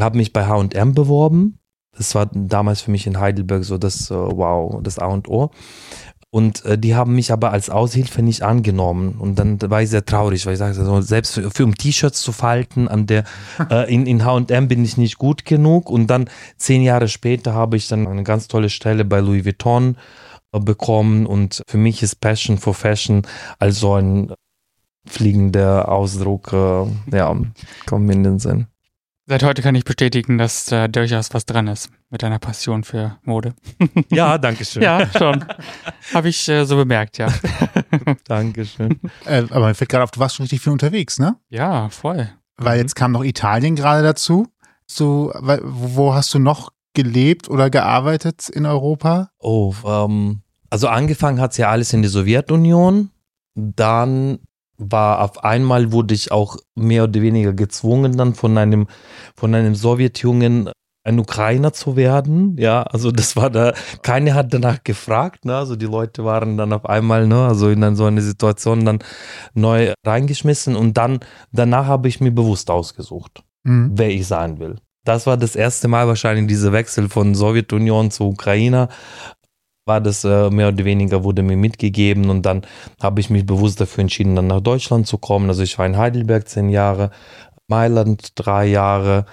Habe 0.00 0.16
mich 0.16 0.32
bei 0.32 0.46
H&M 0.46 0.94
beworben, 0.94 1.58
das 1.98 2.14
war 2.14 2.30
damals 2.32 2.80
für 2.80 2.90
mich 2.90 3.06
in 3.06 3.18
Heidelberg 3.20 3.64
so 3.64 3.76
das, 3.76 4.10
äh, 4.10 4.14
wow, 4.14 4.80
das 4.82 4.98
A 4.98 5.06
und 5.06 5.28
O. 5.28 5.50
Und 6.30 6.64
äh, 6.64 6.78
die 6.78 6.94
haben 6.94 7.14
mich 7.14 7.32
aber 7.32 7.52
als 7.52 7.70
Aushilfe 7.70 8.22
nicht 8.22 8.42
angenommen. 8.42 9.16
Und 9.18 9.38
dann 9.38 9.58
war 9.62 9.82
ich 9.82 9.90
sehr 9.90 10.04
traurig, 10.04 10.44
weil 10.46 10.52
ich 10.52 10.58
sage, 10.58 10.74
so, 10.74 11.00
selbst 11.00 11.34
für, 11.34 11.50
für 11.50 11.64
um 11.64 11.74
T-Shirts 11.74 12.20
zu 12.20 12.32
falten, 12.32 12.86
an 12.86 13.06
der, 13.06 13.24
äh, 13.70 13.92
in, 13.92 14.06
in 14.06 14.24
HM 14.24 14.68
bin 14.68 14.84
ich 14.84 14.96
nicht 14.96 15.18
gut 15.18 15.44
genug. 15.44 15.90
Und 15.90 16.08
dann 16.08 16.28
zehn 16.56 16.82
Jahre 16.82 17.08
später 17.08 17.54
habe 17.54 17.76
ich 17.76 17.88
dann 17.88 18.06
eine 18.06 18.24
ganz 18.24 18.46
tolle 18.46 18.70
Stelle 18.70 19.04
bei 19.04 19.20
Louis 19.20 19.44
Vuitton 19.44 19.96
äh, 20.52 20.60
bekommen. 20.60 21.26
Und 21.26 21.62
für 21.66 21.78
mich 21.78 22.02
ist 22.02 22.20
Passion 22.20 22.58
for 22.58 22.74
Fashion 22.74 23.22
also 23.58 23.94
ein 23.94 24.32
fliegender 25.06 25.90
Ausdruck, 25.90 26.52
äh, 26.52 27.16
ja, 27.16 27.34
kommt 27.86 28.06
mir 28.06 28.12
in 28.12 28.24
den 28.24 28.38
Sinn. 28.38 28.66
Seit 29.30 29.42
heute 29.42 29.60
kann 29.60 29.74
ich 29.74 29.84
bestätigen, 29.84 30.38
dass 30.38 30.64
da 30.64 30.88
durchaus 30.88 31.34
was 31.34 31.44
dran 31.44 31.66
ist 31.66 31.90
mit 32.08 32.22
deiner 32.22 32.38
Passion 32.38 32.82
für 32.82 33.18
Mode. 33.24 33.54
Ja, 34.10 34.38
danke 34.38 34.64
schön. 34.64 34.82
Ja, 34.82 35.06
schon. 35.06 35.44
Habe 36.14 36.30
ich 36.30 36.48
äh, 36.48 36.64
so 36.64 36.76
bemerkt, 36.76 37.18
ja. 37.18 37.28
Danke 38.26 38.64
schön. 38.64 38.98
Äh, 39.26 39.44
aber 39.50 39.66
mir 39.68 39.74
fällt 39.74 39.90
gerade 39.90 40.04
auf, 40.04 40.10
du 40.12 40.20
warst 40.20 40.36
schon 40.36 40.44
richtig 40.44 40.62
viel 40.62 40.72
unterwegs, 40.72 41.18
ne? 41.18 41.36
Ja, 41.50 41.90
voll. 41.90 42.30
Weil 42.56 42.78
jetzt 42.78 42.96
kam 42.96 43.12
noch 43.12 43.22
Italien 43.22 43.76
gerade 43.76 44.02
dazu. 44.02 44.46
So, 44.86 45.30
weil- 45.34 45.60
wo 45.62 46.14
hast 46.14 46.32
du 46.32 46.38
noch 46.38 46.70
gelebt 46.94 47.50
oder 47.50 47.68
gearbeitet 47.68 48.48
in 48.48 48.64
Europa? 48.64 49.28
Oh, 49.38 49.74
ähm, 49.84 50.40
also 50.70 50.88
angefangen 50.88 51.38
hat's 51.38 51.58
ja 51.58 51.68
alles 51.68 51.92
in 51.92 52.00
der 52.00 52.10
Sowjetunion. 52.10 53.10
Dann 53.54 54.38
war 54.78 55.20
auf 55.22 55.44
einmal 55.44 55.92
wurde 55.92 56.14
ich 56.14 56.32
auch 56.32 56.56
mehr 56.74 57.04
oder 57.04 57.20
weniger 57.20 57.52
gezwungen, 57.52 58.16
dann 58.16 58.34
von 58.34 58.56
einem, 58.56 58.86
von 59.36 59.54
einem 59.54 59.74
Sowjetjungen 59.74 60.70
ein 61.04 61.18
Ukrainer 61.18 61.72
zu 61.72 61.96
werden. 61.96 62.56
Ja, 62.58 62.82
also 62.82 63.10
das 63.10 63.34
war 63.36 63.50
da, 63.50 63.72
keiner 64.02 64.34
hat 64.34 64.52
danach 64.52 64.84
gefragt, 64.84 65.44
ne? 65.44 65.56
Also 65.56 65.74
die 65.76 65.86
Leute 65.86 66.24
waren 66.24 66.56
dann 66.56 66.72
auf 66.72 66.86
einmal, 66.86 67.26
ne, 67.26 67.46
also 67.46 67.70
in 67.70 67.80
dann 67.80 67.96
so 67.96 68.04
eine 68.04 68.20
Situation 68.20 68.84
dann 68.84 68.98
neu 69.54 69.92
reingeschmissen 70.06 70.76
und 70.76 70.98
dann, 70.98 71.20
danach 71.52 71.86
habe 71.86 72.08
ich 72.08 72.20
mir 72.20 72.32
bewusst 72.32 72.70
ausgesucht 72.70 73.42
Mhm. 73.64 73.92
wer 73.94 74.10
ich 74.10 74.26
sein 74.26 74.58
will. 74.58 74.76
Das 75.04 75.26
war 75.26 75.36
das 75.36 75.56
erste 75.56 75.88
Mal 75.88 76.06
wahrscheinlich 76.06 76.46
dieser 76.48 76.72
Wechsel 76.72 77.08
von 77.08 77.34
Sowjetunion 77.34 78.10
zu 78.10 78.28
Ukraine. 78.28 78.88
War 79.88 80.02
das 80.02 80.22
äh, 80.22 80.50
mehr 80.50 80.68
oder 80.68 80.84
weniger, 80.84 81.24
wurde 81.24 81.42
mir 81.42 81.56
mitgegeben 81.56 82.28
und 82.28 82.42
dann 82.42 82.62
habe 83.02 83.20
ich 83.20 83.30
mich 83.30 83.46
bewusst 83.46 83.80
dafür 83.80 84.02
entschieden, 84.02 84.36
dann 84.36 84.46
nach 84.46 84.60
Deutschland 84.60 85.06
zu 85.06 85.16
kommen. 85.16 85.48
Also 85.48 85.62
ich 85.62 85.78
war 85.78 85.86
in 85.86 85.96
Heidelberg 85.96 86.46
zehn 86.46 86.68
Jahre, 86.68 87.10
Mailand 87.68 88.32
drei 88.34 88.66
Jahre. 88.66 89.24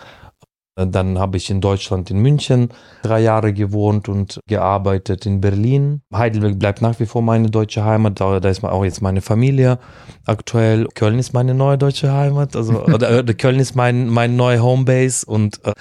Äh, 0.76 0.88
Dann 0.88 1.20
habe 1.20 1.38
ich 1.38 1.50
in 1.50 1.62
Deutschland 1.62 2.12
in 2.12 2.20
München 2.20 2.70
drei 3.02 3.22
Jahre 3.22 3.54
gewohnt 3.54 4.10
und 4.10 4.40
gearbeitet 4.48 5.26
in 5.26 5.42
Berlin. 5.42 6.02
Heidelberg 6.14 6.60
bleibt 6.60 6.82
nach 6.82 7.00
wie 7.00 7.06
vor 7.06 7.22
meine 7.22 7.50
deutsche 7.50 7.84
Heimat, 7.84 8.20
da 8.20 8.40
da 8.40 8.50
ist 8.50 8.64
auch 8.64 8.84
jetzt 8.84 9.02
meine 9.02 9.22
Familie 9.22 9.80
aktuell. 10.26 10.88
Köln 10.94 11.20
ist 11.20 11.34
meine 11.34 11.54
neue 11.54 11.78
deutsche 11.78 12.12
Heimat, 12.12 12.56
also 12.56 12.84
oder, 12.94 13.20
oder 13.20 13.34
Köln 13.34 13.60
ist 13.60 13.76
mein, 13.76 14.08
mein 14.10 14.36
neuer 14.36 14.62
Homebase 14.62 15.26
und 15.26 15.64
äh, 15.66 15.74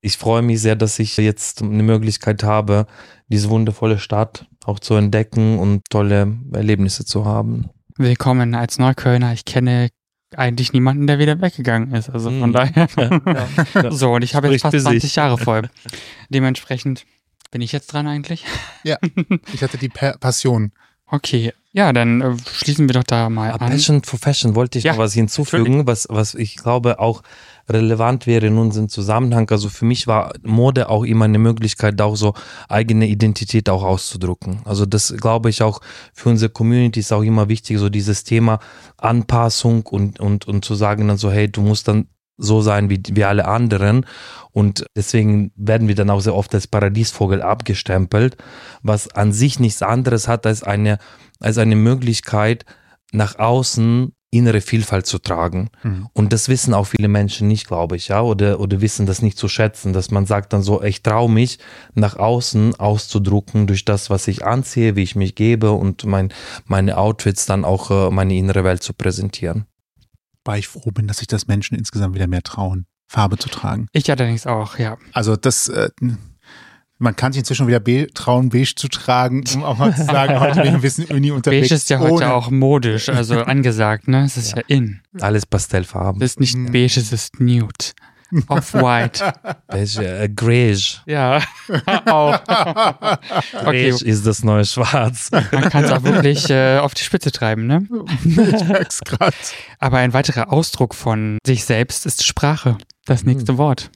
ich 0.00 0.16
freue 0.16 0.42
mich 0.42 0.60
sehr, 0.60 0.76
dass 0.76 0.98
ich 0.98 1.16
jetzt 1.16 1.62
eine 1.62 1.82
Möglichkeit 1.82 2.42
habe, 2.42 2.86
diese 3.28 3.50
wundervolle 3.50 3.98
Stadt 3.98 4.46
auch 4.64 4.80
zu 4.80 4.94
entdecken 4.94 5.58
und 5.58 5.82
tolle 5.90 6.36
Erlebnisse 6.52 7.04
zu 7.04 7.24
haben. 7.24 7.70
Willkommen 7.96 8.54
als 8.54 8.78
Neuköllner. 8.78 9.32
Ich 9.32 9.44
kenne 9.44 9.90
eigentlich 10.38 10.72
niemanden, 10.72 11.06
der 11.06 11.18
wieder 11.18 11.40
weggegangen 11.40 11.92
ist. 11.94 12.10
Also 12.10 12.30
von 12.30 12.48
Mhm. 12.50 12.52
daher. 12.52 12.88
Ja. 12.96 13.90
So, 13.90 14.12
und 14.14 14.22
ich 14.22 14.34
habe 14.34 14.48
jetzt 14.48 14.62
fast 14.62 14.72
für 14.74 14.80
sich. 14.80 14.90
20 15.00 15.16
Jahre 15.16 15.38
voll. 15.38 15.68
Dementsprechend 16.28 17.04
bin 17.50 17.60
ich 17.60 17.72
jetzt 17.72 17.92
dran 17.92 18.06
eigentlich. 18.06 18.44
Ich 19.52 19.62
hatte 19.62 19.78
die 19.78 19.88
pa 19.88 20.16
Passion. 20.18 20.72
Okay, 21.14 21.52
ja, 21.72 21.92
dann 21.92 22.22
äh, 22.22 22.36
schließen 22.54 22.88
wir 22.88 22.94
doch 22.94 23.04
da 23.04 23.28
mal 23.28 23.50
Aber 23.50 23.66
an. 23.66 23.70
Passion 23.70 24.02
for 24.02 24.18
Fashion 24.18 24.54
wollte 24.54 24.78
ich 24.78 24.84
Ja, 24.84 24.92
noch 24.92 24.98
was 24.98 25.12
hinzufügen, 25.12 25.86
was, 25.86 26.06
was 26.08 26.34
ich 26.34 26.56
glaube 26.56 26.98
auch 27.00 27.22
relevant 27.68 28.26
wäre 28.26 28.46
in 28.46 28.56
unserem 28.56 28.88
Zusammenhang. 28.88 29.48
Also 29.50 29.68
für 29.68 29.84
mich 29.84 30.06
war 30.06 30.32
Mode 30.42 30.88
auch 30.88 31.04
immer 31.04 31.26
eine 31.26 31.38
Möglichkeit, 31.38 32.00
auch 32.00 32.16
so 32.16 32.32
eigene 32.66 33.06
Identität 33.08 33.68
auch 33.68 33.82
auszudrücken. 33.82 34.62
Also 34.64 34.86
das 34.86 35.14
glaube 35.18 35.50
ich 35.50 35.62
auch 35.62 35.82
für 36.14 36.30
unsere 36.30 36.50
Community 36.50 37.00
ist 37.00 37.12
auch 37.12 37.22
immer 37.22 37.50
wichtig, 37.50 37.78
so 37.78 37.90
dieses 37.90 38.24
Thema 38.24 38.58
Anpassung 38.96 39.84
und, 39.86 40.18
und, 40.18 40.48
und 40.48 40.64
zu 40.64 40.74
sagen 40.74 41.08
dann 41.08 41.18
so, 41.18 41.30
hey, 41.30 41.50
du 41.50 41.60
musst 41.60 41.88
dann 41.88 42.06
so 42.36 42.60
sein 42.60 42.90
wie, 42.90 43.02
wie 43.12 43.24
alle 43.24 43.46
anderen. 43.46 44.06
Und 44.50 44.84
deswegen 44.96 45.52
werden 45.56 45.88
wir 45.88 45.94
dann 45.94 46.10
auch 46.10 46.20
sehr 46.20 46.34
oft 46.34 46.54
als 46.54 46.66
Paradiesvogel 46.66 47.42
abgestempelt, 47.42 48.36
was 48.82 49.08
an 49.08 49.32
sich 49.32 49.60
nichts 49.60 49.82
anderes 49.82 50.28
hat 50.28 50.46
als 50.46 50.62
eine, 50.62 50.98
als 51.40 51.58
eine 51.58 51.76
Möglichkeit, 51.76 52.64
nach 53.12 53.38
außen 53.38 54.12
innere 54.32 54.62
Vielfalt 54.62 55.06
zu 55.06 55.18
tragen. 55.18 55.68
Mhm. 55.82 56.08
Und 56.14 56.32
das 56.32 56.48
wissen 56.48 56.72
auch 56.72 56.86
viele 56.86 57.08
Menschen 57.08 57.48
nicht, 57.48 57.68
glaube 57.68 57.96
ich, 57.96 58.08
ja, 58.08 58.22
oder, 58.22 58.60
oder 58.60 58.80
wissen 58.80 59.04
das 59.04 59.20
nicht 59.20 59.36
zu 59.36 59.46
schätzen, 59.46 59.92
dass 59.92 60.10
man 60.10 60.24
sagt 60.24 60.54
dann 60.54 60.62
so, 60.62 60.82
ich 60.82 61.02
traue 61.02 61.30
mich, 61.30 61.58
nach 61.94 62.16
außen 62.16 62.74
auszudrucken 62.80 63.66
durch 63.66 63.84
das, 63.84 64.08
was 64.08 64.26
ich 64.28 64.44
anziehe, 64.44 64.96
wie 64.96 65.02
ich 65.02 65.16
mich 65.16 65.34
gebe 65.34 65.72
und 65.72 66.04
mein, 66.06 66.32
meine 66.64 66.96
Outfits 66.96 67.44
dann 67.44 67.66
auch 67.66 67.90
äh, 67.90 68.10
meine 68.10 68.34
innere 68.34 68.64
Welt 68.64 68.82
zu 68.82 68.94
präsentieren. 68.94 69.66
Weil 70.44 70.58
ich 70.58 70.68
froh 70.68 70.90
bin, 70.90 71.06
dass 71.06 71.18
sich 71.18 71.28
das 71.28 71.46
Menschen 71.46 71.76
insgesamt 71.76 72.14
wieder 72.14 72.26
mehr 72.26 72.42
trauen. 72.42 72.86
Farbe 73.08 73.36
zu 73.36 73.48
tragen. 73.50 73.88
Ich 73.92 74.10
allerdings 74.10 74.46
auch, 74.46 74.78
ja. 74.78 74.96
Also 75.12 75.36
das, 75.36 75.68
äh, 75.68 75.90
man 76.98 77.14
kann 77.16 77.32
sich 77.32 77.40
inzwischen 77.40 77.66
wieder 77.66 77.80
be 77.80 78.06
trauen, 78.14 78.48
beige 78.48 78.74
zu 78.74 78.88
tragen, 78.88 79.44
um 79.54 79.64
auch 79.64 79.76
mal 79.76 79.94
zu 79.94 80.04
sagen, 80.04 80.40
heute 80.40 80.60
bin 80.60 80.68
ich 80.68 80.74
ein 80.74 80.80
bisschen 80.80 81.04
Uni 81.14 81.30
unterwegs. 81.30 81.64
Beige 81.68 81.74
ist 81.74 81.90
ja 81.90 81.98
heute 81.98 82.12
ohne- 82.14 82.32
auch 82.32 82.50
modisch, 82.50 83.08
also 83.08 83.40
angesagt, 83.42 84.08
ne? 84.08 84.24
Es 84.24 84.36
ist 84.36 84.56
ja, 84.56 84.62
in. 84.66 85.00
Alles 85.20 85.44
Pastellfarben. 85.46 86.22
Es 86.22 86.32
ist 86.32 86.40
nicht 86.40 86.56
Mhm. 86.56 86.72
beige, 86.72 86.98
es 87.00 87.12
ist 87.12 87.38
nude. 87.40 87.68
Off-white. 88.48 89.32
Beige, 89.66 90.04
äh. 90.04 90.28
Ja, 91.06 91.42
auch. 92.06 92.40
Okay, 92.40 93.64
Beige 93.64 94.04
ist 94.04 94.26
das 94.26 94.42
neue 94.42 94.64
Schwarz. 94.64 95.30
man 95.30 95.70
kann 95.70 95.84
es 95.84 95.90
auch 95.90 96.02
wirklich 96.02 96.50
äh, 96.50 96.78
auf 96.78 96.94
die 96.94 97.04
Spitze 97.04 97.32
treiben, 97.32 97.66
ne? 97.66 97.86
ich 98.24 98.64
merk's 98.64 99.00
grad. 99.00 99.34
Aber 99.78 99.98
ein 99.98 100.12
weiterer 100.12 100.52
Ausdruck 100.52 100.94
von 100.94 101.38
sich 101.44 101.64
selbst 101.64 102.06
ist 102.06 102.24
Sprache. 102.24 102.78
Das 103.04 103.24
nächste 103.24 103.58
Wort. 103.58 103.90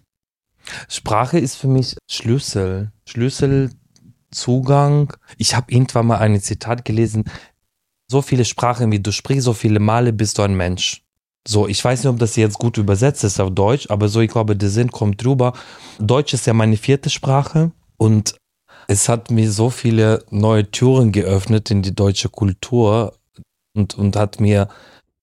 Sprache 0.89 1.39
ist 1.39 1.57
für 1.57 1.69
mich 1.69 1.97
Schlüssel. 2.11 2.91
Schlüsselzugang. 3.09 5.13
Ich 5.39 5.55
habe 5.55 5.73
irgendwann 5.73 6.09
mal 6.09 6.19
ein 6.19 6.41
Zitat 6.41 6.85
gelesen. 6.85 7.25
So 8.09 8.23
viele 8.23 8.45
Sprachen, 8.45 8.93
wie 8.93 9.01
du 9.01 9.13
sprichst, 9.13 9.45
so 9.45 9.53
viele 9.53 9.81
Male 9.81 10.13
bist 10.13 10.39
du 10.39 10.43
ein 10.43 10.57
Mensch. 10.57 11.03
So, 11.49 11.69
ich 11.69 11.83
weiß 11.85 12.03
nicht, 12.03 12.11
ob 12.11 12.19
das 12.19 12.37
jetzt 12.37 12.59
gut 12.59 12.77
übersetzt 12.77 13.23
ist 13.23 13.41
auf 13.41 13.51
Deutsch, 13.53 13.89
aber 13.89 14.09
so, 14.09 14.21
ich 14.21 14.31
glaube, 14.31 14.57
der 14.57 14.69
Sinn 14.69 14.91
kommt 14.91 15.23
drüber. 15.25 15.53
Deutsch 15.99 16.35
ist 16.35 16.47
ja 16.47 16.53
meine 16.53 16.77
vierte 16.77 17.09
Sprache 17.09 17.71
und 17.97 18.35
es 18.89 19.09
hat 19.09 19.31
mir 19.31 19.51
so 19.51 19.71
viele 19.71 20.25
neue 20.31 20.71
Türen 20.71 21.13
geöffnet 21.13 21.71
in 21.71 21.83
die 21.83 21.95
deutsche 21.95 22.29
Kultur 22.29 23.15
und, 23.75 23.97
und 23.97 24.17
hat 24.17 24.41
mir 24.41 24.69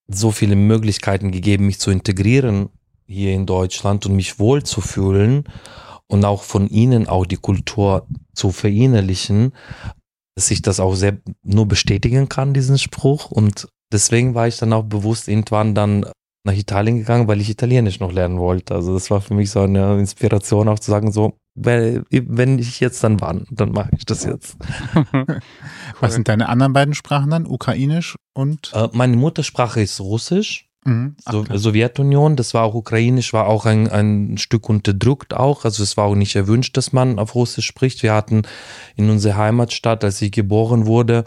so 0.07 0.31
viele 0.31 0.55
Möglichkeiten 0.55 1.31
gegeben, 1.31 1.65
mich 1.65 1.79
zu 1.79 1.91
integrieren 1.91 2.69
hier 3.05 3.33
in 3.33 3.45
Deutschland 3.45 4.05
und 4.05 4.15
mich 4.15 4.39
wohlzufühlen 4.39 5.45
und 6.07 6.25
auch 6.25 6.43
von 6.43 6.67
ihnen 6.67 7.07
auch 7.07 7.25
die 7.25 7.37
Kultur 7.37 8.07
zu 8.33 8.51
verinnerlichen, 8.51 9.53
dass 10.35 10.51
ich 10.51 10.61
das 10.61 10.79
auch 10.79 10.95
sehr 10.95 11.17
nur 11.43 11.67
bestätigen 11.67 12.29
kann, 12.29 12.53
diesen 12.53 12.77
Spruch. 12.77 13.29
Und 13.29 13.67
deswegen 13.93 14.35
war 14.35 14.47
ich 14.47 14.57
dann 14.57 14.73
auch 14.73 14.83
bewusst 14.83 15.27
irgendwann 15.27 15.75
dann 15.75 16.05
nach 16.45 16.53
Italien 16.53 16.97
gegangen, 16.97 17.27
weil 17.27 17.39
ich 17.39 17.49
Italienisch 17.49 17.99
noch 17.99 18.11
lernen 18.11 18.37
wollte. 18.37 18.75
Also 18.75 18.93
das 18.93 19.09
war 19.09 19.21
für 19.21 19.33
mich 19.33 19.49
so 19.49 19.61
eine 19.61 19.97
Inspiration 19.99 20.67
auch 20.67 20.79
zu 20.79 20.91
sagen, 20.91 21.11
so, 21.11 21.37
wenn 21.55 22.59
ich 22.59 22.79
jetzt 22.79 23.03
dann 23.03 23.21
wann, 23.21 23.45
dann 23.49 23.71
mache 23.71 23.91
ich 23.95 24.05
das 24.05 24.25
jetzt. 24.25 24.57
Was 25.99 26.13
sind 26.15 26.27
deine 26.27 26.49
anderen 26.49 26.73
beiden 26.73 26.95
Sprachen 26.95 27.29
dann? 27.29 27.45
Ukrainisch 27.45 28.15
und? 28.33 28.71
Äh, 28.73 28.89
meine 28.91 29.15
Muttersprache 29.15 29.81
ist 29.81 30.01
Russisch. 30.01 30.67
Mhm. 30.85 31.15
Ach, 31.25 31.31
So. 31.31 31.45
Sowjetunion, 31.49 32.35
das 32.35 32.53
war 32.53 32.63
auch 32.63 32.73
ukrainisch, 32.73 33.33
war 33.33 33.47
auch 33.47 33.65
ein, 33.65 33.89
ein 33.89 34.37
Stück 34.37 34.67
unterdrückt 34.67 35.33
auch. 35.33 35.63
Also 35.63 35.83
es 35.83 35.95
war 35.95 36.05
auch 36.05 36.15
nicht 36.15 36.35
erwünscht, 36.35 36.75
dass 36.75 36.91
man 36.91 37.19
auf 37.19 37.35
Russisch 37.35 37.65
spricht. 37.65 38.03
Wir 38.03 38.13
hatten 38.13 38.41
in 38.95 39.09
unserer 39.09 39.37
Heimatstadt, 39.37 40.03
als 40.03 40.21
ich 40.21 40.31
geboren 40.31 40.85
wurde, 40.85 41.23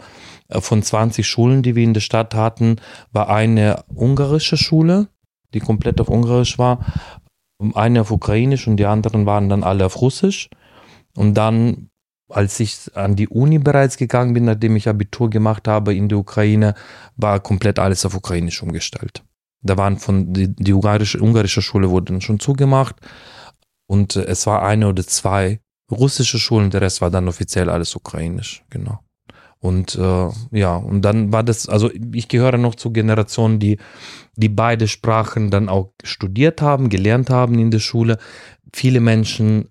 von 0.49 0.81
20 0.81 1.27
Schulen, 1.27 1.63
die 1.63 1.75
wir 1.75 1.83
in 1.83 1.93
der 1.93 2.01
Stadt 2.01 2.33
hatten, 2.33 2.77
war 3.11 3.29
eine 3.29 3.83
ungarische 3.93 4.57
Schule, 4.57 5.07
die 5.53 5.59
komplett 5.59 5.99
auf 6.01 6.09
Ungarisch 6.09 6.57
war, 6.57 6.85
eine 7.73 8.01
auf 8.01 8.11
Ukrainisch 8.11 8.67
und 8.67 8.77
die 8.77 8.85
anderen 8.85 9.25
waren 9.25 9.49
dann 9.49 9.63
alle 9.63 9.85
auf 9.85 10.01
Russisch. 10.01 10.49
Und 11.15 11.33
dann, 11.33 11.89
als 12.29 12.59
ich 12.59 12.95
an 12.95 13.15
die 13.15 13.27
Uni 13.27 13.57
bereits 13.57 13.97
gegangen 13.97 14.33
bin, 14.33 14.45
nachdem 14.45 14.75
ich 14.75 14.87
Abitur 14.87 15.29
gemacht 15.29 15.67
habe 15.67 15.95
in 15.95 16.09
der 16.09 16.19
Ukraine, 16.19 16.75
war 17.15 17.39
komplett 17.39 17.79
alles 17.79 18.05
auf 18.05 18.15
Ukrainisch 18.15 18.61
umgestellt. 18.61 19.23
Da 19.63 19.75
waren 19.77 19.97
von 19.97 20.33
die, 20.33 20.55
die 20.55 20.73
ungarische, 20.73 21.19
ungarische 21.19 21.61
Schule 21.61 21.89
wurde 21.89 22.13
dann 22.13 22.21
schon 22.21 22.39
zugemacht 22.39 22.95
und 23.87 24.15
äh, 24.15 24.25
es 24.25 24.45
war 24.45 24.63
eine 24.63 24.87
oder 24.87 25.05
zwei 25.05 25.59
russische 25.91 26.37
Schulen, 26.37 26.69
der 26.69 26.81
Rest 26.81 27.01
war 27.01 27.09
dann 27.09 27.27
offiziell 27.27 27.69
alles 27.69 27.95
ukrainisch, 27.95 28.63
genau. 28.69 28.99
Und 29.59 29.95
äh, 29.95 30.29
ja, 30.51 30.75
und 30.75 31.01
dann 31.01 31.31
war 31.33 31.43
das, 31.43 31.67
also 31.67 31.89
ich 32.13 32.27
gehöre 32.27 32.57
noch 32.57 32.75
zur 32.75 32.93
Generation, 32.93 33.59
die, 33.59 33.77
die 34.35 34.49
beide 34.49 34.87
Sprachen 34.87 35.49
dann 35.49 35.67
auch 35.67 35.93
studiert 36.03 36.61
haben, 36.61 36.89
gelernt 36.89 37.29
haben 37.29 37.57
in 37.57 37.71
der 37.71 37.79
Schule. 37.79 38.17
Viele 38.73 38.99
Menschen, 38.99 39.69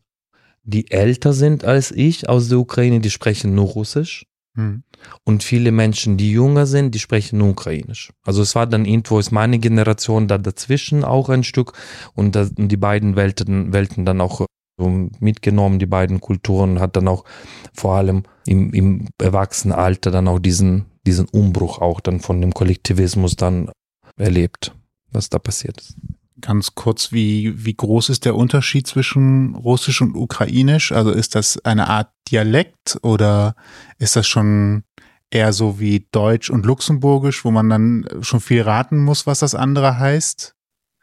die 0.65 0.91
älter 0.91 1.33
sind 1.33 1.65
als 1.65 1.93
ich 1.93 2.29
aus 2.29 2.49
der 2.49 2.59
Ukraine, 2.59 3.01
die 3.01 3.11
sprechen 3.11 3.55
nur 3.55 3.67
Russisch. 3.67 4.27
Mhm. 4.55 4.83
Und 5.23 5.45
viele 5.45 5.71
Menschen, 5.71 6.17
die 6.17 6.33
jünger 6.33 6.67
sind, 6.67 6.95
die 6.95 6.99
sprechen 6.99 7.39
nur 7.39 7.51
Ukrainisch. 7.51 8.13
Also 8.25 8.43
es 8.43 8.55
war 8.55 8.67
dann 8.67 8.87
irgendwo 8.87 9.19
ist 9.19 9.31
meine 9.31 9.59
Generation 9.59 10.27
da 10.27 10.39
dazwischen 10.39 11.05
auch 11.05 11.29
ein 11.29 11.45
Stück 11.45 11.75
und 12.15 12.35
da, 12.35 12.49
und 12.57 12.69
die 12.69 12.77
beiden 12.77 13.15
Welten, 13.15 13.73
Welten 13.73 14.05
dann 14.05 14.21
auch 14.21 14.47
mitgenommen, 14.79 15.79
die 15.79 15.87
beiden 15.87 16.21
Kulturen, 16.21 16.81
hat 16.81 16.97
dann 16.97 17.09
auch 17.09 17.25
vor 17.73 17.95
allem 17.95 18.25
im, 18.47 18.73
im 18.73 19.09
Erwachsenenalter 19.21 20.11
dann 20.11 20.29
auch 20.29 20.39
diesen, 20.39 20.87
diesen 21.07 21.29
Umbruch 21.29 21.81
auch 21.81 22.01
dann 22.01 22.21
von 22.21 22.41
dem 22.41 22.53
Kollektivismus 22.53 23.37
dann 23.37 23.71
erlebt, 24.19 24.75
was 25.11 25.31
da 25.31 25.39
passiert 25.39 25.81
ist. 25.81 25.97
Ganz 26.43 26.75
kurz, 26.75 27.13
wie, 27.13 27.65
wie 27.65 27.75
groß 27.75 28.11
ist 28.11 28.27
der 28.27 28.37
Unterschied 28.37 28.87
zwischen 28.87 29.55
Russisch 29.55 30.03
und 30.03 30.15
Ukrainisch? 30.15 30.93
Also 30.93 31.11
ist 31.11 31.35
das 31.35 31.59
eine 31.65 31.89
Art 31.89 32.11
Dialekt 32.31 32.99
oder 33.03 33.57
ist 33.99 34.17
das 34.17 34.27
schon 34.27 34.83
eher 35.31 35.53
so 35.53 35.81
wie 35.81 36.07
Deutsch 36.13 36.51
und 36.51 36.67
Luxemburgisch, 36.67 37.45
wo 37.45 37.51
man 37.51 37.71
dann 37.71 38.07
schon 38.21 38.41
viel 38.41 38.63
raten 38.63 39.03
muss, 39.03 39.27
was 39.27 39.41
das 39.41 39.55
andere 39.55 39.99
heißt? 39.99 40.56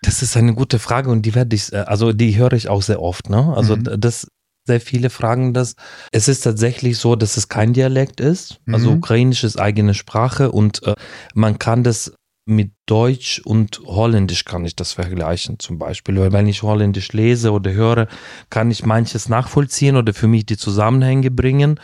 Das 0.04 0.22
ist 0.22 0.38
eine 0.38 0.54
gute 0.54 0.80
Frage 0.80 1.10
und 1.10 1.24
die 1.24 1.34
werde 1.34 1.56
ich, 1.56 1.74
äh, 1.74 1.78
also 1.78 2.14
die 2.14 2.38
höre 2.38 2.54
ich 2.54 2.70
auch 2.70 2.82
sehr 2.84 3.01
oft, 3.01 3.30
ne? 3.30 3.54
Also 3.56 3.76
Mhm. 3.76 3.99
das, 3.99 4.28
sehr 4.66 4.80
viele 4.80 5.10
fragen 5.10 5.54
das. 5.54 5.76
Es 6.12 6.28
ist 6.30 6.41
tatsächlich 6.41 6.97
so, 6.97 7.16
dass 7.18 7.36
es 7.36 7.49
kein 7.49 7.74
Dialekt 7.74 8.22
ist. 8.22 8.62
Also 8.72 8.91
Mhm. 8.91 8.97
Ukrainisch 8.97 9.43
ist 9.43 9.60
eigene 9.60 9.93
Sprache 9.93 10.51
und 10.51 10.84
äh, 10.84 10.93
man 11.34 11.60
kann 11.60 11.84
das 11.84 12.14
mit 12.45 12.72
Deutsch 12.86 13.41
und 13.45 13.80
Holländisch 13.86 14.43
kann 14.43 14.66
ich 14.66 14.76
das 14.76 14.91
vergleichen 14.93 15.60
zum 15.60 15.80
Beispiel, 15.80 16.18
weil 16.20 16.34
wenn 16.34 16.47
ich 16.47 16.62
Holländisch 16.62 17.14
lese 17.14 17.51
oder 17.51 17.72
höre, 17.72 18.08
kann 18.49 18.70
ich 18.70 18.86
manches 18.86 19.30
nachvollziehen 19.30 19.95
oder 19.95 20.14
für 20.14 20.28
mich 20.28 20.45
die 20.45 20.58
Zusammenhänge 20.58 21.32
bringen, 21.32 21.80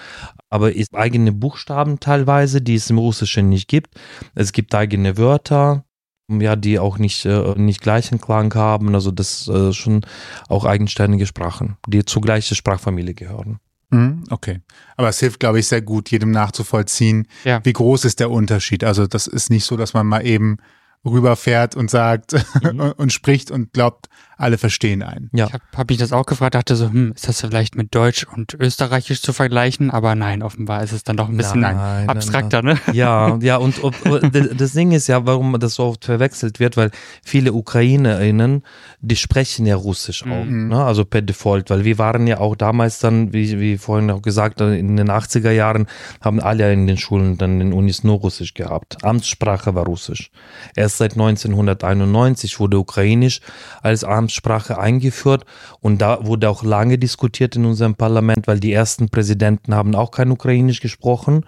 aber 0.50 0.76
es 0.76 0.88
eigene 0.94 1.32
Buchstaben 1.32 2.02
teilweise, 2.02 2.62
die 2.62 2.76
es 2.76 2.90
im 2.90 2.98
Russischen 2.98 3.48
nicht 3.48 3.70
gibt. 3.70 3.96
Es 4.36 4.52
gibt 4.52 4.76
eigene 4.76 5.18
Wörter, 5.18 5.86
ja, 6.30 6.56
die 6.56 6.80
auch 6.80 6.98
nicht, 6.98 7.26
äh, 7.26 7.54
nicht 7.58 7.82
gleichen 7.82 8.22
Klang 8.22 8.54
haben, 8.56 8.94
also 8.96 9.12
das 9.12 9.48
äh, 9.48 9.74
schon 9.74 10.02
auch 10.48 10.66
eigenständige 10.66 11.26
Sprachen, 11.26 11.78
die 11.88 12.06
zur 12.06 12.22
gleichen 12.22 12.56
Sprachfamilie 12.56 13.14
gehören. 13.14 13.60
Mhm, 13.92 14.24
okay. 14.30 14.60
Aber 14.98 15.10
es 15.10 15.20
hilft, 15.20 15.40
glaube 15.40 15.60
ich, 15.60 15.68
sehr 15.68 15.82
gut, 15.82 16.12
jedem 16.12 16.32
nachzuvollziehen, 16.32 17.28
Ja. 17.44 17.60
wie 17.64 17.74
groß 17.74 18.06
ist 18.06 18.20
der 18.20 18.30
Unterschied. 18.30 18.84
Also 18.84 19.08
das 19.08 19.26
ist 19.26 19.50
nicht 19.50 19.66
so, 19.66 19.78
dass 19.78 19.94
man 19.96 20.06
mal 20.06 20.26
eben 20.26 20.58
rüberfährt 21.06 21.76
und 21.76 21.90
sagt 21.90 22.34
Mhm. 22.62 22.80
und 22.98 23.12
spricht 23.14 23.52
und 23.52 23.74
glaubt, 23.74 24.08
alle 24.40 24.58
verstehen 24.58 25.04
einen. 25.04 25.30
Ja. 25.34 25.48
Ich 25.48 25.54
habe 25.54 25.64
hab 25.76 25.90
mich 25.90 25.98
das 26.00 26.14
auch 26.14 26.26
gefragt, 26.26 26.56
dachte 26.56 26.76
so, 26.76 26.90
hm, 26.90 27.12
ist 27.14 27.28
das 27.28 27.42
vielleicht 27.42 27.76
mit 27.76 27.94
Deutsch 27.94 28.26
und 28.36 28.54
Österreichisch 28.54 29.22
zu 29.22 29.34
vergleichen? 29.34 29.92
Aber 29.92 30.16
nein, 30.16 30.42
offenbar 30.42 30.82
ist 30.82 30.94
es 30.94 31.04
dann 31.04 31.18
doch 31.18 31.28
ein 31.28 31.36
bisschen 31.36 31.60
Nein, 31.60 31.76
nein, 31.76 32.10
abstrakter, 32.10 32.62
ne? 32.62 32.78
Ja, 32.94 33.38
ja, 33.42 33.58
und 33.58 33.84
ob, 33.84 33.94
das 34.32 34.72
Ding 34.72 34.92
ist 34.94 35.08
ja, 35.08 35.26
warum 35.26 35.60
das 35.60 35.76
so 35.76 35.84
oft 35.84 36.06
verwechselt 36.06 36.60
wird, 36.62 36.78
weil 36.78 36.92
viele 37.24 37.52
UkrainerInnen, 37.52 38.64
die 39.02 39.16
sprechen 39.18 39.66
ja 39.66 39.76
Russisch 39.76 40.24
auch, 40.24 40.46
Mhm. 40.46 40.70
ne? 40.70 40.84
also 40.86 41.04
per 41.04 41.22
Default, 41.22 41.70
weil 41.70 41.84
wir 41.84 41.98
waren 41.98 42.26
ja 42.26 42.38
auch 42.40 42.56
damals 42.56 43.00
dann, 43.00 43.34
wie, 43.34 43.60
wie 43.60 43.78
vorhin 43.78 44.10
auch 44.10 44.22
gesagt, 44.22 44.62
in 44.62 44.96
den 44.96 45.10
80er 45.10 45.52
Jahren 45.52 45.88
haben 46.22 46.40
alle 46.40 46.72
in 46.72 46.88
den 46.88 46.98
Schulen, 46.98 47.38
dann 47.38 47.54
in 47.60 47.72
den 47.72 47.74
Unis 47.74 48.04
nur 48.06 48.20
Russisch 48.20 48.54
gehabt. 48.54 49.04
Amtssprache 49.04 49.76
war 49.76 49.84
Russisch. 49.86 50.32
Erst 50.76 50.98
seit 51.00 51.14
1991 51.14 52.60
wurde 52.60 52.80
Ukrainisch 52.80 53.42
als 53.82 54.04
Amtssprache 54.04 54.29
eingeführt 54.78 55.46
und 55.80 56.02
da 56.02 56.26
wurde 56.26 56.50
auch 56.50 56.64
lange 56.64 56.98
diskutiert 56.98 57.56
in 57.56 57.66
unserem 57.66 57.96
Parlament, 57.96 58.48
weil 58.48 58.60
die 58.60 58.74
ersten 58.74 59.10
Präsidenten 59.10 59.76
haben 59.76 59.96
auch 59.96 60.12
kein 60.12 60.32
Ukrainisch 60.32 60.80
gesprochen. 60.82 61.46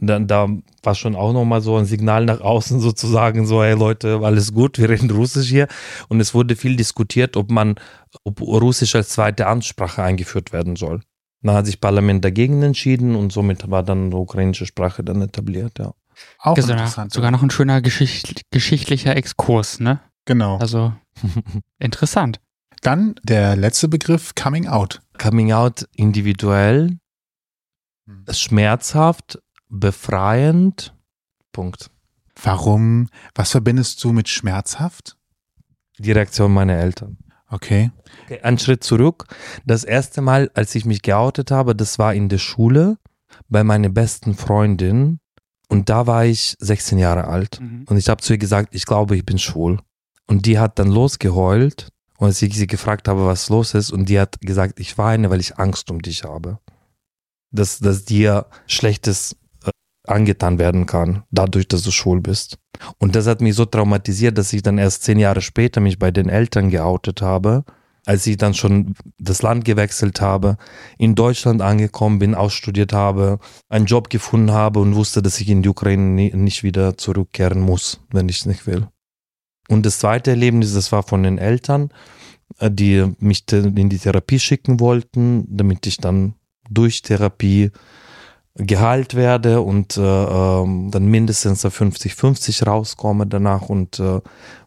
Und 0.00 0.08
dann, 0.08 0.26
da 0.26 0.48
war 0.82 0.94
schon 0.94 1.14
auch 1.14 1.32
nochmal 1.32 1.60
so 1.60 1.76
ein 1.76 1.84
Signal 1.84 2.24
nach 2.24 2.40
außen 2.40 2.80
sozusagen, 2.88 3.46
so, 3.46 3.62
hey 3.62 3.74
Leute, 3.74 4.20
alles 4.22 4.52
gut, 4.52 4.78
wir 4.78 4.88
reden 4.88 5.10
Russisch 5.10 5.48
hier. 5.48 5.68
Und 6.08 6.20
es 6.20 6.34
wurde 6.34 6.56
viel 6.56 6.76
diskutiert, 6.76 7.36
ob 7.36 7.50
man, 7.50 7.76
ob 8.24 8.40
Russisch 8.40 8.94
als 8.96 9.10
zweite 9.10 9.46
Amtssprache 9.46 10.02
eingeführt 10.02 10.52
werden 10.52 10.76
soll. 10.76 11.00
Dann 11.42 11.56
hat 11.56 11.66
sich 11.66 11.80
Parlament 11.80 12.24
dagegen 12.24 12.62
entschieden 12.62 13.14
und 13.14 13.30
somit 13.30 13.70
war 13.70 13.82
dann 13.82 14.10
die 14.10 14.16
ukrainische 14.16 14.66
Sprache 14.66 15.04
dann 15.04 15.20
etabliert, 15.20 15.78
ja. 15.78 15.92
Auch 16.38 16.56
interessant. 16.56 17.12
sogar 17.12 17.30
noch 17.30 17.42
ein 17.42 17.50
schöner 17.50 17.80
Geschicht, 17.82 18.42
geschichtlicher 18.50 19.16
Exkurs, 19.16 19.80
ne? 19.80 20.00
Genau. 20.26 20.58
Also 20.58 20.92
interessant. 21.78 22.40
Dann 22.82 23.14
der 23.22 23.56
letzte 23.56 23.88
Begriff, 23.88 24.34
Coming 24.34 24.66
Out. 24.66 25.00
Coming 25.18 25.52
out 25.52 25.88
individuell, 25.96 26.98
Hm. 28.06 28.24
schmerzhaft, 28.30 29.38
befreiend, 29.68 30.94
Punkt. 31.52 31.90
Warum? 32.42 33.08
Was 33.34 33.52
verbindest 33.52 34.02
du 34.04 34.12
mit 34.12 34.28
schmerzhaft? 34.28 35.16
Die 35.98 36.12
Reaktion 36.12 36.52
meiner 36.52 36.74
Eltern. 36.74 37.16
Okay. 37.48 37.92
okay. 38.24 38.40
Ein 38.42 38.58
Schritt 38.58 38.82
zurück. 38.82 39.26
Das 39.64 39.84
erste 39.84 40.20
Mal, 40.20 40.50
als 40.54 40.74
ich 40.74 40.84
mich 40.84 41.02
geoutet 41.02 41.50
habe, 41.50 41.76
das 41.76 41.98
war 41.98 42.12
in 42.12 42.28
der 42.28 42.38
Schule 42.38 42.98
bei 43.48 43.62
meiner 43.62 43.88
besten 43.88 44.34
Freundin. 44.34 45.20
Und 45.68 45.88
da 45.88 46.06
war 46.06 46.24
ich 46.24 46.56
16 46.58 46.98
Jahre 46.98 47.28
alt. 47.28 47.60
Mhm. 47.60 47.84
Und 47.88 47.96
ich 47.96 48.08
habe 48.08 48.20
zu 48.20 48.32
ihr 48.32 48.38
gesagt, 48.38 48.74
ich 48.74 48.84
glaube, 48.84 49.16
ich 49.16 49.24
bin 49.24 49.38
schwul. 49.38 49.78
Und 50.26 50.46
die 50.46 50.58
hat 50.58 50.78
dann 50.78 50.88
losgeheult. 50.88 51.88
Und 52.18 52.28
als 52.28 52.42
ich 52.42 52.56
sie 52.56 52.66
gefragt 52.66 53.08
habe, 53.08 53.26
was 53.26 53.48
los 53.48 53.74
ist, 53.74 53.90
und 53.90 54.08
die 54.08 54.20
hat 54.20 54.40
gesagt, 54.40 54.80
ich 54.80 54.96
weine, 54.96 55.30
weil 55.30 55.40
ich 55.40 55.58
Angst 55.58 55.90
um 55.90 56.00
dich 56.00 56.24
habe. 56.24 56.58
Dass, 57.50 57.78
dass 57.78 58.04
dir 58.04 58.46
Schlechtes 58.66 59.36
äh, 59.64 59.70
angetan 60.06 60.58
werden 60.58 60.86
kann, 60.86 61.24
dadurch, 61.30 61.68
dass 61.68 61.82
du 61.82 61.90
schwul 61.90 62.20
bist. 62.20 62.58
Und 62.98 63.14
das 63.14 63.26
hat 63.26 63.40
mich 63.40 63.54
so 63.54 63.64
traumatisiert, 63.64 64.38
dass 64.38 64.52
ich 64.52 64.62
dann 64.62 64.78
erst 64.78 65.02
zehn 65.04 65.18
Jahre 65.18 65.40
später 65.40 65.80
mich 65.80 65.98
bei 65.98 66.10
den 66.10 66.28
Eltern 66.28 66.70
geoutet 66.70 67.22
habe, 67.22 67.64
als 68.06 68.26
ich 68.26 68.36
dann 68.36 68.54
schon 68.54 68.94
das 69.18 69.42
Land 69.42 69.64
gewechselt 69.64 70.20
habe, 70.20 70.56
in 70.98 71.14
Deutschland 71.14 71.62
angekommen 71.62 72.18
bin, 72.18 72.34
ausstudiert 72.34 72.92
habe, 72.92 73.38
einen 73.68 73.86
Job 73.86 74.10
gefunden 74.10 74.52
habe 74.52 74.80
und 74.80 74.94
wusste, 74.94 75.22
dass 75.22 75.40
ich 75.40 75.48
in 75.48 75.62
die 75.62 75.68
Ukraine 75.68 76.30
nicht 76.36 76.62
wieder 76.62 76.98
zurückkehren 76.98 77.60
muss, 77.60 78.00
wenn 78.10 78.28
ich 78.28 78.40
es 78.40 78.46
nicht 78.46 78.66
will. 78.66 78.88
Und 79.68 79.86
das 79.86 79.98
zweite 79.98 80.30
Erlebnis, 80.30 80.74
das 80.74 80.92
war 80.92 81.02
von 81.02 81.22
den 81.22 81.38
Eltern, 81.38 81.90
äh, 82.58 82.70
die 82.70 83.14
mich 83.18 83.44
in 83.52 83.88
die 83.88 83.98
Therapie 83.98 84.38
schicken 84.38 84.80
wollten, 84.80 85.46
damit 85.48 85.86
ich 85.86 85.98
dann 85.98 86.34
durch 86.70 87.02
Therapie 87.02 87.70
geheilt 88.56 89.14
werde 89.14 89.60
und 89.60 89.96
äh, 89.96 90.00
ähm, 90.00 90.90
dann 90.90 91.06
mindestens 91.06 91.64
50-50 91.64 92.64
rauskomme 92.64 93.26
danach 93.26 93.68
und 93.68 93.98
äh, 93.98 94.20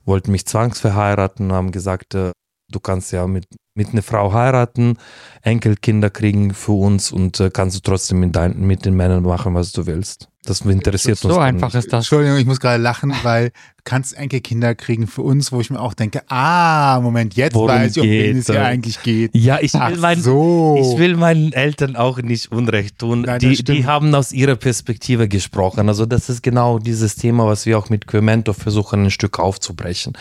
wollten 0.03 0.31
mich 0.31 0.45
zwangsverheiraten 0.45 1.53
haben 1.53 1.71
gesagt, 1.71 2.13
äh, 2.13 2.31
du 2.69 2.79
kannst 2.81 3.13
ja 3.13 3.27
mit, 3.27 3.45
mit 3.75 3.89
einer 3.89 4.01
Frau 4.01 4.33
heiraten, 4.33 4.97
Enkelkinder 5.41 6.09
kriegen 6.09 6.53
für 6.53 6.73
uns 6.73 7.13
und 7.13 7.39
äh, 7.39 7.49
kannst 7.49 7.77
du 7.77 7.81
trotzdem 7.81 8.19
mit, 8.19 8.35
dein, 8.35 8.59
mit 8.59 8.83
den 8.83 8.93
Männern 8.93 9.23
machen, 9.23 9.53
was 9.53 9.71
du 9.71 9.85
willst. 9.85 10.27
Das 10.47 10.61
interessiert 10.61 11.17
so 11.17 11.27
uns. 11.27 11.35
So 11.35 11.41
einfach 11.41 11.75
ist 11.75 11.91
das. 11.91 12.05
Entschuldigung, 12.05 12.37
ich 12.37 12.45
muss 12.45 12.61
gerade 12.61 12.81
lachen, 12.81 13.13
weil 13.23 13.49
du 13.49 13.83
kannst 13.83 14.17
Enkelkinder 14.17 14.75
kriegen 14.75 15.05
für 15.05 15.21
uns, 15.21 15.51
wo 15.51 15.59
ich 15.59 15.69
mir 15.69 15.79
auch 15.81 15.93
denke, 15.93 16.21
ah, 16.29 17.01
Moment, 17.01 17.35
jetzt 17.35 17.53
Worum 17.53 17.67
weiß 17.67 17.97
ich, 17.97 18.03
um 18.03 18.09
wen 18.09 18.37
es 18.37 18.45
hier 18.45 18.63
eigentlich 18.63 19.03
geht. 19.03 19.35
Ja, 19.35 19.59
ich 19.59 19.75
Ach 19.75 19.91
will, 19.91 19.97
mein, 19.97 20.21
so. 20.21 20.77
ich 20.79 20.97
will 20.97 21.17
meinen 21.17 21.51
Eltern 21.51 21.97
auch 21.97 22.21
nicht 22.21 22.49
Unrecht 22.49 22.97
tun. 22.99 23.23
Nein, 23.23 23.39
das 23.41 23.49
die, 23.49 23.55
stimmt. 23.57 23.77
die 23.77 23.85
haben 23.85 24.15
aus 24.15 24.31
ihrer 24.31 24.55
Perspektive 24.55 25.27
gesprochen. 25.27 25.89
Also 25.89 26.05
das 26.05 26.29
ist 26.29 26.43
genau 26.43 26.79
dieses 26.79 27.15
Thema, 27.15 27.45
was 27.45 27.65
wir 27.65 27.77
auch 27.77 27.89
mit 27.89 28.07
Quemento 28.07 28.53
versuchen, 28.53 29.05
ein 29.05 29.11
Stück 29.11 29.39
aufzubrechen. 29.39 30.13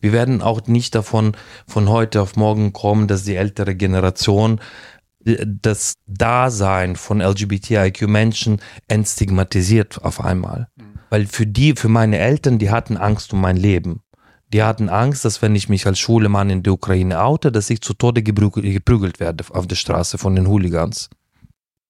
Wir 0.00 0.12
werden 0.12 0.40
auch 0.40 0.66
nicht 0.66 0.94
davon 0.94 1.32
von 1.66 1.90
heute 1.90 2.22
auf 2.22 2.36
morgen 2.36 2.72
kommen, 2.72 3.06
dass 3.06 3.24
die 3.24 3.36
ältere 3.36 3.74
Generation 3.74 4.58
äh, 4.58 4.93
das 5.24 5.94
Dasein 6.06 6.96
von 6.96 7.20
LGBTIQ-Menschen 7.20 8.60
entstigmatisiert 8.88 10.02
auf 10.04 10.20
einmal. 10.22 10.68
Weil 11.10 11.26
für 11.26 11.46
die, 11.46 11.74
für 11.76 11.88
meine 11.88 12.18
Eltern, 12.18 12.58
die 12.58 12.70
hatten 12.70 12.96
Angst 12.96 13.32
um 13.32 13.40
mein 13.40 13.56
Leben. 13.56 14.00
Die 14.52 14.62
hatten 14.62 14.88
Angst, 14.88 15.24
dass 15.24 15.42
wenn 15.42 15.56
ich 15.56 15.68
mich 15.68 15.86
als 15.86 15.98
schwuler 15.98 16.28
Mann 16.28 16.50
in 16.50 16.62
der 16.62 16.72
Ukraine 16.74 17.22
oute, 17.22 17.50
dass 17.50 17.70
ich 17.70 17.80
zu 17.80 17.94
Tode 17.94 18.22
geprügelt, 18.22 19.18
werde 19.20 19.44
auf 19.50 19.66
der 19.66 19.76
Straße 19.76 20.18
von 20.18 20.36
den 20.36 20.46
Hooligans. 20.46 21.08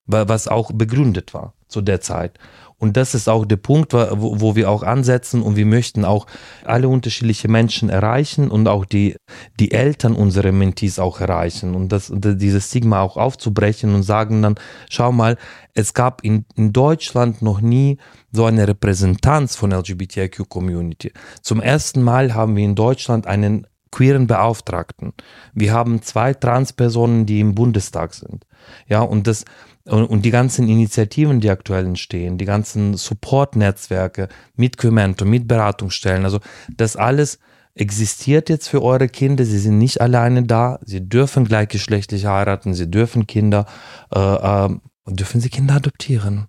Wa- 0.06 0.28
Was 0.28 0.48
auch 0.48 0.70
begründet 0.72 1.34
war 1.34 1.54
zu 1.68 1.80
der 1.80 2.00
Zeit. 2.00 2.38
Und 2.84 2.98
das 2.98 3.14
ist 3.14 3.30
auch 3.30 3.46
der 3.46 3.56
Punkt, 3.56 3.94
wo, 3.94 4.42
wo 4.42 4.56
wir 4.56 4.68
auch 4.68 4.82
ansetzen 4.82 5.40
und 5.40 5.56
wir 5.56 5.64
möchten 5.64 6.04
auch 6.04 6.26
alle 6.66 6.86
unterschiedliche 6.86 7.48
Menschen 7.48 7.88
erreichen 7.88 8.50
und 8.50 8.68
auch 8.68 8.84
die, 8.84 9.16
die 9.58 9.72
Eltern 9.72 10.14
unserer 10.14 10.52
Mentees 10.52 10.98
auch 10.98 11.18
erreichen 11.18 11.74
und 11.74 11.92
das, 11.92 12.12
dieses 12.14 12.66
Stigma 12.68 13.00
auch 13.00 13.16
aufzubrechen 13.16 13.94
und 13.94 14.02
sagen 14.02 14.42
dann, 14.42 14.56
schau 14.90 15.12
mal, 15.12 15.38
es 15.72 15.94
gab 15.94 16.22
in, 16.24 16.44
in 16.56 16.74
Deutschland 16.74 17.40
noch 17.40 17.62
nie 17.62 17.96
so 18.32 18.44
eine 18.44 18.68
Repräsentanz 18.68 19.56
von 19.56 19.72
LGBTIQ-Community. 19.72 21.12
Zum 21.40 21.62
ersten 21.62 22.02
Mal 22.02 22.34
haben 22.34 22.54
wir 22.54 22.66
in 22.66 22.74
Deutschland 22.74 23.26
einen 23.26 23.66
queeren 23.92 24.26
Beauftragten. 24.26 25.14
Wir 25.54 25.72
haben 25.72 26.02
zwei 26.02 26.34
Transpersonen, 26.34 27.24
die 27.24 27.40
im 27.40 27.54
Bundestag 27.54 28.12
sind. 28.12 28.44
Ja, 28.88 29.00
und 29.00 29.26
das, 29.26 29.46
und, 29.86 30.04
und 30.04 30.22
die 30.22 30.30
ganzen 30.30 30.68
Initiativen, 30.68 31.40
die 31.40 31.50
aktuell 31.50 31.86
entstehen, 31.86 32.38
die 32.38 32.44
ganzen 32.44 32.96
Support-Netzwerke 32.96 34.28
mit 34.56 34.78
Quemento, 34.78 35.24
mit 35.24 35.46
Beratungsstellen, 35.46 36.24
also 36.24 36.40
das 36.76 36.96
alles 36.96 37.38
existiert 37.74 38.48
jetzt 38.48 38.68
für 38.68 38.82
eure 38.82 39.08
Kinder. 39.08 39.44
Sie 39.44 39.58
sind 39.58 39.78
nicht 39.78 40.00
alleine 40.00 40.44
da. 40.44 40.78
Sie 40.84 41.06
dürfen 41.06 41.44
gleichgeschlechtlich 41.44 42.26
heiraten. 42.26 42.72
Sie 42.72 42.90
dürfen 42.90 43.26
Kinder, 43.26 43.66
äh, 44.14 44.20
äh, 44.20 44.68
dürfen 45.08 45.40
sie 45.40 45.50
Kinder 45.50 45.74
adoptieren. 45.74 46.46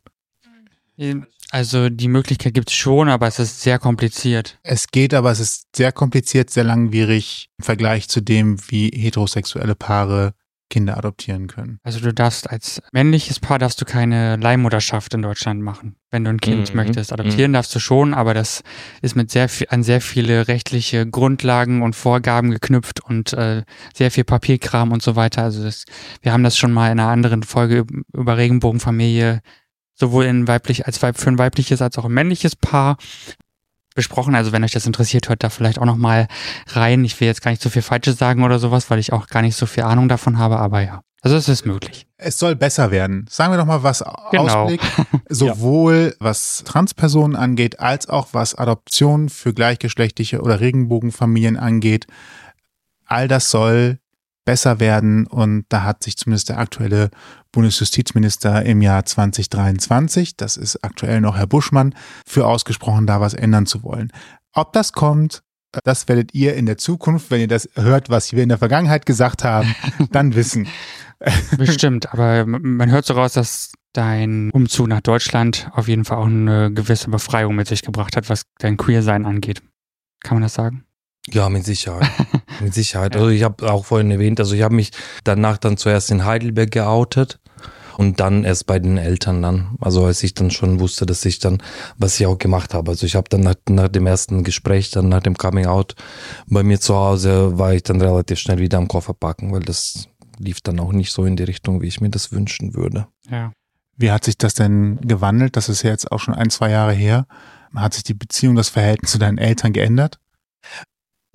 Also 1.51 1.89
die 1.89 2.07
Möglichkeit 2.07 2.53
gibt 2.53 2.69
es 2.69 2.75
schon, 2.75 3.09
aber 3.09 3.27
es 3.27 3.39
ist 3.39 3.61
sehr 3.61 3.79
kompliziert. 3.79 4.59
Es 4.63 4.87
geht, 4.87 5.13
aber 5.13 5.31
es 5.31 5.39
ist 5.39 5.75
sehr 5.75 5.91
kompliziert, 5.91 6.49
sehr 6.49 6.63
langwierig 6.63 7.49
im 7.57 7.65
Vergleich 7.65 8.07
zu 8.07 8.21
dem, 8.21 8.57
wie 8.69 8.89
heterosexuelle 8.89 9.75
Paare 9.75 10.33
Kinder 10.69 10.97
adoptieren 10.97 11.47
können. 11.47 11.79
Also 11.83 11.99
du 11.99 12.13
darfst 12.13 12.49
als 12.49 12.81
männliches 12.91 13.39
Paar 13.39 13.59
darfst 13.59 13.79
du 13.81 13.85
keine 13.85 14.35
Leihmutterschaft 14.37 15.13
in 15.13 15.21
Deutschland 15.21 15.61
machen. 15.61 15.95
Wenn 16.09 16.23
du 16.23 16.31
ein 16.31 16.39
Kind 16.41 16.69
Mhm. 16.71 16.75
möchtest, 16.75 17.13
adoptieren 17.13 17.53
darfst 17.53 17.73
du 17.75 17.79
schon, 17.79 18.13
aber 18.13 18.33
das 18.33 18.63
ist 19.01 19.15
mit 19.15 19.29
sehr 19.29 19.47
viel, 19.47 19.67
an 19.69 19.83
sehr 19.83 20.01
viele 20.01 20.47
rechtliche 20.47 21.07
Grundlagen 21.07 21.81
und 21.83 21.95
Vorgaben 21.95 22.49
geknüpft 22.51 22.99
und 22.99 23.33
äh, 23.33 23.63
sehr 23.93 24.09
viel 24.11 24.23
Papierkram 24.23 24.91
und 24.91 25.03
so 25.03 25.15
weiter. 25.15 25.43
Also 25.43 25.63
das, 25.63 25.85
wir 26.21 26.33
haben 26.33 26.43
das 26.43 26.57
schon 26.57 26.73
mal 26.73 26.91
in 26.91 26.99
einer 26.99 27.09
anderen 27.11 27.43
Folge 27.43 27.81
üb- 27.81 28.01
über 28.13 28.37
Regenbogenfamilie 28.37 29.41
sowohl 29.93 30.25
in 30.25 30.47
weiblich 30.47 30.87
als 30.87 31.01
weib 31.01 31.17
für 31.17 31.29
ein 31.29 31.37
weibliches 31.37 31.81
als 31.81 31.97
auch 31.97 32.05
ein 32.05 32.11
männliches 32.13 32.55
Paar 32.55 32.97
besprochen. 33.95 34.35
Also 34.35 34.51
wenn 34.51 34.63
euch 34.63 34.71
das 34.71 34.85
interessiert, 34.85 35.29
hört 35.29 35.43
da 35.43 35.49
vielleicht 35.49 35.79
auch 35.79 35.85
noch 35.85 35.95
mal 35.97 36.27
rein. 36.67 37.03
Ich 37.03 37.19
will 37.19 37.27
jetzt 37.27 37.41
gar 37.41 37.51
nicht 37.51 37.63
so 37.63 37.69
viel 37.69 37.81
Falsches 37.81 38.17
sagen 38.17 38.43
oder 38.43 38.59
sowas, 38.59 38.89
weil 38.91 38.99
ich 38.99 39.11
auch 39.11 39.27
gar 39.27 39.41
nicht 39.41 39.55
so 39.55 39.65
viel 39.65 39.83
Ahnung 39.83 40.07
davon 40.07 40.37
habe, 40.37 40.59
aber 40.59 40.81
ja. 40.81 41.01
Also 41.21 41.37
es 41.37 41.49
ist 41.49 41.65
möglich. 41.65 42.05
Es 42.17 42.37
soll 42.37 42.55
besser 42.55 42.91
werden. 42.91 43.25
Sagen 43.27 43.51
wir 43.51 43.57
doch 43.57 43.65
mal 43.65 43.81
was 43.81 44.03
Genau. 44.29 44.43
Ausblick, 44.65 44.81
sowohl 45.29 46.15
was 46.19 46.61
Transpersonen 46.65 47.35
angeht, 47.35 47.79
als 47.79 48.07
auch 48.07 48.27
was 48.33 48.53
Adoption 48.53 49.29
für 49.29 49.51
gleichgeschlechtliche 49.51 50.41
oder 50.41 50.59
Regenbogenfamilien 50.59 51.57
angeht. 51.57 52.05
All 53.07 53.27
das 53.27 53.49
soll 53.49 53.97
besser 54.45 54.79
werden 54.79 55.25
und 55.25 55.65
da 55.69 55.81
hat 55.81 56.03
sich 56.03 56.15
zumindest 56.15 56.49
der 56.49 56.59
aktuelle 56.59 57.09
Bundesjustizminister 57.55 58.63
im 58.63 58.81
Jahr 58.81 59.05
2023, 59.05 60.35
das 60.35 60.57
ist 60.57 60.83
aktuell 60.83 61.21
noch 61.21 61.37
Herr 61.37 61.47
Buschmann, 61.47 61.95
für 62.27 62.45
ausgesprochen, 62.45 63.07
da 63.07 63.21
was 63.21 63.33
ändern 63.33 63.65
zu 63.65 63.81
wollen. 63.81 64.11
Ob 64.53 64.73
das 64.73 64.91
kommt, 64.91 65.41
das 65.83 66.07
werdet 66.09 66.33
ihr 66.33 66.55
in 66.55 66.65
der 66.65 66.77
Zukunft, 66.77 67.31
wenn 67.31 67.39
ihr 67.39 67.47
das 67.47 67.69
hört, 67.75 68.09
was 68.09 68.33
wir 68.33 68.43
in 68.43 68.49
der 68.49 68.57
Vergangenheit 68.57 69.05
gesagt 69.05 69.45
haben, 69.45 69.73
dann 70.11 70.35
wissen. 70.35 70.67
Bestimmt, 71.57 72.11
aber 72.11 72.45
man 72.45 72.91
hört 72.91 73.05
so 73.05 73.13
raus, 73.13 73.33
dass 73.33 73.71
dein 73.93 74.51
Umzug 74.51 74.87
nach 74.87 75.01
Deutschland 75.01 75.69
auf 75.73 75.87
jeden 75.87 76.03
Fall 76.03 76.17
auch 76.17 76.25
eine 76.25 76.73
gewisse 76.73 77.09
Befreiung 77.09 77.55
mit 77.55 77.67
sich 77.67 77.83
gebracht 77.83 78.17
hat, 78.17 78.29
was 78.29 78.43
dein 78.59 78.75
Queersein 78.75 79.25
angeht. 79.25 79.61
Kann 80.21 80.35
man 80.35 80.43
das 80.43 80.55
sagen? 80.55 80.83
Ja, 81.29 81.47
mit 81.49 81.63
Sicherheit. 81.63 82.09
mit 82.59 82.73
Sicherheit. 82.73 83.15
Also 83.15 83.29
ich 83.29 83.43
habe 83.43 83.71
auch 83.71 83.85
vorhin 83.85 84.11
erwähnt, 84.11 84.39
also 84.39 84.55
ich 84.55 84.61
habe 84.61 84.75
mich 84.75 84.91
danach 85.23 85.57
dann 85.57 85.77
zuerst 85.77 86.11
in 86.11 86.25
Heidelberg 86.25 86.71
geoutet 86.71 87.39
und 87.97 88.19
dann 88.19 88.43
erst 88.43 88.65
bei 88.67 88.79
den 88.79 88.97
Eltern 88.97 89.41
dann. 89.41 89.77
Also 89.79 90.05
als 90.05 90.23
ich 90.23 90.33
dann 90.33 90.51
schon 90.51 90.79
wusste, 90.79 91.05
dass 91.05 91.25
ich 91.25 91.39
dann, 91.39 91.61
was 91.97 92.19
ich 92.19 92.25
auch 92.25 92.37
gemacht 92.37 92.73
habe. 92.73 92.91
Also 92.91 93.05
ich 93.05 93.15
habe 93.15 93.29
dann 93.29 93.41
nach, 93.41 93.55
nach 93.69 93.87
dem 93.87 94.05
ersten 94.05 94.43
Gespräch, 94.43 94.91
dann 94.91 95.09
nach 95.09 95.21
dem 95.21 95.37
Coming 95.37 95.65
Out 95.65 95.95
bei 96.47 96.63
mir 96.63 96.79
zu 96.79 96.95
Hause, 96.95 97.57
war 97.57 97.73
ich 97.73 97.83
dann 97.83 98.01
relativ 98.01 98.39
schnell 98.39 98.59
wieder 98.59 98.77
am 98.77 98.87
Koffer 98.87 99.13
packen, 99.13 99.51
weil 99.53 99.61
das 99.61 100.07
lief 100.37 100.61
dann 100.61 100.79
auch 100.79 100.91
nicht 100.91 101.11
so 101.11 101.25
in 101.25 101.35
die 101.35 101.43
Richtung, 101.43 101.81
wie 101.81 101.87
ich 101.87 102.01
mir 102.01 102.09
das 102.09 102.31
wünschen 102.31 102.73
würde. 102.73 103.07
Ja. 103.29 103.53
Wie 103.97 104.11
hat 104.11 104.25
sich 104.25 104.37
das 104.37 104.53
denn 104.53 104.99
gewandelt? 105.01 105.55
Das 105.55 105.69
ist 105.69 105.83
ja 105.83 105.91
jetzt 105.91 106.11
auch 106.11 106.19
schon 106.19 106.33
ein, 106.33 106.49
zwei 106.49 106.69
Jahre 106.69 106.91
her. 106.91 107.27
Hat 107.73 107.93
sich 107.93 108.03
die 108.03 108.13
Beziehung, 108.13 108.55
das 108.55 108.69
Verhältnis 108.69 109.11
zu 109.11 109.19
deinen 109.19 109.37
Eltern 109.37 109.73
geändert? 109.73 110.19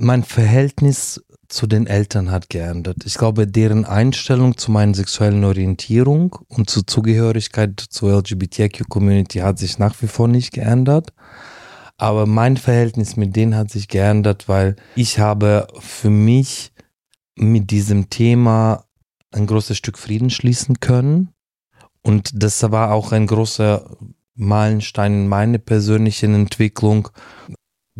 Mein 0.00 0.24
Verhältnis 0.24 1.22
zu 1.48 1.66
den 1.66 1.86
Eltern 1.86 2.30
hat 2.30 2.48
geändert. 2.48 2.98
Ich 3.04 3.16
glaube, 3.16 3.46
deren 3.46 3.84
Einstellung 3.84 4.56
zu 4.56 4.70
meiner 4.70 4.94
sexuellen 4.94 5.44
Orientierung 5.44 6.38
und 6.48 6.70
zur 6.70 6.86
Zugehörigkeit 6.86 7.78
zur 7.78 8.18
LGBTQ-Community 8.18 9.40
hat 9.40 9.58
sich 9.58 9.78
nach 9.78 9.94
wie 10.00 10.06
vor 10.06 10.26
nicht 10.26 10.52
geändert. 10.52 11.12
Aber 11.98 12.24
mein 12.24 12.56
Verhältnis 12.56 13.16
mit 13.16 13.36
denen 13.36 13.54
hat 13.54 13.70
sich 13.70 13.88
geändert, 13.88 14.48
weil 14.48 14.76
ich 14.96 15.18
habe 15.18 15.66
für 15.80 16.08
mich 16.08 16.72
mit 17.36 17.70
diesem 17.70 18.08
Thema 18.08 18.84
ein 19.32 19.46
großes 19.46 19.76
Stück 19.76 19.98
Frieden 19.98 20.30
schließen 20.30 20.80
können. 20.80 21.28
Und 22.00 22.42
das 22.42 22.62
war 22.70 22.92
auch 22.92 23.12
ein 23.12 23.26
großer 23.26 23.98
Meilenstein 24.34 25.12
in 25.12 25.28
meiner 25.28 25.58
persönlichen 25.58 26.34
Entwicklung, 26.34 27.10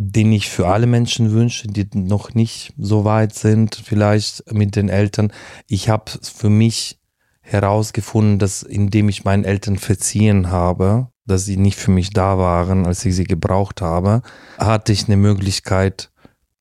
den 0.03 0.33
ich 0.33 0.49
für 0.49 0.67
alle 0.67 0.87
Menschen 0.87 1.31
wünsche, 1.31 1.69
die 1.69 1.87
noch 1.93 2.33
nicht 2.33 2.73
so 2.79 3.05
weit 3.05 3.35
sind, 3.35 3.75
vielleicht 3.75 4.51
mit 4.51 4.75
den 4.75 4.89
Eltern. 4.89 5.31
Ich 5.67 5.91
habe 5.91 6.11
für 6.23 6.49
mich 6.49 6.99
herausgefunden, 7.43 8.39
dass 8.39 8.63
indem 8.63 9.11
ich 9.11 9.25
meinen 9.25 9.45
Eltern 9.45 9.77
verziehen 9.77 10.51
habe, 10.51 11.09
dass 11.27 11.45
sie 11.45 11.59
nicht 11.59 11.79
für 11.79 11.91
mich 11.91 12.11
da 12.15 12.39
waren, 12.39 12.87
als 12.87 13.05
ich 13.05 13.15
sie 13.15 13.25
gebraucht 13.25 13.83
habe, 13.83 14.23
hatte 14.57 14.93
ich 14.93 15.05
eine 15.05 15.19
Möglichkeit, 15.19 16.11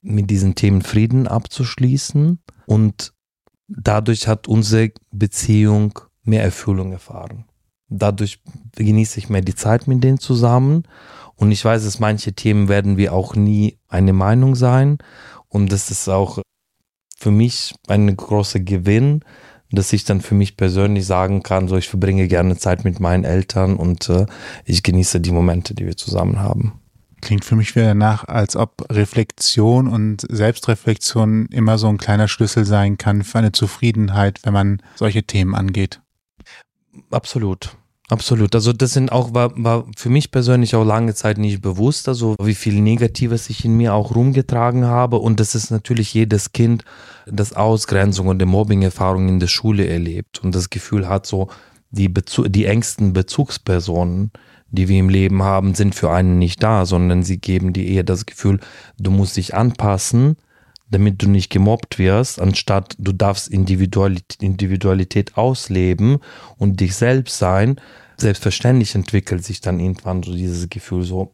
mit 0.01 0.29
diesen 0.29 0.55
Themen 0.55 0.81
Frieden 0.81 1.25
abzuschließen 1.25 2.39
und 2.65 3.13
dadurch 3.69 4.27
hat 4.27 4.49
unsere 4.49 4.91
Beziehung 5.11 5.97
mehr 6.23 6.43
Erfüllung 6.43 6.91
erfahren. 6.91 7.45
Dadurch 7.87 8.41
genieße 8.75 9.17
ich 9.17 9.29
mehr 9.29 9.41
die 9.41 9.55
Zeit 9.55 9.87
mit 9.87 10.03
denen 10.03 10.19
zusammen 10.19 10.83
und 11.39 11.51
ich 11.51 11.63
weiß, 11.63 11.85
dass 11.85 11.99
manche 11.99 12.33
Themen 12.33 12.67
werden 12.67 12.97
wir 12.97 13.13
auch 13.13 13.35
nie 13.35 13.79
eine 13.87 14.11
Meinung 14.11 14.55
sein 14.55 14.97
und 15.47 15.71
das 15.71 15.89
ist 15.89 16.09
auch 16.09 16.39
für 17.17 17.31
mich 17.31 17.73
ein 17.87 18.15
großer 18.15 18.59
Gewinn, 18.59 19.21
dass 19.71 19.93
ich 19.93 20.03
dann 20.03 20.19
für 20.19 20.35
mich 20.35 20.57
persönlich 20.57 21.05
sagen 21.05 21.41
kann, 21.41 21.67
so 21.67 21.77
ich 21.77 21.87
verbringe 21.87 22.27
gerne 22.27 22.57
Zeit 22.57 22.83
mit 22.83 22.99
meinen 22.99 23.23
Eltern 23.23 23.77
und 23.77 24.09
äh, 24.09 24.25
ich 24.65 24.83
genieße 24.83 25.21
die 25.21 25.31
Momente, 25.31 25.73
die 25.73 25.85
wir 25.85 25.95
zusammen 25.95 26.39
haben. 26.39 26.81
Klingt 27.21 27.45
für 27.45 27.55
mich 27.55 27.75
wieder 27.75 27.87
danach, 27.87 28.25
als 28.25 28.55
ob 28.55 28.85
Reflexion 28.89 29.87
und 29.87 30.25
Selbstreflexion 30.29 31.47
immer 31.47 31.77
so 31.77 31.87
ein 31.87 31.97
kleiner 31.97 32.27
Schlüssel 32.27 32.65
sein 32.65 32.97
kann 32.97 33.23
für 33.23 33.37
eine 33.37 33.51
Zufriedenheit, 33.51 34.39
wenn 34.43 34.53
man 34.53 34.81
solche 34.95 35.23
Themen 35.23 35.55
angeht. 35.55 36.01
Absolut. 37.11 37.77
Absolut. 38.09 38.55
Also 38.55 38.73
das 38.73 38.93
sind 38.93 39.11
auch, 39.11 39.35
war, 39.35 39.51
war 39.55 39.85
für 39.95 40.09
mich 40.09 40.31
persönlich 40.31 40.75
auch 40.75 40.83
lange 40.83 41.13
Zeit 41.13 41.37
nicht 41.37 41.61
bewusst, 41.61 42.07
also 42.07 42.35
wie 42.41 42.55
viel 42.55 42.81
Negatives 42.81 43.51
ich 43.51 43.63
in 43.63 43.77
mir 43.77 43.93
auch 43.93 44.15
rumgetragen 44.15 44.85
habe. 44.85 45.17
Und 45.17 45.39
das 45.39 45.53
ist 45.53 45.69
natürlich 45.69 46.11
jedes 46.15 46.51
Kind, 46.51 46.83
das 47.27 47.53
Ausgrenzung 47.53 48.27
und 48.27 48.43
Mobbing-Erfahrungen 48.43 49.29
in 49.29 49.39
der 49.39 49.47
Schule 49.47 49.87
erlebt 49.87 50.43
und 50.43 50.55
das 50.55 50.71
Gefühl 50.71 51.07
hat, 51.07 51.27
so 51.27 51.49
die, 51.91 52.09
Bezu 52.09 52.47
die 52.47 52.65
engsten 52.65 53.13
Bezugspersonen, 53.13 54.31
die 54.71 54.87
wir 54.87 54.99
im 54.99 55.09
Leben 55.09 55.43
haben, 55.43 55.75
sind 55.75 55.93
für 55.93 56.09
einen 56.09 56.39
nicht 56.39 56.63
da, 56.63 56.87
sondern 56.87 57.21
sie 57.21 57.37
geben 57.37 57.73
dir 57.73 57.85
eher 57.85 58.03
das 58.03 58.25
Gefühl, 58.25 58.59
du 58.97 59.11
musst 59.11 59.37
dich 59.37 59.53
anpassen, 59.53 60.35
damit 60.89 61.21
du 61.21 61.29
nicht 61.29 61.49
gemobbt 61.49 61.99
wirst, 61.99 62.41
anstatt 62.41 62.95
du 62.97 63.11
darfst 63.11 63.47
Individualität, 63.47 64.41
Individualität 64.41 65.37
ausleben 65.37 66.17
und 66.57 66.79
dich 66.79 66.95
selbst 66.95 67.37
sein. 67.37 67.79
Selbstverständlich 68.17 68.95
entwickelt 68.95 69.43
sich 69.43 69.61
dann 69.61 69.79
irgendwann 69.79 70.23
so 70.23 70.33
dieses 70.33 70.69
Gefühl 70.69 71.03
so, 71.03 71.33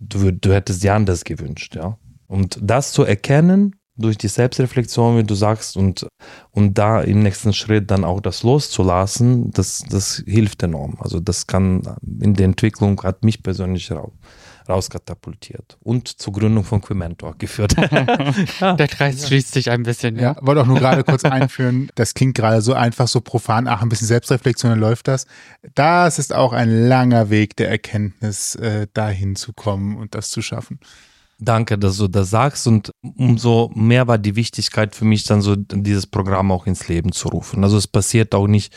du, 0.00 0.32
du 0.32 0.52
hättest 0.52 0.82
dir 0.82 0.94
anders 0.94 1.24
gewünscht, 1.24 1.76
ja. 1.76 1.98
Und 2.26 2.58
das 2.62 2.92
zu 2.92 3.04
erkennen 3.04 3.76
durch 3.96 4.16
die 4.16 4.28
Selbstreflexion, 4.28 5.18
wie 5.18 5.24
du 5.24 5.34
sagst, 5.34 5.76
und, 5.76 6.06
und 6.50 6.78
da 6.78 7.02
im 7.02 7.22
nächsten 7.22 7.52
Schritt 7.52 7.90
dann 7.90 8.04
auch 8.04 8.20
das 8.20 8.42
loszulassen, 8.42 9.50
das, 9.50 9.84
das 9.88 10.22
hilft 10.26 10.62
enorm. 10.62 10.96
Also 10.98 11.20
das 11.20 11.46
kann 11.46 11.82
in 12.20 12.34
der 12.34 12.46
Entwicklung, 12.46 13.02
hat 13.02 13.22
mich 13.22 13.42
persönlich 13.42 13.90
raus 13.92 14.12
rauskatapultiert 14.68 15.76
und 15.80 16.08
zur 16.08 16.32
Gründung 16.32 16.64
von 16.64 16.80
Quimentor 16.80 17.36
geführt. 17.38 17.76
Der 18.60 18.88
Kreis 18.88 19.26
schließt 19.26 19.52
sich 19.52 19.70
ein 19.70 19.82
bisschen. 19.82 20.16
Ja, 20.16 20.22
ja 20.22 20.36
wollte 20.40 20.62
auch 20.62 20.66
nur 20.66 20.78
gerade 20.78 21.04
kurz 21.04 21.24
einführen, 21.24 21.90
das 21.94 22.14
klingt 22.14 22.36
gerade 22.36 22.62
so 22.62 22.74
einfach, 22.74 23.08
so 23.08 23.20
profan, 23.20 23.66
ach, 23.66 23.82
ein 23.82 23.88
bisschen 23.88 24.06
Selbstreflexion, 24.06 24.70
dann 24.70 24.80
läuft 24.80 25.08
das. 25.08 25.26
Das 25.74 26.18
ist 26.18 26.34
auch 26.34 26.52
ein 26.52 26.88
langer 26.88 27.30
Weg 27.30 27.56
der 27.56 27.70
Erkenntnis, 27.70 28.54
äh, 28.56 28.86
dahin 28.92 29.36
zu 29.36 29.52
kommen 29.52 29.96
und 29.96 30.14
das 30.14 30.30
zu 30.30 30.42
schaffen. 30.42 30.78
Danke, 31.44 31.76
dass 31.76 31.96
du 31.96 32.06
das 32.06 32.30
sagst 32.30 32.68
und 32.68 32.92
umso 33.02 33.68
mehr 33.74 34.06
war 34.06 34.16
die 34.18 34.36
Wichtigkeit 34.36 34.94
für 34.94 35.04
mich 35.04 35.24
dann 35.24 35.42
so, 35.42 35.56
dieses 35.56 36.06
Programm 36.06 36.52
auch 36.52 36.66
ins 36.66 36.86
Leben 36.86 37.10
zu 37.10 37.28
rufen. 37.28 37.64
Also 37.64 37.78
es 37.78 37.88
passiert 37.88 38.32
auch 38.32 38.46
nicht 38.46 38.72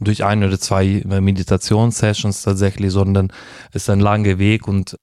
durch 0.00 0.24
ein 0.24 0.42
oder 0.42 0.58
zwei 0.58 1.02
Meditationssessions 1.04 2.40
tatsächlich, 2.40 2.92
sondern 2.92 3.30
es 3.70 3.82
ist 3.82 3.90
ein 3.90 4.00
langer 4.00 4.38
Weg 4.38 4.66
und 4.66 4.96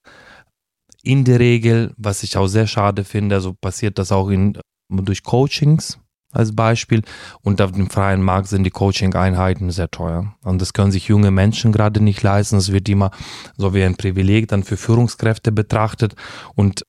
in 1.04 1.26
der 1.26 1.40
Regel, 1.40 1.94
was 1.98 2.24
ich 2.24 2.38
auch 2.38 2.48
sehr 2.48 2.66
schade 2.66 3.04
finde, 3.04 3.36
also 3.36 3.54
passiert 3.54 4.00
das 4.00 4.12
auch 4.12 4.30
in, 4.30 4.58
durch 4.90 5.24
Coachings 5.24 6.00
als 6.32 6.56
Beispiel. 6.56 7.04
Und 7.42 7.62
auf 7.62 7.74
dem 7.74 7.90
freien 7.90 8.24
Markt 8.24 8.48
sind 8.48 8.64
die 8.64 8.72
Coaching-Einheiten 8.72 9.70
sehr 9.70 9.92
teuer. 9.92 10.34
Und 10.44 10.62
das 10.62 10.74
können 10.74 10.92
sich 10.92 11.08
junge 11.08 11.30
Menschen 11.30 11.72
gerade 11.72 12.02
nicht 12.02 12.24
leisten. 12.24 12.56
Es 12.56 12.72
wird 12.72 12.90
immer 12.90 13.12
so 13.58 13.74
wie 13.74 13.84
ein 13.84 13.96
Privileg 13.96 14.48
dann 14.48 14.64
für 14.64 14.78
Führungskräfte 14.78 15.52
betrachtet. 15.52 16.16
Und 16.56 16.84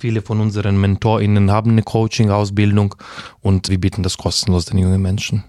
viele 0.00 0.22
von 0.22 0.40
unseren 0.40 0.80
MentorInnen 0.80 1.50
haben 1.50 1.72
eine 1.72 1.82
Coaching-Ausbildung 1.82 2.94
und 3.40 3.68
wir 3.68 3.78
bieten 3.78 4.02
das 4.02 4.16
kostenlos 4.16 4.64
den 4.64 4.78
jungen 4.78 5.02
Menschen. 5.02 5.44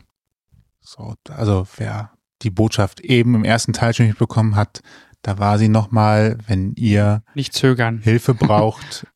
So, 0.81 1.15
also 1.29 1.67
wer 1.77 2.11
die 2.41 2.49
Botschaft 2.49 2.99
eben 3.01 3.35
im 3.35 3.43
ersten 3.43 3.73
Teil 3.73 3.93
schon 3.93 4.07
mitbekommen 4.07 4.55
hat, 4.55 4.81
da 5.21 5.37
war 5.37 5.57
sie 5.57 5.69
nochmal, 5.69 6.37
wenn 6.47 6.73
ihr 6.75 7.23
nicht 7.35 7.53
zögern. 7.53 7.99
Hilfe 7.99 8.33
braucht. 8.35 9.07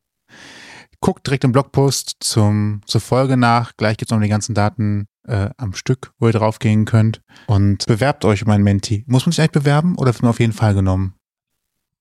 guckt 0.99 1.27
direkt 1.27 1.43
im 1.43 1.51
Blogpost 1.51 2.17
zum, 2.19 2.81
zur 2.85 3.01
Folge 3.01 3.37
nach. 3.37 3.75
Gleich 3.77 3.97
gibt 3.97 4.11
es 4.11 4.15
noch 4.15 4.21
die 4.21 4.29
ganzen 4.29 4.55
Daten 4.55 5.07
äh, 5.27 5.49
am 5.57 5.73
Stück, 5.73 6.11
wo 6.19 6.27
ihr 6.27 6.33
draufgehen 6.33 6.85
könnt. 6.85 7.21
Und 7.47 7.85
bewerbt 7.85 8.25
euch 8.25 8.43
um 8.43 8.51
ein 8.51 8.63
Menti. 8.63 9.03
Muss 9.07 9.25
man 9.25 9.31
sich 9.31 9.41
eigentlich 9.41 9.63
bewerben 9.63 9.95
oder 9.95 10.13
wird 10.13 10.21
man 10.21 10.29
auf 10.29 10.39
jeden 10.39 10.53
Fall 10.53 10.73
genommen? 10.73 11.15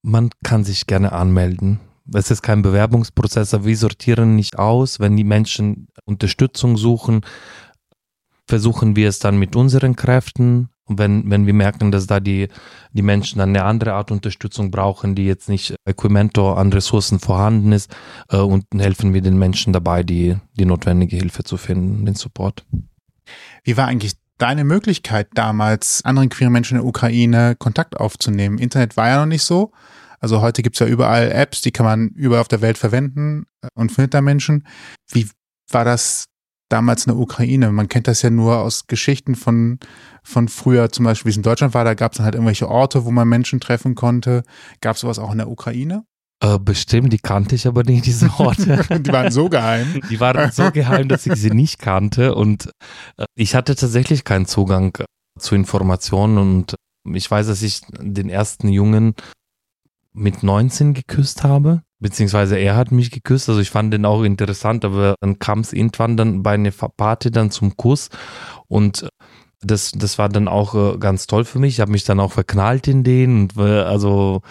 Man 0.02 0.30
kann 0.42 0.64
sich 0.64 0.86
gerne 0.86 1.12
anmelden. 1.12 1.80
Es 2.12 2.30
ist 2.32 2.42
kein 2.42 2.62
Bewerbungsprozess, 2.62 3.54
aber 3.54 3.66
wir 3.66 3.76
sortieren 3.76 4.34
nicht 4.34 4.58
aus. 4.58 4.98
Wenn 4.98 5.16
die 5.16 5.24
Menschen 5.24 5.86
Unterstützung 6.04 6.76
suchen, 6.76 7.20
versuchen 8.48 8.96
wir 8.96 9.08
es 9.08 9.20
dann 9.20 9.38
mit 9.38 9.54
unseren 9.54 9.94
Kräften 9.94 10.68
und 10.88 10.98
wenn, 10.98 11.30
wenn 11.30 11.46
wir 11.46 11.54
merken, 11.54 11.92
dass 11.92 12.06
da 12.06 12.18
die, 12.18 12.48
die 12.92 13.02
Menschen 13.02 13.38
dann 13.38 13.50
eine 13.50 13.64
andere 13.64 13.92
Art 13.92 14.10
Unterstützung 14.10 14.70
brauchen, 14.70 15.14
die 15.14 15.26
jetzt 15.26 15.48
nicht 15.48 15.74
Equipmento 15.86 16.54
an 16.54 16.72
Ressourcen 16.72 17.20
vorhanden 17.20 17.72
ist, 17.72 17.94
äh, 18.30 18.38
und 18.38 18.64
helfen 18.76 19.14
wir 19.14 19.20
den 19.20 19.38
Menschen 19.38 19.72
dabei, 19.72 20.02
die, 20.02 20.36
die 20.54 20.64
notwendige 20.64 21.16
Hilfe 21.16 21.44
zu 21.44 21.56
finden, 21.56 22.04
den 22.04 22.16
Support. 22.16 22.66
Wie 23.62 23.76
war 23.76 23.86
eigentlich 23.86 24.14
deine 24.38 24.64
Möglichkeit 24.64 25.28
damals, 25.34 26.04
anderen 26.04 26.28
queeren 26.28 26.52
Menschen 26.52 26.76
in 26.76 26.82
der 26.82 26.88
Ukraine 26.88 27.54
Kontakt 27.56 27.96
aufzunehmen? 27.96 28.58
Internet 28.58 28.96
war 28.96 29.08
ja 29.08 29.20
noch 29.20 29.26
nicht 29.26 29.44
so. 29.44 29.72
Also 30.18 30.40
heute 30.40 30.62
gibt's 30.62 30.78
ja 30.80 30.86
überall 30.86 31.30
Apps, 31.30 31.60
die 31.60 31.72
kann 31.72 31.86
man 31.86 32.08
überall 32.10 32.40
auf 32.40 32.48
der 32.48 32.60
Welt 32.60 32.78
verwenden 32.78 33.46
äh, 33.62 33.68
und 33.74 33.92
findet 33.92 34.14
da 34.14 34.20
Menschen. 34.20 34.66
Wie 35.10 35.28
war 35.70 35.84
das 35.84 36.26
damals 36.72 37.06
in 37.06 37.12
der 37.12 37.20
Ukraine. 37.20 37.70
Man 37.70 37.88
kennt 37.88 38.08
das 38.08 38.22
ja 38.22 38.30
nur 38.30 38.58
aus 38.58 38.86
Geschichten 38.86 39.34
von, 39.34 39.78
von 40.22 40.48
früher, 40.48 40.90
zum 40.90 41.04
Beispiel, 41.04 41.28
wie 41.28 41.32
es 41.32 41.36
in 41.36 41.42
Deutschland 41.42 41.74
war, 41.74 41.84
da 41.84 41.94
gab 41.94 42.12
es 42.12 42.16
dann 42.16 42.24
halt 42.24 42.34
irgendwelche 42.34 42.68
Orte, 42.68 43.04
wo 43.04 43.10
man 43.10 43.28
Menschen 43.28 43.60
treffen 43.60 43.94
konnte. 43.94 44.42
Gab 44.80 44.96
es 44.96 45.02
sowas 45.02 45.18
auch 45.18 45.32
in 45.32 45.38
der 45.38 45.50
Ukraine? 45.50 46.04
Äh, 46.42 46.58
bestimmt, 46.58 47.12
die 47.12 47.18
kannte 47.18 47.54
ich 47.54 47.66
aber 47.68 47.84
nicht, 47.84 48.06
diese 48.06 48.30
Orte. 48.38 48.84
die 49.00 49.12
waren 49.12 49.30
so 49.30 49.48
geheim. 49.48 50.00
Die 50.10 50.18
waren 50.18 50.50
so 50.50 50.70
geheim, 50.72 51.08
dass 51.08 51.26
ich 51.26 51.34
sie 51.34 51.50
nicht 51.50 51.78
kannte. 51.78 52.34
Und 52.34 52.70
äh, 53.16 53.24
ich 53.36 53.54
hatte 53.54 53.76
tatsächlich 53.76 54.24
keinen 54.24 54.46
Zugang 54.46 54.98
zu 55.38 55.54
Informationen. 55.54 56.38
Und 56.38 56.74
ich 57.14 57.30
weiß, 57.30 57.46
dass 57.46 57.62
ich 57.62 57.82
den 57.98 58.28
ersten 58.28 58.68
Jungen 58.68 59.14
mit 60.12 60.42
19 60.42 60.94
geküsst 60.94 61.44
habe 61.44 61.82
beziehungsweise 62.02 62.58
er 62.58 62.76
hat 62.76 62.90
mich 62.92 63.10
geküsst, 63.10 63.48
also 63.48 63.60
ich 63.60 63.70
fand 63.70 63.94
den 63.94 64.04
auch 64.04 64.22
interessant, 64.24 64.84
aber 64.84 65.14
dann 65.20 65.38
kam 65.38 65.60
es 65.60 65.72
irgendwann 65.72 66.16
dann 66.16 66.42
bei 66.42 66.54
einer 66.54 66.72
Party 66.72 67.30
dann 67.30 67.50
zum 67.50 67.76
Kuss 67.76 68.10
und 68.68 69.08
das, 69.60 69.92
das 69.92 70.18
war 70.18 70.28
dann 70.28 70.48
auch 70.48 70.74
äh, 70.74 70.98
ganz 70.98 71.28
toll 71.28 71.44
für 71.44 71.60
mich. 71.60 71.74
Ich 71.74 71.80
habe 71.80 71.92
mich 71.92 72.02
dann 72.02 72.18
auch 72.18 72.32
verknallt 72.32 72.88
in 72.88 73.04
den 73.04 73.42
und 73.42 73.56
äh, 73.56 73.82
also 73.82 74.42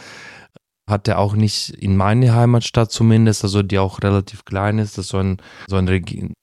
hat 0.87 1.07
er 1.09 1.19
auch 1.19 1.35
nicht 1.35 1.69
in 1.71 1.97
meine 1.97 2.33
Heimatstadt 2.33 2.91
zumindest, 2.91 3.43
also 3.43 3.61
die 3.61 3.79
auch 3.79 4.01
relativ 4.01 4.45
klein 4.45 4.79
ist, 4.79 4.97
das 4.97 5.05
ist 5.05 5.11
so 5.11 5.17
ein, 5.17 5.37
so 5.67 5.75
ein 5.75 5.87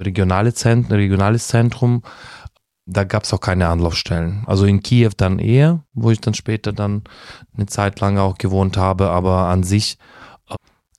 regionale 0.01 0.55
Zentrum, 0.55 0.97
regionales 0.97 1.49
Zentrum. 1.49 2.03
Da 2.87 3.05
gab 3.05 3.25
es 3.25 3.35
auch 3.35 3.41
keine 3.41 3.69
Anlaufstellen. 3.69 4.45
Also 4.47 4.65
in 4.65 4.83
Kiew 4.83 5.11
dann 5.17 5.39
eher, 5.39 5.85
wo 5.93 6.11
ich 6.11 6.21
dann 6.21 6.33
später 6.33 6.73
dann 6.73 7.05
eine 7.55 7.67
Zeit 7.67 8.01
lang 8.01 8.17
auch 8.17 8.39
gewohnt 8.39 8.79
habe, 8.79 9.11
aber 9.11 9.49
an 9.49 9.63
sich 9.63 9.99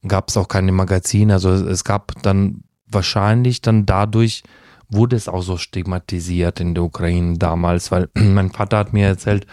gab 0.08 0.30
es 0.30 0.38
auch 0.38 0.48
keine 0.48 0.72
Magazine. 0.72 1.34
Also 1.34 1.52
es 1.52 1.84
gab 1.84 2.22
dann 2.22 2.64
wahrscheinlich 2.88 3.62
dann 3.62 3.86
dadurch 3.86 4.44
wurde 4.90 5.16
es 5.16 5.28
auch 5.28 5.42
so 5.42 5.58
stigmatisiert 5.58 6.60
in 6.60 6.74
der 6.74 6.84
Ukraine 6.84 7.38
damals, 7.38 7.92
weil 7.92 8.10
mein 8.16 8.52
Vater 8.52 8.78
hat 8.78 8.94
mir 8.94 9.08
erzählt, 9.08 9.46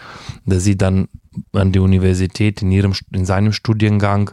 dass 0.45 0.63
sie 0.63 0.77
dann 0.77 1.07
an 1.53 1.71
der 1.71 1.83
Universität 1.83 2.61
in 2.61 2.71
ihrem 2.71 2.93
in 3.11 3.25
seinem 3.25 3.53
Studiengang 3.53 4.31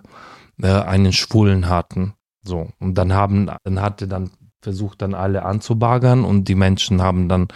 äh, 0.63 0.69
einen 0.69 1.13
Schwulen 1.13 1.69
hatten. 1.69 2.15
So 2.43 2.71
und 2.79 2.95
dann 2.95 3.13
haben 3.13 3.51
dann 3.65 3.81
hatte 3.81 4.09
dann 4.09 4.31
versucht 4.65 5.03
dann 5.03 5.15
alle 5.15 5.45
anzubagern 5.45 6.25
und 6.25 6.49
die 6.49 6.55
Menschen 6.55 7.03
haben 7.03 7.29
dann 7.29 7.49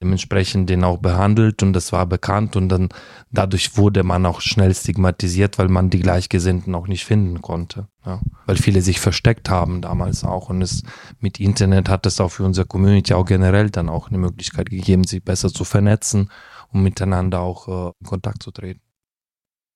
dementsprechend 0.00 0.70
den 0.70 0.84
auch 0.84 0.98
behandelt 0.98 1.62
und 1.62 1.72
das 1.72 1.92
war 1.92 2.06
bekannt 2.06 2.54
und 2.54 2.68
dann 2.68 2.90
dadurch 3.30 3.76
wurde 3.76 4.04
man 4.04 4.26
auch 4.26 4.40
schnell 4.40 4.74
stigmatisiert, 4.74 5.58
weil 5.58 5.68
man 5.68 5.90
die 5.90 6.00
Gleichgesinnten 6.00 6.74
auch 6.74 6.86
nicht 6.86 7.04
finden 7.04 7.40
konnte. 7.40 7.88
Ja. 8.04 8.20
Weil 8.46 8.56
viele 8.56 8.82
sich 8.82 9.00
versteckt 9.00 9.50
haben 9.50 9.80
damals 9.80 10.22
auch 10.22 10.50
und 10.50 10.62
es 10.62 10.82
mit 11.18 11.40
Internet 11.40 11.88
hat 11.88 12.06
es 12.06 12.20
auch 12.20 12.30
für 12.30 12.44
unsere 12.44 12.66
Community 12.66 13.14
auch 13.14 13.24
generell 13.24 13.70
dann 13.70 13.88
auch 13.88 14.08
eine 14.08 14.18
Möglichkeit 14.18 14.70
gegeben, 14.70 15.04
sich 15.04 15.24
besser 15.24 15.48
zu 15.48 15.64
vernetzen 15.64 16.30
und 16.72 16.82
miteinander 16.82 17.40
auch 17.40 17.68
äh, 17.68 17.92
in 18.00 18.06
Kontakt 18.06 18.42
zu 18.42 18.50
treten. 18.52 18.82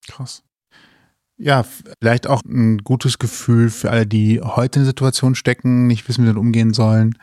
Krass. 0.06 0.44
Ja, 1.36 1.64
vielleicht 2.00 2.26
auch 2.28 2.42
ein 2.44 2.78
gutes 2.78 3.18
Gefühl 3.18 3.70
für 3.70 3.90
alle, 3.90 4.06
die 4.06 4.40
heute 4.40 4.78
in 4.78 4.84
der 4.84 4.90
Situation 4.90 5.34
stecken, 5.34 5.86
nicht 5.86 6.08
wissen, 6.08 6.22
wie 6.22 6.26
sie 6.26 6.32
damit 6.32 6.40
umgehen 6.40 6.72
sollen, 6.72 7.18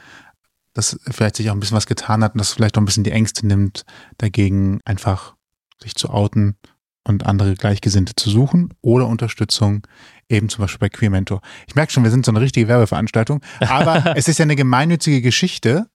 dass 0.73 0.99
vielleicht 1.09 1.37
sich 1.37 1.49
auch 1.49 1.53
ein 1.53 1.59
bisschen 1.59 1.77
was 1.77 1.87
getan 1.87 2.23
hat 2.23 2.33
und 2.33 2.39
das 2.39 2.53
vielleicht 2.53 2.77
auch 2.77 2.81
ein 2.81 2.85
bisschen 2.85 3.03
die 3.03 3.11
Ängste 3.11 3.47
nimmt, 3.47 3.85
dagegen 4.17 4.81
einfach 4.85 5.35
sich 5.81 5.95
zu 5.95 6.09
outen 6.09 6.55
und 7.03 7.25
andere 7.25 7.55
Gleichgesinnte 7.55 8.13
zu 8.15 8.29
suchen 8.29 8.73
oder 8.81 9.07
Unterstützung, 9.07 9.87
eben 10.29 10.49
zum 10.49 10.61
Beispiel 10.63 10.79
bei 10.79 10.89
Queer 10.89 11.09
Mentor. 11.09 11.41
Ich 11.67 11.75
merke 11.75 11.91
schon, 11.91 12.03
wir 12.03 12.11
sind 12.11 12.25
so 12.25 12.31
eine 12.31 12.41
richtige 12.41 12.67
Werbeveranstaltung, 12.67 13.41
aber 13.59 14.15
es 14.17 14.27
ist 14.27 14.39
ja 14.39 14.43
eine 14.43 14.55
gemeinnützige 14.55 15.21
Geschichte 15.21 15.87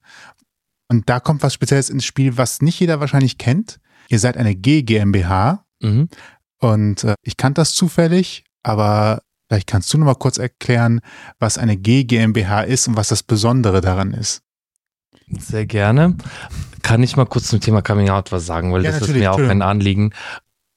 und 0.89 1.09
da 1.09 1.21
kommt 1.21 1.43
was 1.43 1.55
Spezielles 1.55 1.91
ins 1.91 2.05
Spiel, 2.05 2.37
was 2.37 2.63
nicht 2.63 2.81
jeder 2.81 3.01
wahrscheinlich 3.01 3.39
kennt. 3.39 3.79
Ihr 4.09 4.19
seid 4.19 4.37
eine 4.37 4.55
G 4.55 4.83
GmbH 4.83 5.65
mhm. 5.81 6.09
Und 6.73 7.05
äh, 7.05 7.15
ich 7.23 7.37
kannte 7.37 7.61
das 7.61 7.75
zufällig, 7.75 8.45
aber 8.63 9.23
vielleicht 9.49 9.69
kannst 9.69 9.93
du 9.93 9.99
noch 9.99 10.07
mal 10.07 10.15
kurz 10.15 10.39
erklären, 10.39 11.01
was 11.39 11.59
eine 11.59 11.77
G 11.77 12.05
GmbH 12.05 12.63
ist 12.63 12.89
und 12.89 12.97
was 12.97 13.09
das 13.09 13.23
Besondere 13.23 13.81
daran 13.81 14.13
ist. 14.13 14.43
Sehr 15.39 15.67
gerne. 15.67 16.17
Kann 16.83 17.03
ich 17.03 17.17
mal 17.17 17.27
kurz 17.27 17.49
zum 17.49 17.61
Thema 17.61 17.83
Coming 17.83 18.11
Out 18.11 18.33
was 18.33 18.47
sagen, 18.47 18.73
weil 18.73 18.85
ja, 18.85 18.93
das 18.93 19.03
ist 19.03 19.15
mir 19.15 19.33
auch 19.33 19.39
ein 19.39 19.63
Anliegen. 19.63 20.13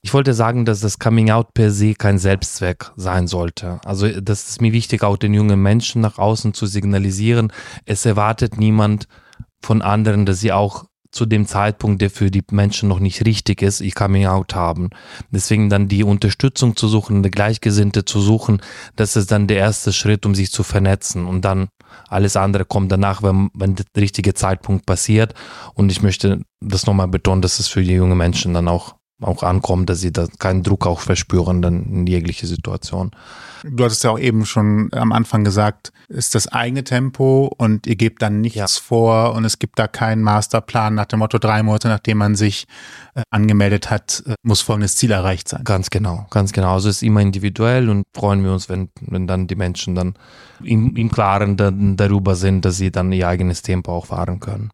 Ich 0.01 0.13
wollte 0.13 0.33
sagen, 0.33 0.65
dass 0.65 0.79
das 0.79 0.97
Coming 0.97 1.29
Out 1.29 1.53
per 1.53 1.71
se 1.71 1.93
kein 1.93 2.19
Selbstzweck 2.19 2.91
sein 2.95 3.27
sollte. 3.27 3.79
Also 3.83 4.07
das 4.21 4.47
ist 4.49 4.61
mir 4.61 4.73
wichtig, 4.73 5.03
auch 5.03 5.17
den 5.17 5.33
jungen 5.33 5.61
Menschen 5.61 6.01
nach 6.01 6.17
außen 6.17 6.53
zu 6.53 6.67
signalisieren. 6.67 7.51
Es 7.85 8.05
erwartet 8.05 8.57
niemand 8.57 9.07
von 9.61 9.81
anderen, 9.81 10.25
dass 10.25 10.39
sie 10.39 10.51
auch 10.51 10.85
zu 11.12 11.26
dem 11.26 11.47
Zeitpunkt, 11.47 12.01
der 12.01 12.10
für 12.10 12.30
die 12.30 12.43
Menschen 12.51 12.89
noch 12.89 12.99
nicht 12.99 13.26
richtig 13.26 13.62
ist, 13.62 13.82
ihr 13.82 13.91
Coming 13.91 14.28
Out 14.28 14.55
haben. 14.55 14.89
Deswegen 15.32 15.70
dann 15.70 15.88
die 15.88 16.03
Unterstützung 16.03 16.76
zu 16.76 16.88
suchen, 16.88 17.18
eine 17.18 17.30
Gleichgesinnte 17.30 18.05
zu 18.05 18.22
suchen, 18.22 18.62
das 18.95 19.16
ist 19.16 19.32
dann 19.32 19.47
der 19.47 19.57
erste 19.57 19.91
Schritt, 19.91 20.26
um 20.26 20.36
sich 20.36 20.51
zu 20.51 20.64
vernetzen. 20.64 21.26
Und 21.26 21.45
dann 21.45 21.70
alles 22.07 22.36
andere 22.36 22.66
kommt 22.66 22.91
danach, 22.91 23.24
wenn, 23.24 23.49
wenn 23.53 23.76
der 23.76 23.86
richtige 23.97 24.34
Zeitpunkt 24.34 24.86
passiert. 24.86 25.34
Und 25.74 25.91
ich 25.91 26.01
möchte 26.01 26.41
das 26.62 26.86
nochmal 26.86 27.07
betonen, 27.07 27.41
dass 27.41 27.60
es 27.60 27.68
für 27.68 27.82
die 27.82 27.93
jungen 27.93 28.18
Menschen 28.18 28.53
dann 28.53 28.68
auch 28.68 28.95
auch 29.22 29.43
ankommt, 29.43 29.89
dass 29.89 29.99
sie 29.99 30.11
da 30.11 30.28
keinen 30.39 30.63
Druck 30.63 30.88
auch 30.88 31.01
verspüren 31.01 31.61
dann 31.61 31.84
in 31.84 32.07
jegliche 32.07 32.47
Situation. 32.47 33.11
Du 33.63 33.84
hattest 33.84 34.03
ja 34.03 34.11
auch 34.11 34.20
eben 34.20 34.45
schon 34.45 34.89
am 34.93 35.11
Anfang 35.11 35.43
gesagt, 35.43 35.91
ist 36.07 36.36
das 36.36 36.47
eigene 36.47 36.84
Tempo 36.84 37.53
und 37.57 37.86
ihr 37.86 37.97
gebt 37.97 38.22
dann 38.22 38.39
nichts 38.41 38.57
ja. 38.57 38.82
vor 38.82 39.34
und 39.34 39.43
es 39.43 39.59
gibt 39.59 39.78
da 39.78 39.88
keinen 39.88 40.24
Masterplan 40.24 40.95
nach 40.95 41.05
dem 41.05 41.20
Motto 41.20 41.38
drei 41.38 41.61
Monate, 41.63 41.89
nachdem 41.89 42.20
man 42.20 42.36
sich 42.36 42.65
äh, 43.15 43.22
angemeldet 43.30 43.89
hat, 43.89 44.24
äh, 44.26 44.36
muss 44.41 44.61
folgendes 44.61 44.95
Ziel 44.95 45.11
erreicht 45.11 45.49
sein. 45.49 45.63
Ganz 45.65 45.89
genau, 45.89 46.26
ganz 46.30 46.53
genau. 46.53 46.74
Also 46.74 46.89
es 46.89 46.97
ist 46.97 47.03
immer 47.03 47.22
individuell 47.22 47.89
und 47.89 48.03
freuen 48.15 48.43
wir 48.43 48.53
uns, 48.53 48.70
wenn, 48.70 48.89
wenn 49.01 49.28
dann 49.28 49.47
die 49.47 49.55
Menschen 49.55 49.95
dann 49.95 50.13
im, 50.63 50.95
im 50.95 51.11
Klaren 51.11 51.57
dann 51.57 51.97
darüber 51.97 52.36
sind, 52.36 52.63
dass 52.63 52.78
sie 52.78 52.91
dann 52.91 53.11
ihr 53.11 53.28
eigenes 53.28 53.61
Tempo 53.61 53.91
auch 53.91 54.07
fahren 54.07 54.39
können. 54.39 54.72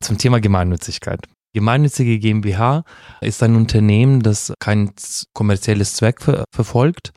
Zum 0.00 0.18
Thema 0.18 0.40
Gemeinnützigkeit. 0.40 1.26
Gemeinnützige 1.56 2.18
GmbH 2.18 2.84
ist 3.22 3.42
ein 3.42 3.56
Unternehmen, 3.56 4.20
das 4.20 4.52
kein 4.60 4.92
kommerzielles 5.32 5.94
Zweck 5.94 6.20
ver 6.20 6.44
verfolgt. 6.54 7.14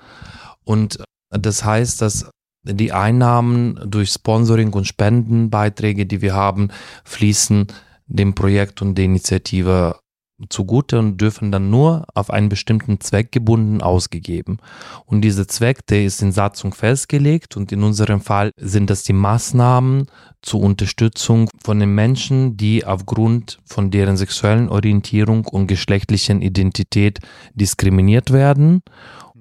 Und 0.63 1.03
das 1.29 1.65
heißt, 1.65 2.01
dass 2.01 2.29
die 2.63 2.93
Einnahmen 2.93 3.77
durch 3.85 4.11
Sponsoring 4.11 4.71
und 4.71 4.87
Spendenbeiträge, 4.87 6.05
die 6.05 6.21
wir 6.21 6.35
haben, 6.35 6.69
fließen 7.03 7.67
dem 8.07 8.33
Projekt 8.33 8.81
und 8.81 8.95
der 8.95 9.05
Initiative 9.05 9.99
zugute 10.47 10.99
und 10.99 11.19
dürfen 11.19 11.51
dann 11.51 11.69
nur 11.69 12.05
auf 12.13 12.29
einen 12.29 12.49
bestimmten 12.49 12.99
Zweck 13.01 13.31
gebunden 13.31 13.81
ausgegeben. 13.81 14.57
Und 15.05 15.21
dieser 15.21 15.47
Zweck, 15.47 15.85
der 15.87 16.05
ist 16.05 16.21
in 16.21 16.31
Satzung 16.31 16.73
festgelegt 16.73 17.57
und 17.57 17.71
in 17.71 17.83
unserem 17.83 18.21
Fall 18.21 18.51
sind 18.57 18.89
das 18.89 19.03
die 19.03 19.13
Maßnahmen 19.13 20.07
zur 20.41 20.61
Unterstützung 20.61 21.49
von 21.61 21.79
den 21.79 21.93
Menschen, 21.93 22.55
die 22.55 22.85
aufgrund 22.85 23.59
von 23.65 23.91
deren 23.91 24.15
sexuellen 24.15 24.69
Orientierung 24.69 25.45
und 25.45 25.67
geschlechtlichen 25.67 26.41
Identität 26.41 27.19
diskriminiert 27.55 28.31
werden. 28.31 28.81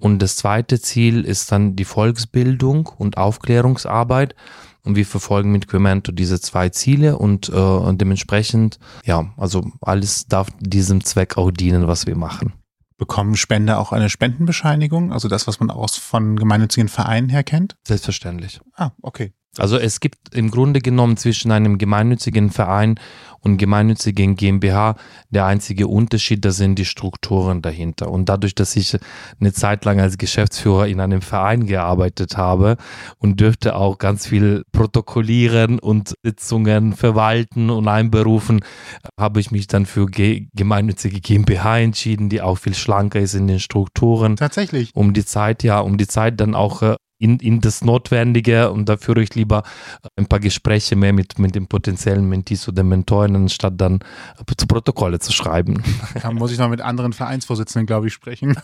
Und 0.00 0.20
das 0.20 0.36
zweite 0.36 0.80
Ziel 0.80 1.24
ist 1.24 1.50
dann 1.50 1.74
die 1.74 1.84
Volksbildung 1.84 2.88
und 2.98 3.16
Aufklärungsarbeit 3.16 4.34
und 4.88 4.96
wir 4.96 5.06
verfolgen 5.06 5.52
mit 5.52 5.68
Quemento 5.68 6.12
diese 6.12 6.40
zwei 6.40 6.70
Ziele 6.70 7.18
und 7.18 7.50
äh, 7.50 7.94
dementsprechend, 7.94 8.78
ja, 9.04 9.32
also 9.36 9.70
alles 9.82 10.26
darf 10.26 10.48
diesem 10.60 11.04
Zweck 11.04 11.36
auch 11.36 11.50
dienen, 11.50 11.86
was 11.86 12.06
wir 12.06 12.16
machen. 12.16 12.54
Bekommen 12.96 13.36
Spender 13.36 13.78
auch 13.78 13.92
eine 13.92 14.08
Spendenbescheinigung? 14.08 15.12
Also 15.12 15.28
das, 15.28 15.46
was 15.46 15.60
man 15.60 15.70
aus 15.70 15.96
von 15.96 16.36
gemeinnützigen 16.36 16.88
Vereinen 16.88 17.28
her 17.28 17.44
kennt? 17.44 17.76
Selbstverständlich. 17.86 18.60
Ah, 18.74 18.90
okay. 19.02 19.32
Also 19.56 19.76
es 19.76 20.00
gibt 20.00 20.34
im 20.34 20.50
Grunde 20.50 20.80
genommen 20.80 21.16
zwischen 21.16 21.50
einem 21.50 21.78
gemeinnützigen 21.78 22.50
Verein 22.50 23.00
und 23.40 23.56
gemeinnützigen 23.56 24.36
GmbH 24.36 24.96
der 25.30 25.46
einzige 25.46 25.86
Unterschied, 25.86 26.44
das 26.44 26.56
sind 26.56 26.78
die 26.78 26.84
Strukturen 26.84 27.62
dahinter. 27.62 28.10
Und 28.10 28.28
dadurch, 28.28 28.54
dass 28.54 28.76
ich 28.76 28.96
eine 29.40 29.52
Zeit 29.52 29.84
lang 29.84 30.00
als 30.00 30.18
Geschäftsführer 30.18 30.86
in 30.86 31.00
einem 31.00 31.22
Verein 31.22 31.66
gearbeitet 31.66 32.36
habe 32.36 32.76
und 33.18 33.40
dürfte 33.40 33.76
auch 33.76 33.98
ganz 33.98 34.26
viel 34.26 34.64
protokollieren 34.72 35.78
und 35.78 36.14
Sitzungen 36.22 36.94
verwalten 36.94 37.70
und 37.70 37.88
einberufen, 37.88 38.60
habe 39.18 39.40
ich 39.40 39.50
mich 39.50 39.66
dann 39.66 39.86
für 39.86 40.06
gemeinnützige 40.06 41.20
GmbH 41.20 41.78
entschieden, 41.78 42.28
die 42.28 42.42
auch 42.42 42.58
viel 42.58 42.74
schlanker 42.74 43.20
ist 43.20 43.34
in 43.34 43.46
den 43.46 43.60
Strukturen. 43.60 44.36
Tatsächlich. 44.36 44.90
Um 44.94 45.14
die 45.14 45.24
Zeit, 45.24 45.62
ja, 45.62 45.80
um 45.80 45.96
die 45.96 46.08
Zeit 46.08 46.40
dann 46.40 46.54
auch 46.54 46.82
äh, 46.82 46.96
in, 47.18 47.38
in 47.40 47.60
das 47.60 47.82
Notwendige 47.84 48.70
und 48.70 48.88
da 48.88 48.96
führe 48.96 49.20
ich 49.22 49.34
lieber 49.34 49.64
ein 50.16 50.26
paar 50.26 50.38
Gespräche 50.38 50.94
mehr 50.94 51.12
mit, 51.12 51.38
mit 51.38 51.54
den 51.54 51.66
potenziellen 51.66 52.28
Mentees 52.28 52.68
oder 52.68 52.84
Mentoren, 52.84 53.34
anstatt 53.34 53.74
dann 53.80 53.98
zu 54.56 54.66
Protokolle 54.66 55.18
zu 55.18 55.32
schreiben. 55.32 55.82
Da 56.22 56.32
muss 56.32 56.52
ich 56.52 56.58
noch 56.58 56.68
mit 56.68 56.80
anderen 56.80 57.12
Vereinsvorsitzenden, 57.12 57.86
glaube 57.86 58.08
ich, 58.08 58.12
sprechen. 58.12 58.56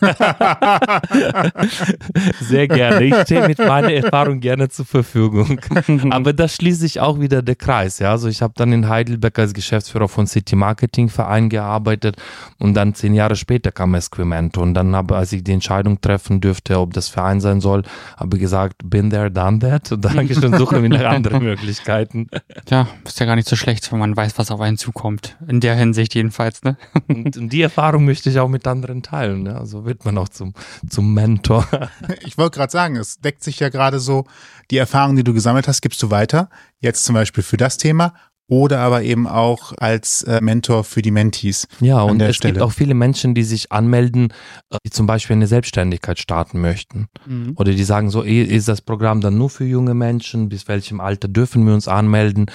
Sehr 2.41 2.67
gerne. 2.67 3.03
Ich 3.05 3.15
stehe 3.21 3.47
mit 3.47 3.59
meiner 3.59 3.93
Erfahrung 3.93 4.39
gerne 4.39 4.67
zur 4.69 4.85
Verfügung. 4.85 5.59
Aber 6.11 6.33
da 6.33 6.47
schließt 6.47 6.79
sich 6.79 6.99
auch 6.99 7.19
wieder 7.19 7.41
der 7.41 7.55
Kreis. 7.55 7.99
Ja? 7.99 8.11
Also 8.11 8.27
ich 8.27 8.41
habe 8.41 8.53
dann 8.57 8.71
in 8.73 8.89
Heidelberg 8.89 9.39
als 9.39 9.53
Geschäftsführer 9.53 10.07
von 10.07 10.27
City 10.27 10.55
Marketing 10.55 11.09
Verein 11.09 11.49
gearbeitet 11.49 12.17
und 12.59 12.73
dann 12.73 12.93
zehn 12.93 13.13
Jahre 13.13 13.35
später 13.35 13.71
kam 13.71 13.95
Esquimento 13.95 14.61
und 14.61 14.73
dann 14.73 14.95
habe, 14.95 15.15
als 15.15 15.31
ich 15.31 15.43
die 15.43 15.53
Entscheidung 15.53 16.01
treffen 16.01 16.41
dürfte, 16.41 16.79
ob 16.79 16.93
das 16.93 17.07
Verein 17.09 17.39
sein 17.41 17.61
soll, 17.61 17.83
habe 18.17 18.37
ich 18.37 18.44
gesagt, 18.45 18.83
been 18.85 19.09
there, 19.09 19.31
done 19.31 19.59
that. 19.59 19.91
Und 19.91 20.05
Dankeschön, 20.05 20.55
suchen 20.57 20.83
wir 20.83 20.89
nach 20.89 21.11
anderen 21.11 21.43
Möglichkeiten. 21.43 22.27
Ja, 22.69 22.87
ist 23.03 23.19
ja 23.19 23.25
gar 23.25 23.35
nicht 23.35 23.47
so 23.47 23.55
schlecht, 23.55 23.91
wenn 23.91 23.99
man 23.99 24.15
weiß, 24.15 24.37
was 24.37 24.51
auf 24.51 24.61
einen 24.61 24.77
zukommt. 24.77 25.35
In 25.47 25.59
der 25.59 25.75
Hinsicht 25.75 26.13
jedenfalls, 26.13 26.63
ne? 26.63 26.77
Und, 27.07 27.35
und 27.37 27.49
die 27.49 27.61
Erfahrung 27.61 28.05
möchte 28.05 28.29
ich 28.29 28.39
auch 28.39 28.47
mit 28.47 28.67
anderen 28.67 29.01
teilen. 29.01 29.43
Ne? 29.43 29.53
So 29.53 29.59
also 29.59 29.85
wird 29.85 30.05
man 30.05 30.17
auch 30.17 30.29
zum, 30.29 30.53
zum 30.87 31.13
Mentor. 31.13 31.67
Ich 32.21 32.37
wollte 32.37 32.57
gerade 32.57 32.71
sagen, 32.71 32.95
es 32.95 33.19
deckt 33.19 33.43
sich 33.43 33.59
ja 33.59 33.69
gerade 33.69 33.99
so, 33.99 34.25
die 34.71 34.77
Erfahrung, 34.77 35.15
die 35.15 35.23
du 35.23 35.33
gesammelt 35.33 35.67
hast, 35.67 35.81
gibst 35.81 36.01
du 36.03 36.11
weiter. 36.11 36.49
Jetzt 36.79 37.03
zum 37.03 37.15
Beispiel 37.15 37.43
für 37.43 37.57
das 37.57 37.77
Thema 37.77 38.13
oder 38.47 38.79
aber 38.79 39.03
eben 39.03 39.27
auch 39.27 39.73
als 39.77 40.23
äh, 40.23 40.39
Mentor 40.41 40.83
für 40.83 41.01
die 41.01 41.11
Mentees. 41.11 41.67
Ja, 41.79 42.01
und 42.01 42.21
es 42.21 42.35
Stelle. 42.35 42.53
gibt 42.53 42.63
auch 42.63 42.71
viele 42.71 42.93
Menschen, 42.93 43.33
die 43.33 43.43
sich 43.43 43.71
anmelden, 43.71 44.31
äh, 44.69 44.77
die 44.85 44.91
zum 44.91 45.07
Beispiel 45.07 45.35
eine 45.35 45.47
Selbstständigkeit 45.47 46.19
starten 46.19 46.61
möchten. 46.61 47.07
Mhm. 47.25 47.53
Oder 47.55 47.73
die 47.73 47.83
sagen 47.83 48.09
so, 48.09 48.21
ist 48.21 48.67
das 48.67 48.81
Programm 48.81 49.21
dann 49.21 49.37
nur 49.37 49.49
für 49.49 49.65
junge 49.65 49.93
Menschen? 49.93 50.49
Bis 50.49 50.67
welchem 50.67 50.99
Alter 50.99 51.27
dürfen 51.27 51.65
wir 51.65 51.73
uns 51.73 51.87
anmelden? 51.87 52.45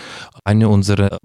Eine 0.45 0.69
unserer 0.69 1.19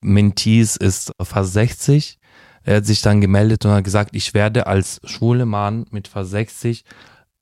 Mentees 0.00 0.76
ist 0.76 1.12
fast 1.22 1.52
60. 1.52 2.18
Er 2.64 2.76
hat 2.76 2.86
sich 2.86 3.00
dann 3.00 3.20
gemeldet 3.20 3.64
und 3.64 3.70
hat 3.70 3.84
gesagt, 3.84 4.10
ich 4.14 4.34
werde 4.34 4.66
als 4.66 5.00
schwule 5.04 5.46
Mann 5.46 5.86
mit 5.90 6.08
fast 6.08 6.30
60 6.30 6.84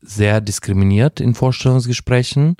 sehr 0.00 0.40
diskriminiert 0.40 1.20
in 1.20 1.34
Vorstellungsgesprächen 1.34 2.56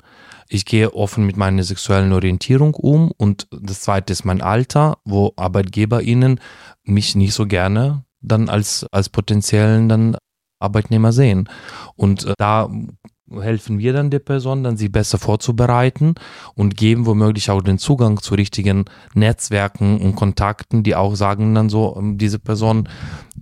ich 0.49 0.65
gehe 0.65 0.93
offen 0.93 1.25
mit 1.25 1.35
meiner 1.35 1.63
sexuellen 1.63 2.13
Orientierung 2.13 2.73
um 2.73 3.11
und 3.11 3.47
das 3.51 3.81
zweite 3.81 4.13
ist 4.13 4.23
mein 4.23 4.41
Alter, 4.41 4.97
wo 5.03 5.33
ArbeitgeberInnen 5.35 6.39
mich 6.83 7.15
nicht 7.15 7.33
so 7.33 7.45
gerne 7.45 8.05
dann 8.21 8.47
als, 8.49 8.85
als 8.91 9.09
potenziellen 9.09 9.89
dann 9.89 10.17
Arbeitnehmer 10.59 11.11
sehen. 11.11 11.49
Und 11.95 12.25
äh, 12.25 12.33
da 12.37 12.69
helfen 13.31 13.77
wir 13.79 13.93
dann 13.93 14.09
der 14.09 14.19
Person, 14.19 14.63
dann 14.63 14.77
sie 14.77 14.89
besser 14.89 15.17
vorzubereiten 15.17 16.15
und 16.55 16.77
geben 16.77 17.05
womöglich 17.05 17.49
auch 17.49 17.61
den 17.61 17.77
Zugang 17.77 18.21
zu 18.21 18.35
richtigen 18.35 18.85
Netzwerken 19.13 19.99
und 19.99 20.15
Kontakten, 20.15 20.83
die 20.83 20.95
auch 20.95 21.15
sagen 21.15 21.53
dann 21.55 21.69
so, 21.69 21.95
ähm, 21.97 22.17
diese 22.17 22.39
Person 22.39 22.87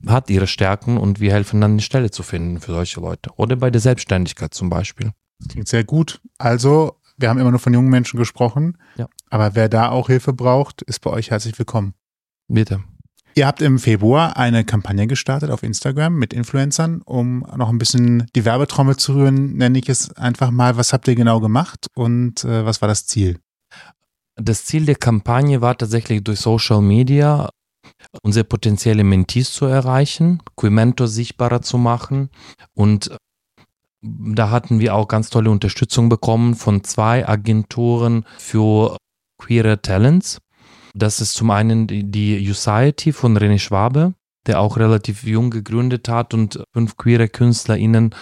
hat 0.07 0.29
ihre 0.29 0.47
Stärken 0.47 0.97
und 0.97 1.19
wir 1.19 1.31
helfen 1.33 1.61
dann 1.61 1.71
eine 1.71 1.81
Stelle 1.81 2.11
zu 2.11 2.23
finden 2.23 2.59
für 2.59 2.71
solche 2.73 2.99
Leute. 2.99 3.29
Oder 3.37 3.55
bei 3.55 3.69
der 3.71 3.81
Selbstständigkeit 3.81 4.53
zum 4.53 4.69
Beispiel. 4.69 5.11
Klingt 5.49 5.67
sehr 5.67 5.83
gut. 5.83 6.21
Also, 6.37 6.95
wir 7.17 7.29
haben 7.29 7.39
immer 7.39 7.51
nur 7.51 7.59
von 7.59 7.73
jungen 7.73 7.89
Menschen 7.89 8.17
gesprochen, 8.17 8.77
Ja. 8.97 9.07
aber 9.29 9.55
wer 9.55 9.69
da 9.69 9.89
auch 9.89 10.07
Hilfe 10.07 10.33
braucht, 10.33 10.81
ist 10.81 10.99
bei 10.99 11.11
euch 11.11 11.31
herzlich 11.31 11.57
willkommen. 11.59 11.93
Bitte. 12.47 12.81
Ihr 13.37 13.47
habt 13.47 13.61
im 13.61 13.79
Februar 13.79 14.37
eine 14.37 14.63
Kampagne 14.63 15.07
gestartet 15.07 15.51
auf 15.51 15.61
Instagram 15.61 16.15
mit 16.15 16.31
Influencern, 16.31 17.01
um 17.01 17.39
noch 17.57 17.67
ein 17.67 17.77
bisschen 17.77 18.27
die 18.33 18.45
Werbetrommel 18.45 18.95
zu 18.95 19.13
rühren, 19.13 19.57
nenne 19.57 19.77
ich 19.77 19.89
es 19.89 20.09
einfach 20.15 20.51
mal. 20.51 20.77
Was 20.77 20.93
habt 20.93 21.05
ihr 21.09 21.15
genau 21.15 21.41
gemacht 21.41 21.87
und 21.95 22.45
äh, 22.45 22.65
was 22.65 22.81
war 22.81 22.87
das 22.87 23.07
Ziel? 23.07 23.39
Das 24.37 24.63
Ziel 24.63 24.85
der 24.85 24.95
Kampagne 24.95 25.59
war 25.59 25.77
tatsächlich 25.77 26.23
durch 26.23 26.39
Social 26.39 26.81
Media 26.81 27.49
unsere 28.21 28.45
potenzielle 28.45 29.03
Mentees 29.03 29.51
zu 29.51 29.65
erreichen, 29.65 30.41
Quimento 30.55 31.05
sichtbarer 31.05 31.61
zu 31.61 31.77
machen 31.77 32.29
und 32.73 33.17
da 34.01 34.49
hatten 34.49 34.79
wir 34.79 34.95
auch 34.95 35.09
ganz 35.09 35.29
tolle 35.29 35.49
Unterstützung 35.49 36.07
bekommen 36.07 36.55
von 36.55 36.85
zwei 36.85 37.27
Agenturen 37.27 38.25
für 38.37 38.95
queere 39.37 39.81
Talents. 39.81 40.39
Das 40.95 41.19
ist 41.19 41.33
zum 41.33 41.51
einen 41.51 41.87
die, 41.87 42.09
die 42.09 42.45
Society 42.47 43.11
von 43.11 43.37
René 43.37 43.59
Schwabe, 43.59 44.13
der 44.47 44.61
auch 44.61 44.77
relativ 44.77 45.23
jung 45.23 45.49
gegründet 45.49 46.07
hat 46.07 46.33
und 46.33 46.63
fünf 46.73 46.95
queere 46.95 47.27
KünstlerInnen 47.27 48.15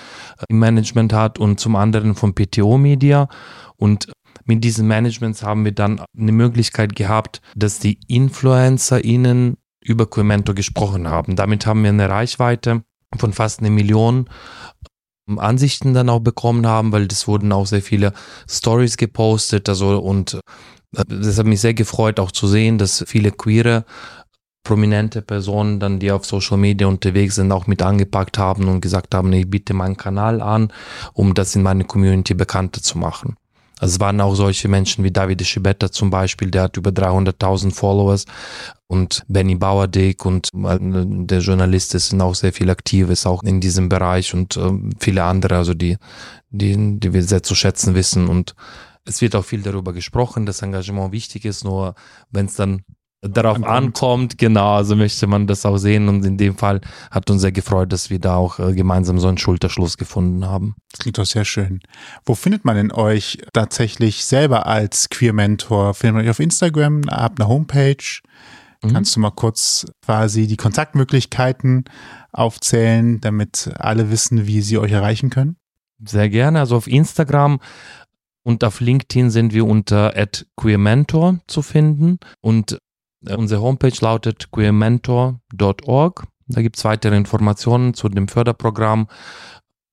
im 0.50 0.60
Management 0.60 1.14
hat 1.14 1.38
und 1.38 1.60
zum 1.60 1.76
anderen 1.76 2.16
von 2.16 2.34
PTO 2.34 2.78
Media 2.78 3.30
und 3.78 4.12
mit 4.46 4.64
diesen 4.64 4.88
Managements 4.88 5.44
haben 5.44 5.64
wir 5.64 5.72
dann 5.72 6.02
eine 6.18 6.32
Möglichkeit 6.32 6.96
gehabt, 6.96 7.42
dass 7.56 7.80
die 7.80 8.00
InfluencerInnen 8.08 9.58
über 9.82 10.10
Quimento 10.10 10.54
gesprochen 10.54 11.08
haben. 11.08 11.36
Damit 11.36 11.66
haben 11.66 11.84
wir 11.84 11.90
eine 11.90 12.10
Reichweite 12.10 12.84
von 13.18 13.34
fast 13.34 13.60
eine 13.60 13.70
Million 13.70 14.30
Ansichten 15.38 15.94
dann 15.94 16.10
auch 16.10 16.20
bekommen 16.20 16.68
haben, 16.68 16.92
weil 16.92 17.08
das 17.08 17.28
wurden 17.28 17.52
auch 17.54 17.66
sehr 17.66 17.82
viele 17.82 18.12
Stories 18.50 18.98
gepostet, 18.98 19.70
also 19.70 19.98
und 20.00 20.40
das 20.94 21.38
hat 21.38 21.46
mich 21.46 21.62
sehr 21.62 21.74
gefreut 21.74 22.20
auch 22.20 22.32
zu 22.32 22.48
sehen, 22.48 22.78
dass 22.78 23.04
viele 23.08 23.32
queere 23.32 23.86
prominente 24.64 25.22
Personen 25.22 25.80
dann, 25.80 26.00
die 26.00 26.12
auf 26.12 26.26
Social 26.26 26.58
Media 26.58 26.88
unterwegs 26.88 27.36
sind, 27.36 27.52
auch 27.52 27.68
mit 27.68 27.82
angepackt 27.82 28.38
haben 28.38 28.68
und 28.70 28.82
gesagt 28.82 29.14
haben, 29.14 29.32
ich 29.34 29.50
biete 29.50 29.74
meinen 29.74 29.98
Kanal 29.98 30.42
an, 30.42 30.72
um 31.14 31.34
das 31.34 31.56
in 31.56 31.64
meine 31.64 31.84
Community 31.84 32.34
bekannter 32.34 32.82
zu 32.82 32.98
machen. 32.98 33.36
Also 33.80 33.96
es 33.96 34.00
waren 34.00 34.22
auch 34.22 34.36
solche 34.36 34.70
Menschen 34.70 35.04
wie 35.04 35.12
Davide 35.12 35.44
Schibetta 35.44 35.92
zum 35.92 36.10
Beispiel, 36.10 36.50
der 36.50 36.64
hat 36.64 36.78
über 36.78 36.92
300.000 36.92 37.74
Followers 37.74 38.26
und 38.88 39.24
Benny 39.28 39.56
Bauerdick 39.56 40.26
und 40.26 40.50
der 40.54 41.40
Journalist 41.40 41.94
ist 41.94 42.14
auch 42.22 42.36
sehr 42.36 42.54
viel 42.54 42.70
Aktives 42.70 43.26
auch 43.26 43.44
in 43.44 43.60
diesem 43.60 43.90
Bereich 43.90 44.34
und 44.34 44.56
äh, 44.56 44.72
viele 45.00 45.24
andere, 45.24 45.58
also 45.58 45.74
die, 45.74 45.98
die, 46.50 47.00
die 47.00 47.14
wir 47.14 47.24
sehr 47.24 47.44
zu 47.44 47.56
schätzen 47.56 47.96
wissen 47.96 48.30
und 48.30 48.56
es 49.06 49.22
wird 49.22 49.36
auch 49.36 49.46
viel 49.46 49.62
darüber 49.62 49.94
gesprochen, 49.94 50.46
dass 50.46 50.62
Engagement 50.62 51.12
wichtig 51.12 51.46
ist, 51.46 51.64
nur 51.64 51.96
wenn 52.32 52.46
es 52.46 52.56
dann 52.56 52.84
darauf 53.24 53.56
ankommt. 53.56 53.72
ankommt, 53.72 54.38
genau, 54.38 54.76
also 54.76 54.96
möchte 54.96 55.28
man 55.28 55.48
das 55.48 55.66
auch 55.66 55.78
sehen 55.78 56.10
und 56.10 56.26
in 56.26 56.38
dem 56.38 56.58
Fall 56.58 56.82
hat 57.10 57.30
uns 57.30 57.42
sehr 57.42 57.52
gefreut, 57.52 57.92
dass 57.94 58.10
wir 58.10 58.20
da 58.20 58.36
auch 58.36 58.60
äh, 58.60 58.74
gemeinsam 58.74 59.20
so 59.20 59.28
einen 59.28 59.38
Schulterschluss 59.38 59.98
gefunden 59.98 60.46
haben. 60.46 60.76
Das 60.92 61.00
klingt 61.00 61.18
doch 61.18 61.26
sehr 61.26 61.46
schön. 61.46 61.80
Wo 62.26 62.36
findet 62.36 62.66
man 62.66 62.76
denn 62.76 62.92
euch 62.92 63.38
tatsächlich 63.54 64.26
selber 64.26 64.68
als 64.68 65.10
Queer-Mentor? 65.10 65.94
Findet 65.94 66.16
man 66.16 66.26
euch 66.26 66.32
auf 66.32 66.40
Instagram, 66.40 67.02
habt 67.10 67.40
eine 67.40 67.48
Homepage? 67.48 68.22
Mhm. 68.84 68.94
Kannst 68.94 69.16
du 69.16 69.22
mal 69.22 69.32
kurz 69.32 69.86
quasi 70.04 70.48
die 70.48 70.58
Kontaktmöglichkeiten 70.58 71.86
aufzählen, 72.34 73.22
damit 73.22 73.72
alle 73.78 74.12
wissen, 74.12 74.48
wie 74.48 74.62
sie 74.62 74.78
euch 74.78 74.92
erreichen 74.92 75.30
können? 75.30 75.56
Sehr 76.06 76.30
gerne. 76.30 76.60
Also 76.60 76.76
auf 76.76 76.88
Instagram 76.88 77.60
und 78.44 78.64
auf 78.64 78.80
LinkedIn 78.80 79.32
sind 79.32 79.54
wir 79.54 79.66
unter 79.66 80.14
@queermentor 80.56 81.40
zu 81.48 81.62
finden 81.62 82.20
und 82.42 82.78
Unsere 83.30 83.62
Homepage 83.62 83.98
lautet 84.02 84.52
queermentor.org. 84.52 86.28
Da 86.48 86.62
gibt 86.62 86.78
es 86.78 86.84
weitere 86.84 87.16
Informationen 87.16 87.94
zu 87.94 88.10
dem 88.10 88.28
Förderprogramm 88.28 89.08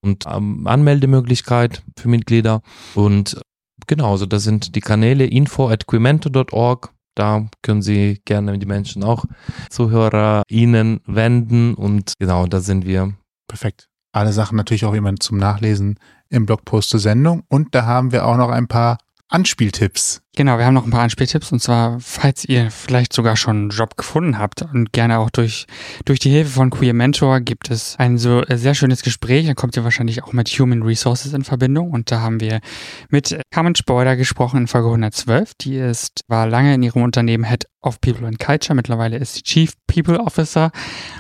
und 0.03 0.25
ähm, 0.27 0.67
Anmeldemöglichkeit 0.67 1.83
für 1.97 2.09
Mitglieder. 2.09 2.63
Und 2.95 3.41
genau, 3.87 4.13
also 4.13 4.27
das 4.27 4.43
sind 4.43 4.75
die 4.75 4.81
Kanäle 4.81 5.27
info 5.27 5.69
at 5.69 5.87
queermentor.org. 5.87 6.93
Da 7.15 7.47
können 7.63 7.83
Sie 7.83 8.21
gerne 8.25 8.59
die 8.59 8.67
Menschen 8.67 9.05
auch 9.05 9.25
Zuhörer 9.69 10.43
Ihnen 10.49 11.01
wenden 11.07 11.75
und 11.75 12.15
genau, 12.19 12.47
da 12.47 12.61
sind 12.61 12.85
wir. 12.85 13.15
Perfekt. 13.49 13.89
Alle 14.13 14.33
Sachen 14.33 14.57
natürlich 14.57 14.85
auch 14.85 14.95
immer 14.95 15.15
zum 15.17 15.39
Nachlesen 15.39 15.99
im 16.31 16.47
Blogpost 16.47 16.91
zur 16.91 17.01
Sendung. 17.01 17.45
Und 17.49 17.75
da 17.75 17.85
haben 17.85 18.13
wir 18.13 18.25
auch 18.25 18.37
noch 18.37 18.51
ein 18.51 18.69
paar 18.69 18.99
Anspieltipps. 19.29 20.23
Genau, 20.37 20.59
wir 20.59 20.65
haben 20.65 20.75
noch 20.75 20.85
ein 20.85 20.93
paar 20.93 21.03
Anspieltipps 21.03 21.51
und 21.51 21.61
zwar, 21.61 21.99
falls 21.99 22.45
ihr 22.45 22.71
vielleicht 22.71 23.13
sogar 23.13 23.37
schon 23.37 23.57
einen 23.57 23.71
Job 23.71 23.97
gefunden 23.97 24.39
habt 24.39 24.63
und 24.63 24.93
gerne 24.93 25.19
auch 25.19 25.29
durch, 25.29 25.67
durch 26.05 26.21
die 26.21 26.31
Hilfe 26.31 26.51
von 26.51 26.71
Queer 26.71 26.95
Mentor 26.95 27.41
gibt 27.41 27.69
es 27.69 27.97
ein 27.99 28.17
so 28.17 28.43
äh, 28.43 28.57
sehr 28.57 28.75
schönes 28.75 29.03
Gespräch. 29.03 29.47
Dann 29.47 29.57
kommt 29.57 29.77
ihr 29.77 29.83
wahrscheinlich 29.83 30.23
auch 30.23 30.33
mit 30.33 30.49
Human 30.49 30.85
Resources 30.85 31.33
in 31.33 31.43
Verbindung 31.43 31.91
und 31.91 32.13
da 32.13 32.21
haben 32.21 32.39
wir 32.39 32.61
mit 33.09 33.41
Carmen 33.51 33.75
Spoiler 33.75 34.15
gesprochen 34.15 34.59
in 34.61 34.67
Folge 34.69 34.87
112. 34.87 35.55
Die 35.61 35.77
ist, 35.77 36.21
war 36.29 36.47
lange 36.47 36.75
in 36.75 36.83
ihrem 36.85 37.03
Unternehmen 37.03 37.45
Head 37.45 37.67
of 37.83 38.01
People 38.01 38.27
and 38.27 38.39
Culture. 38.39 38.75
Mittlerweile 38.75 39.17
ist 39.17 39.35
sie 39.35 39.43
Chief 39.43 39.73
People 39.87 40.21
Officer. 40.21 40.71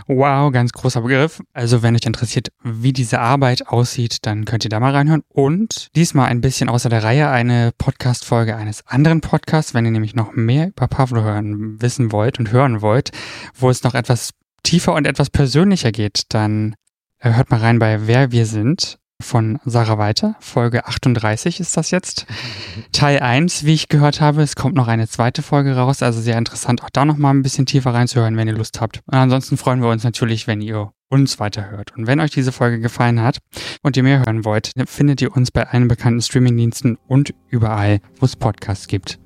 Wow, 0.06 0.52
ganz 0.52 0.72
großer 0.72 1.00
Begriff. 1.00 1.40
Also 1.52 1.82
wenn 1.82 1.94
euch 1.94 2.04
interessiert, 2.04 2.48
wie 2.62 2.92
diese 2.92 3.20
Arbeit 3.20 3.68
aussieht, 3.68 4.18
dann 4.22 4.44
könnt 4.44 4.64
ihr 4.64 4.70
da 4.70 4.80
mal 4.80 4.92
reinhören. 4.92 5.22
Und 5.28 5.88
diesmal 5.96 6.28
ein 6.28 6.40
bisschen 6.40 6.68
außer 6.68 6.88
der 6.88 7.02
Reihe 7.02 7.30
eine 7.30 7.72
Podcast-Folge 7.76 8.56
eines 8.56 8.86
anderen 9.00 9.22
Podcast, 9.22 9.72
wenn 9.72 9.86
ihr 9.86 9.90
nämlich 9.90 10.14
noch 10.14 10.34
mehr 10.34 10.68
über 10.68 10.86
Pavlo 10.86 11.22
hören, 11.22 11.80
wissen 11.80 12.12
wollt 12.12 12.38
und 12.38 12.52
hören 12.52 12.82
wollt, 12.82 13.12
wo 13.54 13.70
es 13.70 13.82
noch 13.82 13.94
etwas 13.94 14.32
tiefer 14.62 14.92
und 14.92 15.06
etwas 15.06 15.30
persönlicher 15.30 15.90
geht, 15.90 16.24
dann 16.28 16.74
äh, 17.18 17.32
hört 17.32 17.50
mal 17.50 17.60
rein 17.60 17.78
bei 17.78 18.06
Wer 18.06 18.30
wir 18.30 18.44
sind 18.44 18.98
von 19.22 19.58
Sarah 19.64 19.96
Weiter. 19.96 20.36
Folge 20.40 20.86
38 20.86 21.60
ist 21.60 21.78
das 21.78 21.90
jetzt. 21.90 22.26
Teil 22.92 23.20
1, 23.20 23.64
wie 23.64 23.72
ich 23.72 23.88
gehört 23.88 24.20
habe. 24.20 24.42
Es 24.42 24.54
kommt 24.54 24.74
noch 24.74 24.88
eine 24.88 25.08
zweite 25.08 25.40
Folge 25.40 25.76
raus, 25.76 26.02
also 26.02 26.20
sehr 26.20 26.36
interessant, 26.36 26.82
auch 26.82 26.90
da 26.90 27.06
noch 27.06 27.16
mal 27.16 27.30
ein 27.30 27.42
bisschen 27.42 27.64
tiefer 27.64 27.94
reinzuhören, 27.94 28.36
wenn 28.36 28.48
ihr 28.48 28.54
Lust 28.54 28.82
habt. 28.82 29.00
Und 29.06 29.14
ansonsten 29.14 29.56
freuen 29.56 29.80
wir 29.80 29.88
uns 29.88 30.04
natürlich, 30.04 30.46
wenn 30.46 30.60
ihr 30.60 30.92
uns 31.10 31.38
weiterhört. 31.38 31.92
Und 31.96 32.06
wenn 32.06 32.20
euch 32.20 32.30
diese 32.30 32.52
Folge 32.52 32.80
gefallen 32.80 33.20
hat 33.20 33.38
und 33.82 33.96
ihr 33.96 34.02
mehr 34.02 34.20
hören 34.20 34.44
wollt, 34.44 34.72
findet 34.86 35.20
ihr 35.20 35.36
uns 35.36 35.50
bei 35.50 35.68
allen 35.68 35.88
bekannten 35.88 36.22
Streamingdiensten 36.22 36.96
und 37.06 37.34
überall, 37.48 38.00
wo 38.18 38.26
es 38.26 38.36
Podcasts 38.36 38.86
gibt. 38.86 39.18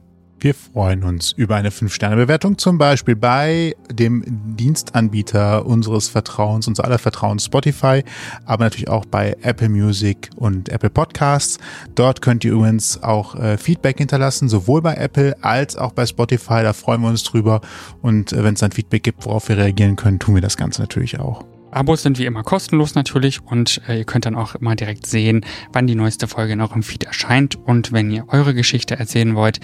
Wir 0.45 0.55
freuen 0.55 1.05
uns 1.05 1.33
über 1.33 1.57
eine 1.57 1.71
5-Sterne-Bewertung, 1.71 2.59
zum 2.59 2.77
Beispiel 2.77 3.17
bei 3.17 3.75
dem 3.91 4.23
Dienstanbieter 4.27 5.65
unseres 5.65 6.09
Vertrauens, 6.09 6.69
unser 6.69 6.85
aller 6.85 6.99
Vertrauens 6.99 7.47
Spotify, 7.47 8.05
aber 8.45 8.65
natürlich 8.65 8.91
auch 8.91 9.07
bei 9.07 9.39
Apple 9.41 9.71
Music 9.71 10.29
und 10.37 10.69
Apple 10.69 10.91
Podcasts. 10.91 11.59
Dort 11.95 12.21
könnt 12.21 12.45
ihr 12.45 12.53
übrigens 12.53 13.03
auch 13.03 13.37
äh, 13.37 13.57
Feedback 13.57 13.97
hinterlassen, 13.97 14.51
sowohl 14.51 14.83
bei 14.83 14.97
Apple 14.97 15.35
als 15.43 15.77
auch 15.77 15.93
bei 15.93 16.05
Spotify. 16.05 16.63
Da 16.63 16.75
freuen 16.75 17.01
wir 17.01 17.09
uns 17.09 17.23
drüber. 17.23 17.63
Und 18.03 18.35
äh, 18.35 18.45
wenn 18.45 18.53
es 18.53 18.61
dann 18.61 18.73
Feedback 18.73 19.03
gibt, 19.03 19.25
worauf 19.25 19.49
wir 19.49 19.57
reagieren 19.57 19.97
können, 19.97 20.19
tun 20.19 20.35
wir 20.35 20.43
das 20.43 20.59
Ganze 20.59 20.83
natürlich 20.83 21.19
auch. 21.21 21.47
Abos 21.75 22.03
sind 22.03 22.19
wie 22.19 22.27
immer 22.27 22.43
kostenlos 22.43 22.95
natürlich 22.95 23.43
und 23.43 23.81
äh, 23.89 23.99
ihr 23.99 24.05
könnt 24.05 24.27
dann 24.27 24.37
auch 24.37 24.55
immer 24.55 24.77
direkt 24.77 25.07
sehen, 25.07 25.45
wann 25.73 25.87
die 25.87 25.95
neueste 25.95 26.29
Folge 26.29 26.53
in 26.55 26.61
eurem 26.61 26.83
Feed 26.83 27.05
erscheint. 27.05 27.57
Und 27.57 27.93
wenn 27.93 28.11
ihr 28.11 28.25
eure 28.29 28.55
Geschichte 28.55 28.99
erzählen 28.99 29.35
wollt, 29.35 29.61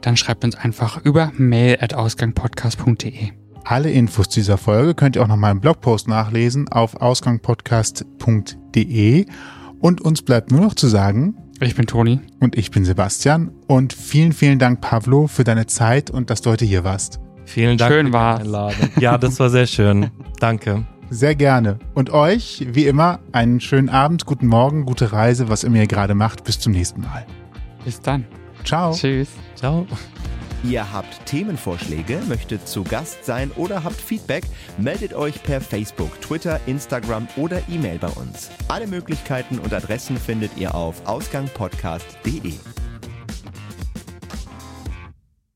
dann 0.00 0.16
schreibt 0.16 0.44
uns 0.44 0.56
einfach 0.56 1.04
über 1.04 1.32
mail.ausgangpodcast.de. 1.36 3.32
Alle 3.64 3.90
Infos 3.90 4.28
dieser 4.28 4.58
Folge 4.58 4.94
könnt 4.94 5.16
ihr 5.16 5.22
auch 5.22 5.28
nochmal 5.28 5.50
im 5.52 5.60
Blogpost 5.60 6.08
nachlesen 6.08 6.68
auf 6.68 6.96
ausgangpodcast.de. 6.96 9.26
Und 9.80 10.00
uns 10.00 10.22
bleibt 10.22 10.50
nur 10.50 10.60
noch 10.60 10.74
zu 10.74 10.88
sagen, 10.88 11.36
ich 11.62 11.74
bin 11.74 11.86
Toni. 11.86 12.20
Und 12.40 12.56
ich 12.56 12.70
bin 12.70 12.86
Sebastian. 12.86 13.50
Und 13.66 13.92
vielen, 13.92 14.32
vielen 14.32 14.58
Dank, 14.58 14.80
Pavlo, 14.80 15.26
für 15.26 15.44
deine 15.44 15.66
Zeit 15.66 16.10
und 16.10 16.30
dass 16.30 16.40
du 16.40 16.48
heute 16.50 16.64
hier 16.64 16.84
warst. 16.84 17.20
Vielen 17.44 17.76
Dank. 17.76 17.92
Schön 17.92 18.14
war. 18.14 18.72
Ja, 18.98 19.18
das 19.18 19.38
war 19.40 19.50
sehr 19.50 19.66
schön. 19.66 20.10
Danke. 20.38 20.86
Sehr 21.10 21.34
gerne. 21.34 21.78
Und 21.94 22.10
euch, 22.10 22.64
wie 22.70 22.86
immer, 22.86 23.18
einen 23.32 23.60
schönen 23.60 23.88
Abend, 23.88 24.26
guten 24.26 24.46
Morgen, 24.46 24.86
gute 24.86 25.12
Reise, 25.12 25.48
was 25.48 25.64
immer 25.64 25.78
ihr 25.78 25.88
gerade 25.88 26.14
macht. 26.14 26.44
Bis 26.44 26.60
zum 26.60 26.72
nächsten 26.72 27.00
Mal. 27.00 27.26
Bis 27.84 28.00
dann. 28.00 28.24
Ciao. 28.64 28.92
Tschüss. 28.92 29.28
Ciao. 29.56 29.86
Ihr 30.62 30.92
habt 30.92 31.26
Themenvorschläge, 31.26 32.20
möchtet 32.28 32.68
zu 32.68 32.84
Gast 32.84 33.24
sein 33.24 33.50
oder 33.56 33.82
habt 33.82 34.00
Feedback, 34.00 34.44
meldet 34.76 35.14
euch 35.14 35.42
per 35.42 35.60
Facebook, 35.60 36.20
Twitter, 36.20 36.60
Instagram 36.66 37.26
oder 37.36 37.60
E-Mail 37.68 37.98
bei 37.98 38.08
uns. 38.08 38.50
Alle 38.68 38.86
Möglichkeiten 38.86 39.58
und 39.58 39.72
Adressen 39.72 40.16
findet 40.16 40.56
ihr 40.58 40.74
auf 40.74 41.06
ausgangpodcast.de. 41.06 42.52